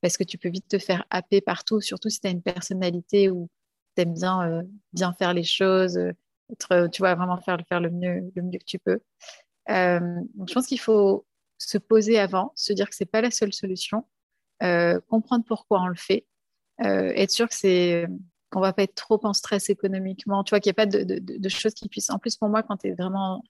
parce 0.00 0.16
que 0.16 0.24
tu 0.24 0.38
peux 0.38 0.48
vite 0.48 0.68
te 0.68 0.78
faire 0.78 1.04
happer 1.10 1.40
partout, 1.40 1.80
surtout 1.80 2.08
si 2.08 2.20
tu 2.20 2.26
as 2.26 2.30
une 2.30 2.42
personnalité 2.42 3.30
où 3.30 3.48
tu 3.96 4.02
aimes 4.02 4.14
bien, 4.14 4.62
bien 4.92 5.12
faire 5.12 5.34
les 5.34 5.44
choses, 5.44 5.98
être, 6.50 6.88
tu 6.92 7.02
vois, 7.02 7.14
vraiment 7.14 7.38
faire, 7.40 7.80
le, 7.80 7.90
mieux, 7.90 8.30
le 8.34 8.42
mieux 8.42 8.58
que 8.58 8.64
tu 8.64 8.78
peux. 8.78 9.00
donc, 9.68 10.48
je 10.48 10.54
pense 10.54 10.66
qu'il 10.66 10.80
faut 10.80 11.26
se 11.58 11.78
poser 11.78 12.18
avant, 12.18 12.52
se 12.54 12.72
dire 12.72 12.88
que 12.88 12.94
c'est 12.94 13.04
pas 13.04 13.20
la 13.20 13.30
seule 13.30 13.52
solution, 13.52 14.06
euh, 14.62 15.00
comprendre 15.08 15.44
pourquoi 15.46 15.82
on 15.82 15.88
le 15.88 15.96
fait, 15.96 16.26
euh, 16.84 17.12
être 17.14 17.30
sûr 17.30 17.48
que 17.48 17.54
c'est 17.54 18.06
qu'on 18.50 18.60
va 18.60 18.72
pas 18.72 18.84
être 18.84 18.94
trop 18.94 19.20
en 19.24 19.34
stress 19.34 19.68
économiquement, 19.68 20.42
tu 20.42 20.50
vois 20.50 20.60
qu'il 20.60 20.70
n'y 20.70 20.74
a 20.74 20.74
pas 20.74 20.86
de, 20.86 21.48
choses 21.48 21.74
qui 21.74 21.88
puissent. 21.88 22.10
En 22.10 22.18
plus, 22.18 22.36
pour 22.36 22.48
moi, 22.48 22.62
quand 22.62 22.78
tu 22.78 22.88
es 22.88 22.92
vraiment 22.92 23.42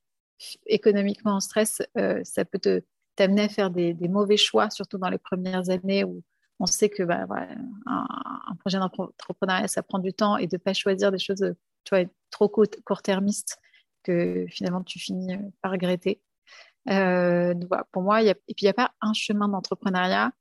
économiquement 0.67 1.35
en 1.35 1.41
stress, 1.41 1.83
euh, 1.97 2.21
ça 2.25 2.45
peut 2.45 2.59
te 2.59 2.83
t'amener 3.17 3.43
à 3.43 3.49
faire 3.49 3.71
des, 3.71 3.95
mauvais 4.09 4.37
choix, 4.37 4.71
surtout 4.71 4.99
dans 4.99 5.09
les 5.09 5.19
premières 5.19 5.71
années 5.71 6.05
où 6.05 6.23
on 6.61 6.67
sait 6.67 6.89
que 6.89 7.03
bah, 7.03 7.27
un, 7.87 8.57
projet 8.61 8.79
d'entrepreneuriat, 8.79 9.69
ça 9.69 9.83
prend 9.83 9.99
du 9.99 10.13
temps 10.13 10.37
et 10.37 10.47
de 10.47 10.57
ne 10.57 10.59
pas 10.59 10.73
choisir 10.73 11.11
des 11.11 11.19
choses 11.19 11.55
tu 11.85 11.97
vois, 11.97 12.05
trop 12.31 12.49
court-termistes 12.49 13.59
que 14.05 14.47
finalement 14.49 14.83
tu 14.83 14.99
finis 14.99 15.37
par 15.63 15.73
regretter. 15.73 16.21
Euh, 16.89 17.55
pour 17.93 18.03
moi, 18.03 18.23
et 18.23 18.35
puis 18.35 18.55
il 18.63 18.65
n'y 18.65 18.71
a 18.71 18.75
pas 18.75 18.93
un 19.01 19.13
chemin 19.13 19.49
d'entrepreneuriat. 19.49 20.33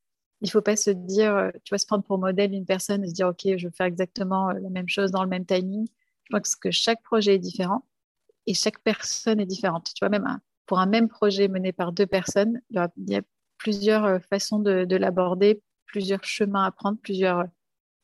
Il 0.41 0.51
faut 0.51 0.61
pas 0.61 0.75
se 0.75 0.91
dire, 0.91 1.35
euh, 1.35 1.49
tu 1.63 1.73
vas 1.73 1.77
se 1.77 1.85
prendre 1.85 2.03
pour 2.03 2.17
modèle 2.19 2.53
une 2.53 2.65
personne 2.65 3.03
et 3.03 3.07
se 3.07 3.13
dire, 3.13 3.27
OK, 3.27 3.41
je 3.57 3.67
veux 3.67 3.73
faire 3.73 3.87
exactement 3.87 4.49
euh, 4.49 4.53
la 4.59 4.69
même 4.69 4.87
chose 4.87 5.11
dans 5.11 5.23
le 5.23 5.29
même 5.29 5.45
timing. 5.45 5.87
Je 6.25 6.35
pense 6.35 6.55
que 6.55 6.71
chaque 6.71 7.01
projet 7.03 7.35
est 7.35 7.39
différent 7.39 7.85
et 8.45 8.53
chaque 8.53 8.79
personne 8.79 9.39
est 9.39 9.45
différente. 9.45 9.91
Tu 9.95 10.05
vois, 10.05 10.09
même 10.09 10.39
pour 10.65 10.79
un 10.79 10.85
même 10.85 11.07
projet 11.07 11.47
mené 11.47 11.71
par 11.71 11.91
deux 11.91 12.05
personnes, 12.05 12.61
il 12.69 12.87
y, 13.07 13.15
a, 13.15 13.21
plusieurs 13.57 14.21
façons 14.25 14.59
de, 14.59 14.95
l'aborder, 14.95 15.63
plusieurs 15.85 16.23
chemins 16.23 16.65
à 16.65 16.71
prendre, 16.71 16.99
plusieurs 16.99 17.45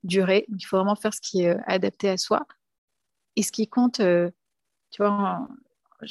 durées. 0.04 0.46
il 0.50 0.66
faut 0.66 0.78
vraiment 0.78 0.96
faire 0.96 1.14
ce 1.14 1.22
qui 1.22 1.44
est 1.44 1.56
adapté 1.68 2.10
à 2.10 2.18
soi. 2.18 2.48
Et 3.36 3.44
ce 3.44 3.52
qui 3.52 3.68
compte, 3.68 3.98
tu 3.98 4.98
vois, 4.98 5.48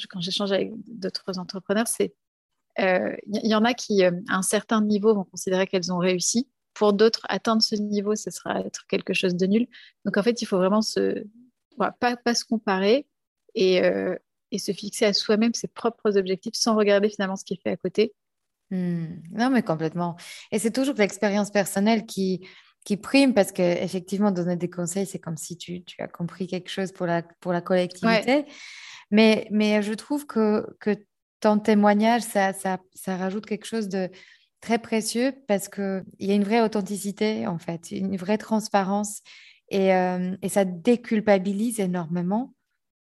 quand 0.09 0.21
j'échange 0.21 0.51
avec 0.51 0.71
d'autres 0.87 1.39
entrepreneurs, 1.39 1.87
c'est 1.87 2.13
il 2.77 2.85
euh, 2.85 3.15
y, 3.27 3.55
en 3.55 3.63
a 3.63 3.73
qui, 3.73 4.03
euh, 4.03 4.11
à 4.29 4.37
un 4.37 4.41
certain 4.41 4.81
niveau, 4.81 5.13
vont 5.13 5.25
considérer 5.25 5.67
qu'elles 5.67 5.91
ont 5.91 5.97
réussi. 5.97 6.49
Pour 6.73 6.93
d'autres, 6.93 7.21
atteindre 7.29 7.61
ce 7.61 7.75
niveau, 7.75 8.15
ce 8.15 8.31
sera 8.31 8.61
être 8.61 8.87
quelque 8.87 9.13
chose 9.13 9.35
de 9.35 9.45
nul. 9.45 9.67
Donc, 10.05 10.17
en 10.17 10.23
fait, 10.23 10.41
il 10.41 10.45
faut 10.45 10.57
vraiment 10.57 10.81
se, 10.81 11.23
pas, 11.77 12.15
pas 12.15 12.33
se 12.33 12.45
comparer 12.45 13.07
et, 13.53 13.83
euh, 13.83 14.15
et 14.51 14.57
se 14.57 14.71
fixer 14.71 15.05
à 15.05 15.13
soi-même 15.13 15.53
ses 15.53 15.67
propres 15.67 16.17
objectifs 16.17 16.55
sans 16.55 16.75
regarder 16.75 17.09
finalement 17.09 17.35
ce 17.35 17.45
qui 17.45 17.53
est 17.53 17.61
fait 17.61 17.71
à 17.71 17.77
côté. 17.77 18.13
Hmm. 18.71 19.05
Non, 19.31 19.51
mais 19.51 19.61
complètement. 19.61 20.15
Et 20.51 20.57
c'est 20.57 20.71
toujours 20.71 20.95
l'expérience 20.95 21.51
personnelle 21.51 22.07
qui, 22.07 22.47
qui 22.85 22.97
prime 22.97 23.35
parce 23.35 23.51
qu'effectivement, 23.51 24.31
donner 24.31 24.55
des 24.55 24.69
conseils, 24.69 25.05
c'est 25.05 25.19
comme 25.19 25.37
si 25.37 25.57
tu, 25.57 25.83
tu, 25.83 26.01
as 26.01 26.07
compris 26.07 26.47
quelque 26.47 26.69
chose 26.69 26.91
pour 26.91 27.05
la, 27.05 27.21
pour 27.21 27.53
la 27.53 27.61
collectivité. 27.61 28.45
Mais, 29.11 29.47
mais 29.51 29.83
je 29.83 29.93
trouve 29.93 30.25
que, 30.25 30.65
que 30.79 30.95
ton 31.43 31.59
témoignage, 31.59 32.21
ça, 32.21 32.53
ça, 32.53 32.77
ça, 32.93 33.17
rajoute 33.17 33.45
quelque 33.45 33.65
chose 33.65 33.89
de 33.89 34.09
très 34.61 34.79
précieux 34.79 35.33
parce 35.45 35.67
qu'il 35.67 36.05
y 36.19 36.31
a 36.31 36.35
une 36.35 36.45
vraie 36.45 36.61
authenticité, 36.61 37.47
en 37.47 37.57
fait, 37.57 37.91
une 37.91 38.15
vraie 38.15 38.37
transparence 38.37 39.19
et, 39.67 39.93
euh, 39.93 40.37
et 40.41 40.47
ça 40.47 40.63
déculpabilise 40.63 41.81
énormément, 41.81 42.53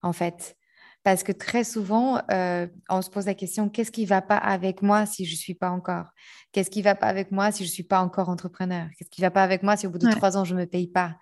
en 0.01 0.11
fait. 0.11 0.57
Parce 1.03 1.21
que 1.21 1.31
très 1.31 1.63
souvent, 1.63 2.19
euh, 2.31 2.65
on 2.89 3.03
se 3.03 3.11
pose 3.11 3.27
la 3.27 3.35
question, 3.35 3.69
qu'est-ce 3.69 3.91
qui 3.91 4.03
ne 4.03 4.07
va 4.07 4.23
pas 4.23 4.37
avec 4.37 4.81
moi 4.81 5.05
si 5.05 5.25
je 5.25 5.33
ne 5.33 5.37
suis 5.37 5.55
pas 5.55 5.69
encore? 5.69 6.07
Qu'est-ce 6.51 6.71
qui 6.71 6.79
ne 6.79 6.85
va 6.85 6.95
pas 6.95 7.07
avec 7.07 7.31
moi 7.31 7.51
si 7.51 7.63
je 7.63 7.69
ne 7.69 7.73
suis 7.73 7.83
pas 7.83 8.01
encore 8.01 8.29
entrepreneur? 8.29 8.87
Qu'est-ce 8.97 9.11
qui 9.11 9.21
ne 9.21 9.27
va 9.27 9.31
pas 9.31 9.43
avec 9.43 9.61
moi 9.61 9.77
si 9.77 9.85
au 9.85 9.91
bout 9.91 9.99
de 9.99 10.09
trois 10.09 10.35
ans, 10.35 10.45
je 10.45 10.55
ne 10.55 10.61
me 10.61 10.65
paye 10.65 10.87
pas? 10.87 11.15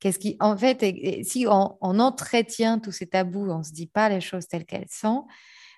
Qu'est-ce 0.00 0.18
qui, 0.18 0.36
En 0.40 0.54
fait, 0.58 0.84
si 1.24 1.46
on, 1.48 1.78
on 1.80 2.00
entretient 2.00 2.78
tous 2.78 2.92
ces 2.92 3.06
tabous, 3.06 3.50
on 3.50 3.58
ne 3.58 3.62
se 3.62 3.72
dit 3.72 3.86
pas 3.86 4.10
les 4.10 4.20
choses 4.20 4.46
telles 4.46 4.66
qu'elles 4.66 4.90
sont, 4.90 5.24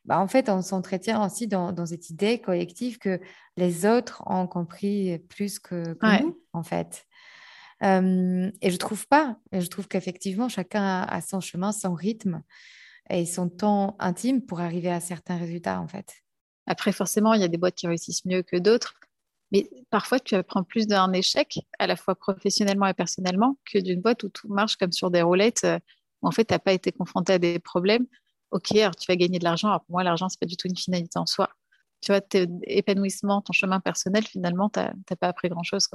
bah, 0.09 0.18
en 0.18 0.26
fait, 0.26 0.48
on 0.48 0.62
s'entretient 0.62 1.22
aussi 1.22 1.48
dans, 1.48 1.84
cette 1.84 2.09
idée 2.09 2.40
collective 2.40 2.96
que 2.96 3.20
les 3.59 3.84
autres 3.84 4.22
ont 4.24 4.46
compris 4.46 5.18
plus 5.28 5.59
que, 5.59 5.94
nous, 6.22 6.40
en 6.54 6.62
fait. 6.62 7.04
et 7.82 8.70
je 8.70 8.76
trouve 8.76 9.06
pas. 9.06 9.36
Et 9.52 9.61
je 9.61 9.66
trouve 9.66 9.86
qu'effectivement, 9.86 10.48
chacun 10.48 11.02
a, 11.02 11.20
son 11.20 11.40
chemin, 11.40 11.72
son 11.72 11.92
rythme 11.92 12.42
et 13.11 13.26
son 13.26 13.50
temps 13.50 13.96
intime 13.98 14.40
pour 14.40 14.61
arriver 14.61 14.90
à 14.90 15.00
certains 15.00 15.36
résultats, 15.36 15.78
en 15.78 15.88
fait. 15.88 16.14
Après, 16.66 16.92
forcément, 16.92 17.34
il 17.34 17.42
y 17.42 17.44
a 17.44 17.48
des 17.48 17.59
boîtes 17.59 17.74
qui 17.74 17.86
réussissent 17.86 18.24
mieux 18.24 18.42
que 18.42 18.56
d'autres. 18.56 18.94
Mais 19.52 19.68
parfois, 19.90 20.20
tu 20.20 20.36
apprends 20.36 20.64
plus 20.64 20.86
d'un 20.86 21.12
échec, 21.12 21.59
à 21.78 21.86
la 21.86 21.96
fois 21.96 22.14
professionnellement 22.14 22.86
et 22.86 22.94
personnellement, 22.94 23.59
que 23.70 23.78
d'une 23.78 24.00
boîte 24.00 24.22
où 24.22 24.30
tout 24.30 24.48
marche 24.48 24.76
comme 24.76 24.92
sur 24.92 25.11
des 25.11 25.20
roulettes, 25.20 25.66
où 26.22 26.28
en 26.28 26.30
fait, 26.30 26.46
tu 26.46 26.54
n'as 26.54 26.59
pas 26.59 26.72
été 26.72 26.92
confronté 26.92 27.34
à 27.34 27.38
des 27.38 27.59
problèmes 27.59 28.06
ok, 28.51 28.76
alors 28.76 28.96
tu 28.96 29.07
vas 29.11 29.16
gagner 29.16 29.38
de 29.38 29.44
l'argent. 29.44 29.68
Alors 29.68 29.82
pour 29.84 29.92
moi, 29.92 30.05
l'argent, 30.05 30.28
c'est 30.28 30.40
pas 30.40 30.46
du 30.46 30.57
tout 30.57 30.68
une 30.68 30.76
finalité 30.76 31.18
en 31.18 31.26
soi. 31.26 31.51
Tu 32.01 32.12
vois, 32.12 32.20
épanouissement, 32.64 33.42
ton 33.42 33.53
chemin 33.53 33.80
personnel, 33.80 34.24
finalement, 34.24 34.68
tu 34.68 34.80
n'as 34.80 35.16
pas 35.18 35.28
appris 35.28 35.49
grand-chose. 35.49 35.88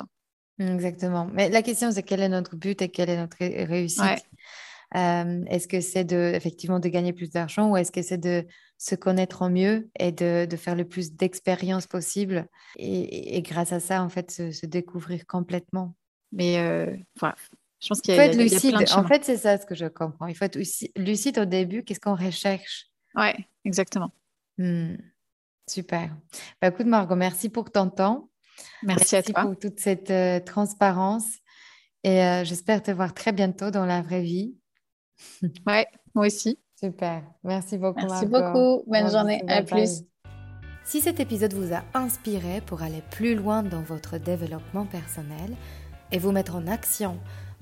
Exactement. 0.59 1.27
Mais 1.33 1.49
la 1.49 1.61
question, 1.61 1.91
c'est 1.91 2.03
quel 2.03 2.21
est 2.21 2.29
notre 2.29 2.55
but 2.55 2.81
et 2.81 2.89
quelle 2.89 3.09
est 3.09 3.17
notre 3.17 3.37
réussite? 3.39 4.25
Euh, 4.95 5.43
Est-ce 5.47 5.67
que 5.67 5.81
c'est 5.81 6.03
de, 6.03 6.33
effectivement 6.35 6.79
de 6.79 6.87
gagner 6.87 7.13
plus 7.13 7.31
d'argent 7.31 7.71
ou 7.71 7.77
est-ce 7.77 7.91
que 7.91 8.03
c'est 8.03 8.19
de 8.19 8.45
se 8.77 8.93
connaître 8.95 9.41
en 9.41 9.49
mieux 9.49 9.89
et 9.97 10.11
de, 10.11 10.45
de 10.45 10.55
faire 10.57 10.75
le 10.75 10.85
plus 10.85 11.13
d'expérience 11.13 11.87
possible 11.87 12.47
et, 12.77 13.37
et, 13.37 13.41
grâce 13.41 13.71
à 13.71 13.79
ça, 13.79 14.03
en 14.03 14.09
fait, 14.09 14.29
se, 14.29 14.51
se 14.51 14.65
découvrir 14.65 15.25
complètement? 15.25 15.95
Mais 16.31 16.59
euh, 16.59 16.95
voilà. 17.19 17.35
Je 17.83 17.89
pense 17.89 17.99
qu'il 17.99 18.15
y, 18.15 18.19
a, 18.19 18.25
il 18.25 18.33
faut 18.33 18.39
être 18.39 18.53
lucide. 18.53 18.75
en 18.95 19.03
fait, 19.05 19.25
c'est 19.25 19.35
ça 19.35 19.57
ce 19.57 19.65
que 19.65 19.75
je 19.75 19.85
comprends. 19.85 20.27
Il 20.27 20.35
faut 20.35 20.45
être 20.45 20.57
lucide 20.95 21.37
au 21.37 21.45
début. 21.45 21.83
Qu'est-ce 21.83 21.99
qu'on 21.99 22.15
recherche? 22.15 22.87
Ouais, 23.13 23.35
exactement. 23.65 24.11
Hmm. 24.57 24.95
Super. 25.69 26.15
Bah, 26.61 26.69
écoute, 26.69 26.85
Margot, 26.85 27.15
merci 27.15 27.49
pour 27.49 27.71
ton 27.71 27.89
temps. 27.89 28.29
Merci, 28.83 29.17
à 29.17 29.23
toi. 29.23 29.41
pour 29.41 29.59
toute 29.59 29.79
cette 29.79 30.11
euh, 30.11 30.39
transparence. 30.39 31.25
Et 32.05 32.23
euh, 32.23 32.43
j'espère 32.45 32.81
te 32.81 32.91
voir 32.91 33.13
très 33.13 33.33
bientôt 33.33 33.69
dans 33.69 33.85
la 33.85 34.01
vraie 34.01 34.21
vie. 34.21 34.55
Ouais, 35.67 35.87
moi 36.15 36.27
aussi. 36.27 36.59
Super. 36.79 37.23
Merci 37.43 37.77
beaucoup. 37.77 38.05
Merci 38.05 38.25
beaucoup. 38.25 38.83
Bonne 38.87 39.11
journée. 39.11 39.41
À 39.47 39.61
plus. 39.61 40.03
Si 40.85 41.01
cet 41.01 41.19
épisode 41.19 41.53
vous 41.53 41.73
a 41.73 41.83
inspiré 41.93 42.61
pour 42.61 42.81
aller 42.81 43.01
plus 43.11 43.35
loin 43.35 43.63
dans 43.63 43.81
votre 43.81 44.17
développement 44.17 44.85
personnel 44.85 45.55
et 46.11 46.17
vous 46.17 46.31
mettre 46.31 46.55
en 46.55 46.67
action 46.67 47.19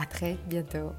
À 0.00 0.06
très 0.06 0.36
bientôt. 0.46 0.92